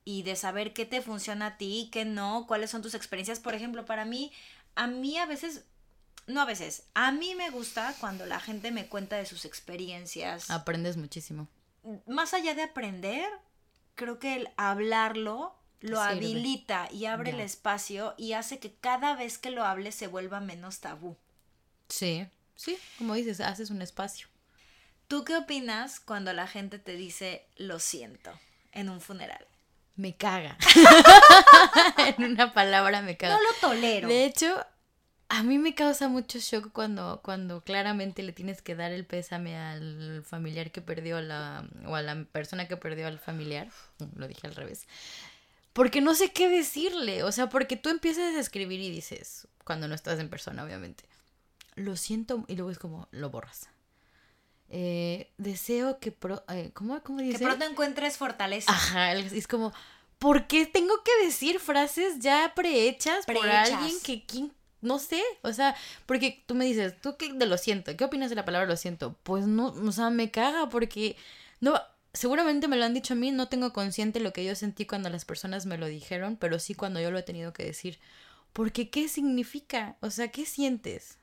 y 0.06 0.24
de 0.24 0.36
saber 0.36 0.74
qué 0.74 0.86
te 0.86 1.02
funciona 1.02 1.48
a 1.48 1.58
ti, 1.58 1.89
qué 1.92 2.06
no, 2.06 2.46
cuáles 2.48 2.72
son 2.72 2.82
tus 2.82 2.94
experiencias. 2.94 3.39
Por 3.39 3.54
ejemplo, 3.54 3.86
para 3.86 4.06
mí, 4.06 4.32
a 4.76 4.88
mí 4.88 5.18
a 5.18 5.26
veces, 5.26 5.66
no 6.28 6.42
a 6.42 6.46
veces, 6.46 6.84
a 6.94 7.12
mí 7.12 7.36
me 7.36 7.50
gusta 7.50 7.96
cuando 8.00 8.26
la 8.26 8.39
gente 8.39 8.72
me 8.72 8.88
cuenta 8.88 9.18
de 9.18 9.26
sus 9.26 9.46
experiencias. 9.46 10.50
Aprendes 10.50 10.98
muchísimo. 10.98 11.48
Más 12.08 12.34
allá 12.34 12.56
de 12.56 12.63
aprender, 12.63 13.30
creo 13.96 14.20
que 14.20 14.36
el 14.36 14.50
hablarlo 14.58 15.56
lo 15.80 15.98
Sirve. 15.98 16.12
habilita 16.12 16.88
y 16.92 17.06
abre 17.06 17.32
el 17.32 17.42
espacio 17.42 18.13
y 18.18 18.34
hace 18.34 18.60
que 18.60 18.74
cada 18.74 19.16
vez 19.16 19.38
que 19.38 19.52
lo 19.52 19.66
hables 19.66 19.96
se 19.96 20.08
vuelva 20.08 20.39
menos 20.39 20.80
tabú. 20.80 21.18
Sí, 21.89 22.26
sí, 22.56 22.78
como 22.98 23.16
dices, 23.16 23.42
haces 23.42 23.70
un 23.70 23.82
espacio. 23.82 24.28
¿Tú 25.10 25.26
qué 25.26 25.36
opinas 25.36 26.00
cuando 26.00 26.32
la 26.34 26.48
gente 26.48 26.80
te 26.80 26.96
dice 26.96 27.46
lo 27.58 27.80
siento 27.80 28.32
en 28.72 28.89
un 28.89 29.02
funeral? 29.02 29.46
Me 29.95 30.15
caga. 30.15 30.58
en 32.17 32.23
una 32.23 32.53
palabra 32.53 33.01
me 33.01 33.15
caga. 33.17 33.36
No 33.36 33.41
lo 33.41 33.49
tolero. 33.62 34.08
De 34.08 34.25
hecho, 34.25 34.65
a 35.29 35.43
mí 35.43 35.58
me 35.58 35.75
causa 35.75 36.08
mucho 36.08 36.39
shock 36.39 36.71
cuando, 36.71 37.21
cuando 37.23 37.62
claramente 37.62 38.23
le 38.23 38.34
tienes 38.34 38.62
que 38.62 38.75
dar 38.75 38.91
el 38.91 39.06
pésame 39.06 39.56
al 39.58 40.23
familiar 40.23 40.71
que 40.71 40.82
perdió 40.82 41.21
la. 41.21 41.67
o 41.86 41.95
a 41.95 42.01
la 42.01 42.23
persona 42.25 42.67
que 42.67 42.77
perdió 42.77 43.08
al 43.08 43.19
familiar. 43.19 43.69
Lo 44.15 44.27
dije 44.27 44.47
al 44.47 44.56
revés. 44.56 44.88
Porque 45.73 46.01
no 46.01 46.13
sé 46.13 46.32
qué 46.32 46.49
decirle. 46.49 47.23
O 47.23 47.32
sea, 47.32 47.49
porque 47.49 47.77
tú 47.77 47.89
empiezas 47.89 48.36
a 48.36 48.39
escribir 48.39 48.79
y 48.79 48.89
dices, 48.89 49.47
cuando 49.63 49.88
no 49.88 49.95
estás 49.95 50.19
en 50.19 50.29
persona, 50.29 50.63
obviamente. 50.63 51.03
Lo 51.75 51.95
siento, 51.95 52.45
y 52.47 52.56
luego 52.56 52.69
es 52.69 52.77
como, 52.77 53.08
lo 53.12 53.32
borras. 53.32 53.69
Eh, 54.69 55.32
deseo 55.38 55.99
que. 55.99 56.12
Pro, 56.12 56.43
eh, 56.49 56.71
¿cómo, 56.73 57.02
¿Cómo 57.04 57.19
que 57.19 57.26
dice? 57.26 57.43
pronto 57.43 57.65
encuentres 57.65 58.17
fortaleza. 58.17 58.71
Ajá, 58.71 59.13
es 59.13 59.47
como, 59.47 59.71
¿por 60.19 60.47
qué 60.47 60.65
tengo 60.65 60.93
que 61.04 61.26
decir 61.26 61.60
frases 61.60 62.19
ya 62.19 62.54
prehechas, 62.56 63.26
por 63.26 63.39
Prehechas. 63.39 63.71
alguien 63.73 63.99
que, 64.02 64.26
quién- 64.26 64.54
no 64.82 64.99
sé, 64.99 65.21
o 65.43 65.54
sea, 65.54 65.76
porque 66.06 66.43
tú 66.45 66.56
me 66.56 66.65
dices, 66.65 66.99
¿tú 67.02 67.15
qué 67.17 67.32
de 67.32 67.45
lo 67.45 67.58
siento? 67.58 67.95
¿Qué 67.95 68.04
opinas 68.04 68.30
de 68.30 68.36
la 68.36 68.43
palabra 68.45 68.67
lo 68.67 68.76
siento? 68.76 69.15
Pues 69.23 69.47
no, 69.47 69.67
o 69.67 69.91
sea, 69.93 70.10
me 70.10 70.30
caga 70.32 70.67
porque, 70.69 71.15
no, 71.62 71.80
seguramente 72.13 72.67
me 72.67 72.76
lo 72.76 72.84
han 72.84 72.93
dicho 72.93 73.13
a 73.13 73.17
mí, 73.17 73.32
no 73.32 73.47
tengo 73.47 73.71
consciente 73.71 74.19
lo 74.19 74.34
que 74.34 74.43
yo 74.43 74.56
sentí 74.56 74.86
cuando 74.86 75.10
las 75.10 75.23
personas 75.23 75.65
me 75.65 75.78
lo 75.78 75.86
dijeron, 75.86 76.36
pero 76.36 76.60
sí 76.60 76.73
cuando 76.73 76.99
yo 76.99 77.12
lo 77.12 77.17
he 77.19 77.23
tenido 77.23 77.54
que 77.54 77.63
decir. 77.63 77.99
Porque, 78.52 78.89
¿qué 78.89 79.08
significa? 79.08 79.95
O 80.02 80.10
sea, 80.10 80.28
¿qué 80.30 80.45
sientes? 80.45 81.17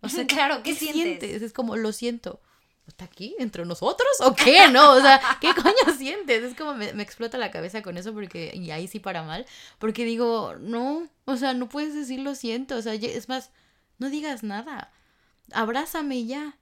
O 0.00 0.08
sea, 0.08 0.26
Claro, 0.26 0.62
¿qué 0.62 0.74
sientes? 0.74 1.42
Es 1.42 1.52
como, 1.52 1.76
lo 1.76 1.92
siento. 1.92 2.40
¿Está 2.86 3.04
aquí 3.04 3.34
entre 3.38 3.66
nosotros 3.66 4.08
o 4.20 4.34
qué? 4.34 4.68
No, 4.68 4.92
o 4.92 5.00
sea, 5.00 5.20
¿qué 5.42 5.50
coño 5.62 5.94
sientes? 5.96 6.42
Es 6.42 6.56
como 6.56 6.74
me, 6.74 6.94
me 6.94 7.02
explota 7.02 7.36
la 7.36 7.50
cabeza 7.50 7.82
con 7.82 7.98
eso 7.98 8.14
porque, 8.14 8.50
y 8.54 8.70
ahí 8.70 8.88
sí 8.88 8.98
para 8.98 9.22
mal, 9.22 9.44
porque 9.78 10.04
digo, 10.06 10.54
no, 10.58 11.06
o 11.26 11.36
sea, 11.36 11.52
no 11.52 11.68
puedes 11.68 11.94
decir 11.94 12.20
lo 12.20 12.34
siento, 12.34 12.76
o 12.76 12.82
sea, 12.82 12.94
es 12.94 13.28
más, 13.28 13.50
no 13.98 14.08
digas 14.08 14.42
nada, 14.42 14.90
abrázame 15.52 16.24
ya. 16.24 16.56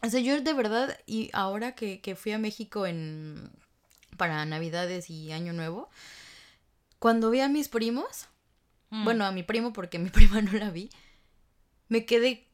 O 0.00 0.08
sea, 0.08 0.20
yo 0.20 0.40
de 0.40 0.52
verdad, 0.52 0.96
y 1.06 1.28
ahora 1.32 1.74
que, 1.74 2.00
que 2.00 2.14
fui 2.14 2.30
a 2.30 2.38
México 2.38 2.86
en 2.86 3.50
para 4.16 4.44
Navidades 4.46 5.10
y 5.10 5.32
Año 5.32 5.52
Nuevo, 5.52 5.90
cuando 7.00 7.30
vi 7.30 7.40
a 7.40 7.48
mis 7.48 7.68
primos, 7.68 8.28
Mm. 8.90 9.02
bueno, 9.02 9.24
a 9.24 9.32
mi 9.32 9.42
primo 9.42 9.72
porque 9.72 9.98
mi 9.98 10.10
prima 10.10 10.40
no 10.40 10.52
la 10.52 10.70
vi, 10.70 10.88
me 11.88 12.04
quedé 12.06 12.48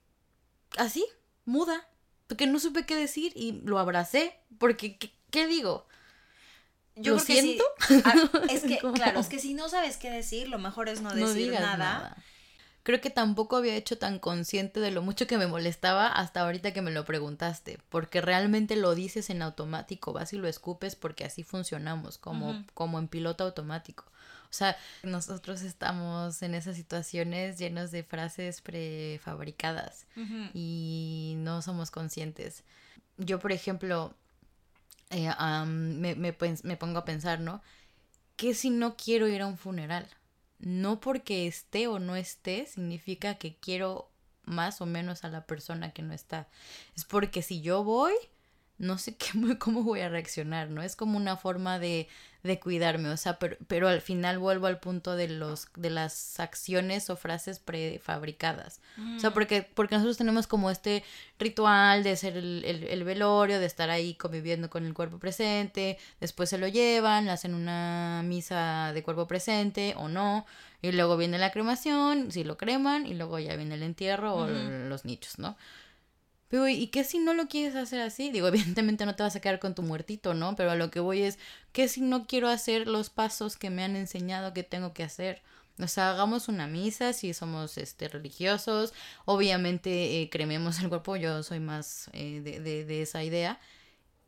así, 0.76 1.04
muda, 1.44 1.88
porque 2.26 2.46
no 2.46 2.58
supe 2.58 2.86
qué 2.86 2.96
decir 2.96 3.32
y 3.34 3.60
lo 3.64 3.78
abracé, 3.78 4.38
porque 4.58 4.96
¿qué, 4.98 5.12
qué 5.30 5.46
digo? 5.46 5.86
Yo 6.94 7.16
¿Lo 7.16 7.22
creo 7.22 7.36
que 7.36 7.42
siento? 7.42 7.64
Ah, 8.04 8.14
es 8.50 8.62
que, 8.62 8.78
¿Cómo? 8.78 8.94
claro, 8.94 9.20
es 9.20 9.28
que 9.28 9.38
si 9.38 9.54
no 9.54 9.68
sabes 9.68 9.96
qué 9.96 10.10
decir, 10.10 10.48
lo 10.48 10.58
mejor 10.58 10.88
es 10.88 11.00
no 11.00 11.14
decir 11.14 11.52
nada. 11.52 12.16
Creo 12.84 13.00
que 13.00 13.10
tampoco 13.10 13.56
había 13.56 13.76
hecho 13.76 13.96
tan 13.96 14.18
consciente 14.18 14.80
de 14.80 14.90
lo 14.90 15.02
mucho 15.02 15.28
que 15.28 15.38
me 15.38 15.46
molestaba 15.46 16.08
hasta 16.08 16.40
ahorita 16.40 16.72
que 16.72 16.82
me 16.82 16.90
lo 16.90 17.04
preguntaste, 17.04 17.78
porque 17.88 18.20
realmente 18.20 18.74
lo 18.74 18.96
dices 18.96 19.30
en 19.30 19.40
automático, 19.40 20.12
vas 20.12 20.32
y 20.32 20.36
lo 20.36 20.48
escupes 20.48 20.96
porque 20.96 21.24
así 21.24 21.44
funcionamos, 21.44 22.18
como, 22.18 22.64
como 22.74 22.98
en 22.98 23.06
piloto 23.06 23.44
automático. 23.44 24.11
O 24.52 24.54
sea, 24.54 24.76
nosotros 25.02 25.62
estamos 25.62 26.42
en 26.42 26.54
esas 26.54 26.76
situaciones 26.76 27.58
llenos 27.58 27.90
de 27.90 28.02
frases 28.04 28.60
prefabricadas 28.60 30.06
y 30.52 31.36
no 31.38 31.62
somos 31.62 31.90
conscientes. 31.90 32.62
Yo, 33.16 33.38
por 33.38 33.52
ejemplo, 33.52 34.14
eh, 35.08 35.30
am, 35.38 35.98
me, 36.00 36.14
me 36.14 36.36
me 36.64 36.76
pongo 36.76 36.98
a 36.98 37.04
pensar, 37.06 37.40
¿no? 37.40 37.62
¿Qué 38.36 38.52
si 38.52 38.68
no 38.68 38.94
quiero 38.94 39.26
ir 39.26 39.40
a 39.40 39.46
un 39.46 39.56
funeral? 39.56 40.06
No 40.58 41.00
porque 41.00 41.46
esté 41.46 41.86
o 41.88 41.98
no 41.98 42.14
esté 42.14 42.66
significa 42.66 43.36
que 43.36 43.56
quiero 43.56 44.10
más 44.44 44.82
o 44.82 44.86
menos 44.86 45.24
a 45.24 45.28
la 45.28 45.46
persona 45.46 45.92
que 45.92 46.02
no 46.02 46.12
está. 46.12 46.46
Es 46.94 47.06
porque 47.06 47.40
si 47.40 47.62
yo 47.62 47.84
voy, 47.84 48.12
no 48.78 48.98
sé 48.98 49.16
qué, 49.16 49.30
cómo 49.58 49.82
voy 49.82 50.00
a 50.00 50.08
reaccionar, 50.08 50.68
¿no? 50.70 50.82
Es 50.82 50.96
como 50.96 51.16
una 51.16 51.36
forma 51.36 51.78
de, 51.78 52.08
de 52.42 52.58
cuidarme, 52.58 53.08
o 53.10 53.16
sea, 53.16 53.38
pero, 53.38 53.56
pero 53.68 53.88
al 53.88 54.00
final 54.00 54.38
vuelvo 54.38 54.66
al 54.66 54.80
punto 54.80 55.14
de, 55.14 55.28
los, 55.28 55.68
de 55.76 55.90
las 55.90 56.40
acciones 56.40 57.08
o 57.10 57.16
frases 57.16 57.60
prefabricadas. 57.60 58.80
O 59.16 59.20
sea, 59.20 59.32
porque, 59.32 59.62
porque 59.74 59.94
nosotros 59.94 60.16
tenemos 60.18 60.46
como 60.46 60.70
este 60.70 61.04
ritual 61.38 62.02
de 62.02 62.10
hacer 62.12 62.36
el, 62.36 62.64
el- 62.64 62.84
el 62.84 63.04
velorio, 63.04 63.60
de 63.60 63.66
estar 63.66 63.90
ahí 63.90 64.14
conviviendo 64.14 64.68
con 64.70 64.84
el 64.84 64.94
cuerpo 64.94 65.18
presente, 65.18 65.98
después 66.20 66.50
se 66.50 66.58
lo 66.58 66.66
llevan, 66.68 67.28
hacen 67.28 67.54
una 67.54 68.22
misa 68.24 68.92
de 68.94 69.02
cuerpo 69.02 69.26
presente 69.26 69.94
o 69.96 70.08
no, 70.08 70.44
y 70.80 70.90
luego 70.92 71.16
viene 71.16 71.38
la 71.38 71.52
cremación, 71.52 72.32
si 72.32 72.42
lo 72.42 72.56
creman, 72.58 73.06
y 73.06 73.14
luego 73.14 73.38
ya 73.38 73.54
viene 73.54 73.74
el 73.76 73.82
entierro 73.84 74.34
o 74.34 74.46
los 74.48 75.04
nichos, 75.04 75.38
¿no? 75.38 75.56
¿Y 76.68 76.88
qué 76.88 77.04
si 77.04 77.18
no 77.18 77.34
lo 77.34 77.48
quieres 77.48 77.74
hacer 77.76 78.00
así? 78.00 78.30
Digo, 78.30 78.48
evidentemente 78.48 79.06
no 79.06 79.16
te 79.16 79.22
vas 79.22 79.36
a 79.36 79.40
quedar 79.40 79.58
con 79.58 79.74
tu 79.74 79.82
muertito, 79.82 80.34
¿no? 80.34 80.56
Pero 80.56 80.70
a 80.72 80.76
lo 80.76 80.90
que 80.90 81.00
voy 81.00 81.22
es, 81.22 81.38
¿qué 81.72 81.88
si 81.88 82.00
no 82.00 82.26
quiero 82.26 82.48
hacer 82.48 82.86
los 82.88 83.10
pasos 83.10 83.56
que 83.56 83.70
me 83.70 83.84
han 83.84 83.96
enseñado 83.96 84.52
que 84.52 84.62
tengo 84.62 84.92
que 84.92 85.02
hacer? 85.04 85.42
O 85.78 85.88
sea, 85.88 86.10
hagamos 86.10 86.48
una 86.48 86.66
misa 86.66 87.12
si 87.12 87.34
somos 87.34 87.78
este, 87.78 88.08
religiosos. 88.08 88.92
Obviamente 89.24 90.20
eh, 90.22 90.30
crememos 90.30 90.80
el 90.80 90.88
cuerpo, 90.88 91.16
yo 91.16 91.42
soy 91.42 91.60
más 91.60 92.10
eh, 92.12 92.40
de, 92.42 92.60
de, 92.60 92.84
de 92.84 93.02
esa 93.02 93.24
idea. 93.24 93.58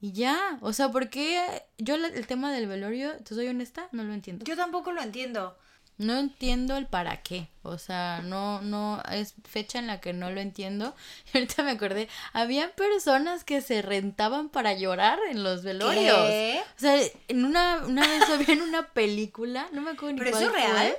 Y 0.01 0.13
ya, 0.13 0.59
o 0.61 0.73
sea, 0.73 0.91
¿por 0.91 1.09
qué 1.09 1.63
yo 1.79 1.95
el 1.95 2.27
tema 2.27 2.53
del 2.53 2.67
velorio, 2.67 3.17
te 3.25 3.35
soy 3.35 3.49
honesta, 3.49 3.89
no 3.93 4.05
lo 4.05 4.13
entiendo. 4.13 4.45
Yo 4.45 4.57
tampoco 4.57 4.93
lo 4.93 5.01
entiendo. 5.01 5.57
No 5.97 6.19
entiendo 6.19 6.77
el 6.77 6.87
para 6.87 7.23
qué. 7.23 7.49
O 7.63 7.79
sea, 7.79 8.21
no, 8.25 8.61
no, 8.63 9.01
es 9.13 9.35
fecha 9.49 9.79
en 9.79 9.87
la 9.87 10.01
que 10.01 10.13
no 10.13 10.31
lo 10.31 10.41
entiendo. 10.41 10.95
Y 11.33 11.39
ahorita 11.39 11.63
me 11.63 11.71
acordé, 11.73 12.09
había 12.33 12.75
personas 12.75 13.45
que 13.45 13.61
se 13.61 13.81
rentaban 13.81 14.49
para 14.49 14.75
llorar 14.75 15.19
en 15.31 15.45
los 15.45 15.63
velorios. 15.63 16.17
¿Qué? 16.29 16.61
O 16.77 16.81
sea, 16.81 16.97
en 17.29 17.45
una, 17.45 17.83
una 17.87 18.07
vez 18.07 18.29
había 18.29 18.55
en 18.55 18.63
una 18.63 18.89
película, 18.89 19.69
no 19.73 19.83
me 19.83 19.93
acuerdo 19.93 20.15
ni 20.15 20.19
¿Pero 20.19 20.31
cuál 20.33 20.43
eso 20.43 20.53
es 20.53 20.57
real? 20.57 20.77
fue. 20.77 20.99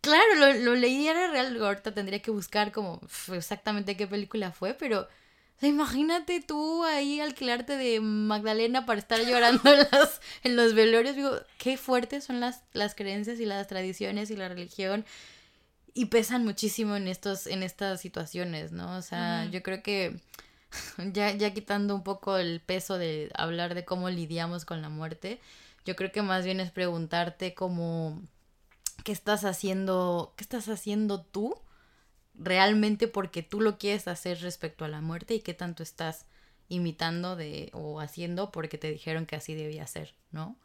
Claro, 0.00 0.34
lo, 0.36 0.52
lo 0.52 0.74
leí, 0.74 1.08
era 1.08 1.28
real. 1.30 1.56
Ahorita 1.60 1.92
tendría 1.92 2.20
que 2.20 2.30
buscar 2.30 2.70
como 2.70 3.00
exactamente 3.32 3.96
qué 3.96 4.06
película 4.06 4.52
fue, 4.52 4.74
pero 4.74 5.08
o 5.58 5.60
sea, 5.60 5.68
imagínate 5.70 6.40
tú 6.40 6.84
ahí 6.84 7.18
alquilarte 7.18 7.76
de 7.76 7.98
Magdalena 7.98 8.86
para 8.86 9.00
estar 9.00 9.20
llorando 9.26 9.60
en, 9.72 9.80
las, 9.90 10.20
en 10.44 10.54
los 10.54 10.72
velorios. 10.72 11.16
Digo, 11.16 11.32
qué 11.58 11.76
fuertes 11.76 12.22
son 12.22 12.38
las, 12.38 12.62
las 12.74 12.94
creencias 12.94 13.40
y 13.40 13.44
las 13.44 13.66
tradiciones 13.66 14.30
y 14.30 14.36
la 14.36 14.48
religión. 14.48 15.04
Y 15.94 16.04
pesan 16.04 16.44
muchísimo 16.44 16.94
en 16.94 17.08
estos, 17.08 17.48
en 17.48 17.64
estas 17.64 18.00
situaciones, 18.00 18.70
¿no? 18.70 18.96
O 18.96 19.02
sea, 19.02 19.46
yo 19.50 19.64
creo 19.64 19.82
que 19.82 20.20
ya, 21.12 21.32
ya 21.32 21.52
quitando 21.52 21.96
un 21.96 22.04
poco 22.04 22.36
el 22.36 22.60
peso 22.60 22.96
de 22.96 23.32
hablar 23.34 23.74
de 23.74 23.84
cómo 23.84 24.10
lidiamos 24.10 24.64
con 24.64 24.80
la 24.80 24.90
muerte, 24.90 25.40
yo 25.84 25.96
creo 25.96 26.12
que 26.12 26.22
más 26.22 26.44
bien 26.44 26.60
es 26.60 26.70
preguntarte 26.70 27.54
cómo 27.54 28.22
qué 29.02 29.10
estás 29.10 29.44
haciendo, 29.44 30.34
qué 30.36 30.44
estás 30.44 30.68
haciendo 30.68 31.20
tú 31.20 31.56
realmente 32.38 33.08
porque 33.08 33.42
tú 33.42 33.60
lo 33.60 33.78
quieres 33.78 34.08
hacer 34.08 34.40
respecto 34.40 34.84
a 34.84 34.88
la 34.88 35.00
muerte 35.00 35.34
y 35.34 35.40
qué 35.40 35.54
tanto 35.54 35.82
estás 35.82 36.26
imitando 36.68 37.36
de 37.36 37.70
o 37.72 38.00
haciendo 38.00 38.50
porque 38.50 38.78
te 38.78 38.90
dijeron 38.90 39.26
que 39.26 39.36
así 39.36 39.54
debía 39.54 39.86
ser, 39.86 40.14
¿no? 40.30 40.56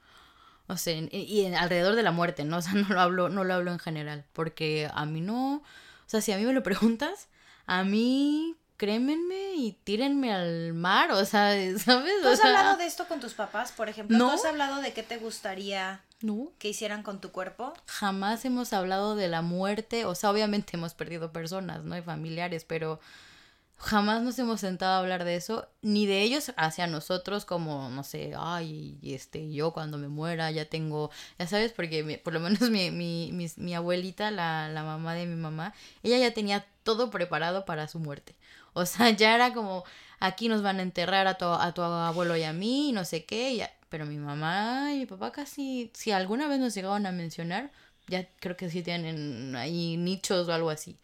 O 0.68 0.78
sea, 0.78 0.94
y, 1.12 1.46
alrededor 1.54 1.96
de 1.96 2.04
la 2.04 2.12
muerte, 2.12 2.44
¿no? 2.46 2.58
O 2.60 2.62
sea, 2.62 2.74
no 2.74 2.88
lo 2.90 3.00
hablo, 3.00 3.30
no 3.30 3.44
lo 3.44 3.54
hablo 3.54 3.72
en 3.72 3.80
general. 3.80 4.26
Porque 4.34 4.90
a 4.94 5.06
mí 5.06 5.22
no. 5.22 5.58
O 5.58 5.64
sea, 6.08 6.22
si 6.22 6.32
a 6.32 6.38
mí 6.38 6.46
me 6.46 6.54
lo 6.54 6.64
preguntas, 6.64 7.30
a 7.66 7.84
mí 7.84 8.56
crémenme 8.84 9.54
y 9.56 9.78
tírenme 9.86 10.34
al 10.34 10.74
mar, 10.74 11.12
o 11.12 11.24
sea, 11.24 11.52
¿sabes? 11.80 12.22
¿Tú 12.22 12.28
has 12.28 12.44
hablado 12.44 12.76
de 12.76 12.86
esto 12.86 13.08
con 13.08 13.22
tus 13.22 13.34
papás, 13.34 13.72
por 13.72 13.88
ejemplo? 13.88 14.18
¿No? 14.18 14.28
¿Tú 14.28 14.34
has 14.34 14.44
hablado 14.44 14.82
de 14.82 14.92
qué 14.92 15.04
te 15.04 15.18
gustaría 15.18 16.02
que 16.60 16.68
hicieran 16.68 17.02
con 17.02 17.22
tu 17.22 17.32
cuerpo? 17.32 17.74
Jamás 17.86 18.44
hemos 18.44 18.74
hablado 18.74 19.16
de 19.16 19.30
la 19.30 19.42
muerte, 19.42 20.04
o 20.04 20.16
sea, 20.16 20.32
obviamente 20.32 20.72
hemos 20.78 20.96
perdido 20.96 21.32
personas, 21.32 21.86
¿no? 21.86 21.98
Y 21.98 22.02
familiares, 22.02 22.66
pero 22.66 23.00
jamás 23.78 24.22
nos 24.22 24.38
hemos 24.38 24.60
sentado 24.60 24.96
a 24.96 25.00
hablar 25.00 25.24
de 25.24 25.38
eso, 25.38 25.70
ni 25.82 26.06
de 26.06 26.22
ellos 26.22 26.52
hacia 26.58 26.86
nosotros 26.86 27.46
como, 27.46 27.90
no 27.90 28.04
sé, 28.04 28.34
ay, 28.38 29.00
este, 29.02 29.50
yo 29.54 29.72
cuando 29.72 29.98
me 29.98 30.10
muera 30.10 30.52
ya 30.52 30.66
tengo, 30.66 31.10
ya 31.40 31.48
sabes, 31.48 31.72
porque 31.72 32.20
por 32.22 32.34
lo 32.34 32.42
menos 32.42 32.60
mi, 32.70 32.92
mi, 32.92 33.32
mi, 33.32 33.76
abuelita, 33.76 34.30
la, 34.30 34.68
la 34.68 34.84
mamá 34.84 35.14
de 35.14 35.26
mi 35.26 35.38
mamá, 35.38 35.74
ella 36.04 36.18
ya 36.18 36.34
tenía 36.34 36.66
todo 36.84 37.10
preparado 37.10 37.64
para 37.64 37.88
su 37.88 38.00
muerte. 38.00 38.36
O 38.76 38.86
sea, 38.86 39.12
ya 39.12 39.36
era 39.36 39.54
como, 39.54 39.84
aquí 40.20 40.48
nos 40.50 40.62
van 40.62 40.80
a 40.80 40.84
enterrar 40.84 41.28
a 41.28 41.38
tu, 41.38 41.46
a 41.46 41.74
tu 41.74 41.82
abuelo 41.82 42.36
y 42.36 42.44
a 42.44 42.54
mí, 42.54 42.92
no 42.92 43.06
sé 43.06 43.26
qué, 43.26 43.56
ya. 43.56 43.72
pero 43.90 44.06
mi 44.06 44.18
mamá 44.18 44.94
y 44.94 45.00
mi 45.00 45.06
papá 45.06 45.32
casi, 45.32 45.92
si 45.94 46.12
alguna 46.12 46.48
vez 46.48 46.60
nos 46.60 46.74
llegaron 46.74 47.06
a 47.06 47.12
mencionar, 47.12 47.72
ya 48.08 48.28
creo 48.40 48.58
que 48.58 48.70
sí 48.70 48.82
tienen 48.82 49.56
ahí 49.56 49.98
nichos 49.98 50.48
o 50.48 50.54
algo 50.54 50.70
así. 50.70 50.98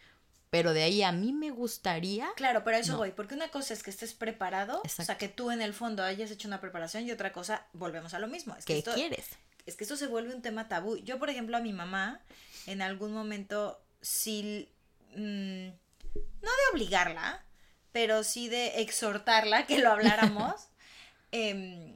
Pero 0.50 0.74
de 0.74 0.82
ahí 0.82 1.04
a 1.04 1.12
mí 1.12 1.32
me 1.32 1.52
gustaría. 1.52 2.28
Claro, 2.36 2.64
pero 2.64 2.78
eso 2.78 2.98
voy, 2.98 3.12
porque 3.12 3.36
una 3.36 3.50
cosa 3.50 3.74
es 3.74 3.84
que 3.84 3.92
estés 3.92 4.14
preparado, 4.14 4.82
o 4.84 5.04
sea, 5.04 5.18
que 5.18 5.30
tú 5.30 5.52
en 5.52 5.62
el 5.62 5.76
fondo 5.76 6.02
hayas 6.02 6.32
hecho 6.32 6.48
una 6.48 6.60
preparación 6.60 7.06
y 7.06 7.12
otra 7.12 7.32
cosa, 7.32 7.68
volvemos 7.74 8.16
a 8.16 8.20
lo 8.20 8.28
mismo. 8.28 8.56
Es 8.56 8.66
que 8.66 8.82
¿Qué 8.82 8.92
quieres? 8.92 9.28
Es 9.68 9.76
que 9.76 9.84
esto 9.84 9.96
se 9.96 10.08
vuelve 10.08 10.34
un 10.34 10.42
tema 10.42 10.68
tabú. 10.68 10.98
Yo, 10.98 11.20
por 11.20 11.30
ejemplo, 11.30 11.56
a 11.56 11.60
mi 11.60 11.72
mamá, 11.72 12.20
en 12.66 12.82
algún 12.82 13.14
momento, 13.14 13.80
sí, 14.02 14.68
mm, 15.16 15.68
no 15.68 16.52
de 16.52 16.74
obligarla, 16.74 17.44
pero 18.00 18.24
sí 18.24 18.47
de 18.47 18.80
exhortarla 18.80 19.66
que 19.66 19.80
lo 19.80 19.91
habláramos. 19.91 20.54
Em, 21.32 21.95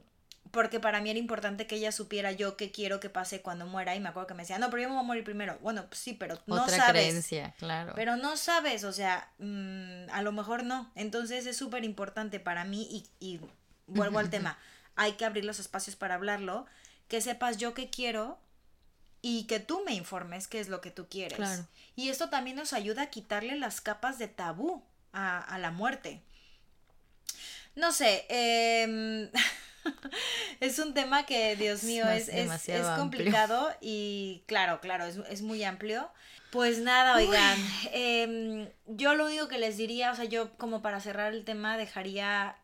porque 0.52 0.78
para 0.78 1.00
mí 1.00 1.10
era 1.10 1.18
importante 1.18 1.66
que 1.66 1.74
ella 1.74 1.90
supiera 1.90 2.30
yo 2.30 2.56
qué 2.56 2.70
quiero 2.70 3.00
que 3.00 3.10
pase 3.10 3.40
cuando 3.40 3.66
muera 3.66 3.96
y 3.96 4.00
me 4.00 4.10
acuerdo 4.10 4.28
que 4.28 4.34
me 4.34 4.44
decía, 4.44 4.58
no, 4.58 4.70
pero 4.70 4.82
yo 4.82 4.88
me 4.90 4.94
voy 4.94 5.02
a 5.02 5.06
morir 5.06 5.24
primero. 5.24 5.58
Bueno, 5.60 5.86
pues 5.88 5.98
sí, 5.98 6.12
pero 6.12 6.38
no 6.46 6.62
Otra 6.62 6.76
sabes. 6.76 7.02
creencia, 7.02 7.52
claro. 7.58 7.94
Pero 7.96 8.16
no 8.16 8.36
sabes, 8.36 8.84
o 8.84 8.92
sea, 8.92 9.32
mm, 9.38 10.10
a 10.12 10.22
lo 10.22 10.30
mejor 10.30 10.62
no. 10.62 10.92
Entonces 10.94 11.46
es 11.46 11.56
súper 11.56 11.82
importante 11.84 12.38
para 12.38 12.64
mí 12.64 12.86
y, 12.88 13.08
y 13.18 13.40
vuelvo 13.88 14.20
al 14.20 14.30
tema, 14.30 14.56
hay 14.94 15.12
que 15.12 15.24
abrir 15.24 15.44
los 15.44 15.58
espacios 15.58 15.96
para 15.96 16.14
hablarlo, 16.14 16.66
que 17.08 17.20
sepas 17.22 17.56
yo 17.56 17.74
qué 17.74 17.90
quiero 17.90 18.38
y 19.20 19.44
que 19.44 19.58
tú 19.58 19.82
me 19.84 19.94
informes 19.94 20.46
qué 20.46 20.60
es 20.60 20.68
lo 20.68 20.80
que 20.80 20.92
tú 20.92 21.08
quieres. 21.08 21.38
Claro. 21.38 21.66
Y 21.96 22.10
esto 22.10 22.28
también 22.28 22.56
nos 22.56 22.72
ayuda 22.72 23.02
a 23.02 23.06
quitarle 23.06 23.56
las 23.58 23.80
capas 23.80 24.18
de 24.18 24.28
tabú 24.28 24.84
a, 25.14 25.38
a 25.38 25.58
la 25.58 25.70
muerte. 25.70 26.22
No 27.76 27.92
sé, 27.92 28.24
eh, 28.28 29.30
es 30.60 30.78
un 30.78 30.94
tema 30.94 31.26
que, 31.26 31.56
Dios 31.56 31.82
mío, 31.84 32.08
es, 32.08 32.28
es, 32.28 32.68
es, 32.68 32.86
complicado 32.98 33.72
y 33.80 34.42
claro, 34.46 34.80
claro, 34.80 35.04
es, 35.04 35.18
es, 35.28 35.42
muy 35.42 35.64
amplio. 35.64 36.08
Pues 36.50 36.78
nada, 36.78 37.16
oigan, 37.16 37.58
eh, 37.92 38.72
yo 38.86 39.14
lo 39.16 39.26
único 39.26 39.48
que 39.48 39.58
les 39.58 39.76
diría, 39.76 40.12
o 40.12 40.14
sea, 40.14 40.24
yo 40.24 40.56
como 40.56 40.82
para 40.82 41.00
cerrar 41.00 41.34
el 41.34 41.44
tema 41.44 41.76
dejaría 41.76 42.56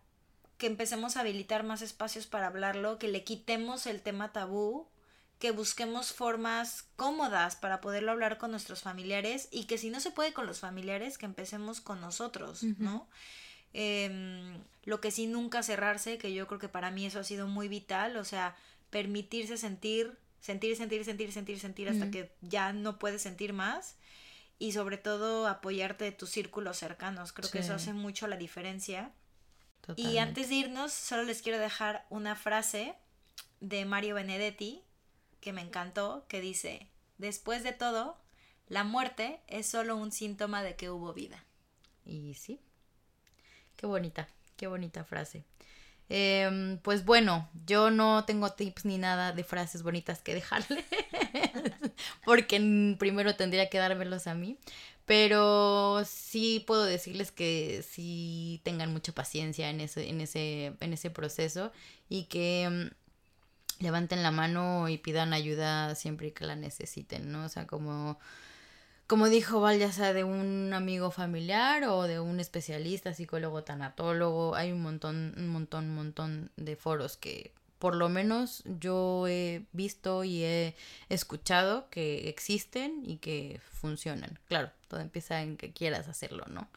que 0.59 0.67
empecemos 0.67 1.17
a 1.17 1.21
habilitar 1.21 1.65
más 1.65 1.83
espacios 1.83 2.27
para 2.27 2.47
hablarlo, 2.47 2.99
que 2.99 3.09
le 3.09 3.25
quitemos 3.25 3.87
el 3.87 4.01
tema 4.01 4.33
tabú, 4.33 4.87
que 5.41 5.51
busquemos 5.53 6.13
formas 6.13 6.85
cómodas 6.97 7.57
para 7.57 7.81
poderlo 7.81 8.13
hablar 8.13 8.37
con 8.37 8.51
nuestros 8.51 8.83
familiares 8.83 9.49
y 9.51 9.65
que 9.65 9.79
si 9.79 9.89
no 9.89 9.99
se 9.99 10.11
puede 10.11 10.35
con 10.35 10.47
los 10.47 10.61
familiares, 10.61 11.17
que 11.17 11.25
empecemos 11.25 11.81
con 11.81 11.99
nosotros, 11.99 12.63
¿no? 12.63 13.09
Em, 13.73 14.63
lo 14.85 15.01
que 15.01 15.11
sí 15.11 15.27
nunca 15.27 15.63
cerrarse, 15.63 16.19
que 16.19 16.35
yo 16.35 16.47
creo 16.47 16.61
que 16.61 16.69
para 16.69 16.91
mí 16.91 17.07
eso 17.07 17.21
ha 17.21 17.25
sido 17.25 17.49
muy 17.49 17.69
vital, 17.69 18.19
o 18.19 18.25
sea, 18.25 18.55
permitirse 18.91 19.57
sentir, 19.57 20.19
sentir, 20.41 20.77
sentir, 20.77 21.07
sentir, 21.07 21.33
sentir, 21.33 21.59
sentir 21.59 21.89
hasta 21.89 22.11
que 22.11 22.31
ya 22.43 22.75
no 22.75 22.99
puedes 22.99 23.23
sentir 23.23 23.55
más 23.55 23.97
y 24.59 24.73
sobre 24.73 24.99
todo 24.99 25.49
apoyarte 25.49 26.05
de 26.05 26.13
tus 26.13 26.29
círculos 26.29 26.77
cercanos, 26.77 27.33
creo 27.33 27.51
que 27.51 27.61
eso 27.61 27.73
hace 27.73 27.95
mucho 27.95 28.27
la 28.27 28.37
diferencia. 28.37 29.11
Y 29.97 30.19
antes 30.19 30.51
de 30.51 30.57
irnos, 30.57 30.93
solo 30.93 31.23
les 31.23 31.41
quiero 31.41 31.59
dejar 31.59 32.05
una 32.11 32.37
frase 32.37 32.95
de 33.61 33.87
Mario 33.87 34.17
Benedetti 34.17 34.85
que 35.41 35.53
me 35.53 35.63
encantó, 35.63 36.25
que 36.29 36.41
dice, 36.41 36.89
después 37.19 37.63
de 37.63 37.73
todo, 37.73 38.19
la 38.69 38.85
muerte 38.85 39.41
es 39.47 39.67
solo 39.67 39.97
un 39.97 40.13
síntoma 40.13 40.63
de 40.63 40.77
que 40.77 40.91
hubo 40.91 41.13
vida. 41.13 41.45
Y 42.05 42.35
sí, 42.35 42.61
Qué 43.81 43.87
bonita, 43.87 44.29
qué 44.59 44.67
bonita 44.67 45.05
frase. 45.05 45.43
Em, 46.11 46.77
pues 46.81 47.07
bueno, 47.07 47.49
yo 47.65 47.91
no 47.91 48.27
tengo 48.27 48.53
tips 48.53 48.85
ni 48.85 48.99
nada 48.99 49.33
de 49.33 49.43
frases 49.43 49.83
bonitas 49.83 50.21
que 50.21 50.35
dejarle, 50.35 50.85
porque 52.27 52.97
primero 52.99 53.37
tendría 53.37 53.71
que 53.71 53.79
dármelos 53.79 54.27
a 54.27 54.35
mí, 54.35 54.59
pero 55.07 56.03
sí 56.05 56.63
puedo 56.67 56.85
decirles 56.85 57.33
que 57.33 57.83
sí 57.83 58.61
tengan 58.65 58.93
mucha 58.93 59.13
paciencia 59.13 59.71
en 59.71 59.81
ese, 59.81 60.11
en 60.11 60.21
ese, 60.21 60.75
en 60.81 60.93
ese 60.93 61.09
proceso 61.09 61.73
y 62.11 62.25
que 62.25 62.65
em, 62.65 62.91
levanten 63.81 64.23
la 64.23 64.31
mano 64.31 64.89
y 64.89 64.99
pidan 64.99 65.33
ayuda 65.33 65.95
siempre 65.97 66.33
que 66.33 66.47
la 66.47 66.57
necesiten, 66.57 67.33
¿no? 67.33 67.45
O 67.45 67.49
sea, 67.49 67.67
como 67.67 68.19
como 69.11 69.29
dijo 69.29 69.61
Val, 69.61 69.77
ya 69.81 69.91
sea 69.91 70.13
de 70.13 70.23
un 70.23 70.73
amigo 70.73 71.11
familiar 71.11 71.83
o 71.83 72.05
de 72.05 72.21
un 72.21 72.39
especialista, 72.39 73.13
psicólogo, 73.13 73.65
tanatólogo, 73.65 74.55
hay 74.55 74.71
un 74.71 74.83
montón, 74.83 75.35
un 75.37 75.49
montón, 75.49 75.87
un 75.87 75.95
montón 75.97 76.51
de 76.57 76.77
foros 76.77 77.17
que 77.17 77.53
por 77.81 77.97
lo 77.97 78.09
menos 78.09 78.63
yo 78.79 79.27
he 79.27 79.65
visto 79.73 80.23
y 80.23 80.45
he 80.45 80.77
escuchado 81.09 81.89
que 81.91 82.29
existen 82.29 83.03
y 83.05 83.17
que 83.17 83.61
funcionan. 83.73 84.39
Claro, 84.47 84.71
todo 84.87 85.01
empieza 85.01 85.43
en 85.43 85.57
que 85.57 85.73
quieras 85.73 86.07
hacerlo, 86.07 86.45
¿no? 86.49 86.69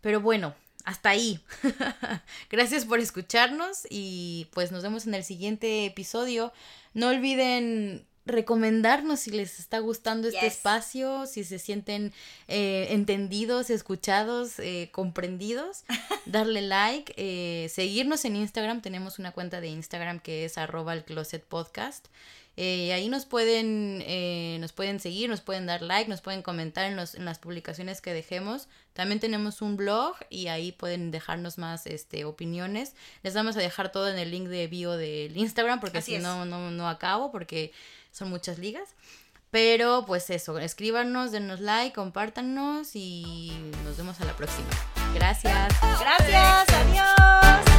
Pero 0.00 0.20
bueno, 0.20 0.56
hasta 0.84 1.10
ahí. 1.10 1.40
Gracias 2.50 2.84
por 2.84 3.00
escucharnos 3.00 3.86
y 3.90 4.48
pues 4.52 4.70
nos 4.70 4.82
vemos 4.82 5.06
en 5.06 5.14
el 5.14 5.24
siguiente 5.24 5.86
episodio. 5.86 6.52
No 6.92 7.08
olviden 7.08 8.06
recomendarnos 8.26 9.20
si 9.20 9.30
les 9.30 9.58
está 9.58 9.78
gustando 9.80 10.28
este 10.28 10.46
espacio, 10.46 11.26
si 11.26 11.44
se 11.44 11.58
sienten 11.58 12.12
eh, 12.48 12.88
entendidos, 12.90 13.68
escuchados, 13.68 14.58
eh, 14.58 14.90
comprendidos, 14.92 15.84
darle 16.26 16.62
like, 16.62 17.12
eh, 17.16 17.68
seguirnos 17.68 18.24
en 18.24 18.36
Instagram, 18.36 18.80
tenemos 18.80 19.18
una 19.18 19.32
cuenta 19.32 19.60
de 19.60 19.68
Instagram 19.68 20.20
que 20.20 20.44
es 20.46 20.56
arroba 20.56 20.94
el 20.94 21.04
closet 21.04 21.44
podcast. 21.44 22.06
Ahí 22.56 23.08
nos 23.08 23.26
pueden, 23.26 23.98
nos 24.60 24.72
pueden 24.72 25.00
seguir, 25.00 25.28
nos 25.28 25.40
pueden 25.40 25.66
dar 25.66 25.82
like, 25.82 26.08
nos 26.08 26.20
pueden 26.20 26.42
comentar 26.42 26.84
en, 26.84 26.96
los, 26.96 27.14
en 27.14 27.24
las 27.24 27.38
publicaciones 27.38 28.00
que 28.00 28.12
dejemos. 28.12 28.68
También 28.92 29.18
tenemos 29.18 29.60
un 29.60 29.76
blog 29.76 30.14
y 30.30 30.46
ahí 30.46 30.70
pueden 30.70 31.10
dejarnos 31.10 31.58
más 31.58 31.86
este, 31.86 32.24
opiniones. 32.24 32.94
Les 33.22 33.34
vamos 33.34 33.56
a 33.56 33.60
dejar 33.60 33.90
todo 33.90 34.08
en 34.08 34.18
el 34.18 34.30
link 34.30 34.46
de 34.48 34.68
bio 34.68 34.92
del 34.92 35.36
Instagram 35.36 35.80
porque 35.80 36.00
si 36.00 36.18
no, 36.18 36.44
no, 36.44 36.70
no 36.70 36.88
acabo 36.88 37.32
porque 37.32 37.72
son 38.12 38.30
muchas 38.30 38.58
ligas. 38.58 38.94
Pero 39.50 40.04
pues 40.04 40.30
eso, 40.30 40.58
escríbanos, 40.58 41.30
denos 41.30 41.60
like, 41.60 41.94
compártanos 41.94 42.96
y 42.96 43.52
nos 43.84 43.96
vemos 43.96 44.20
a 44.20 44.24
la 44.24 44.36
próxima. 44.36 44.68
Gracias. 45.14 45.72
Gracias, 46.00 46.68
adiós. 46.68 47.73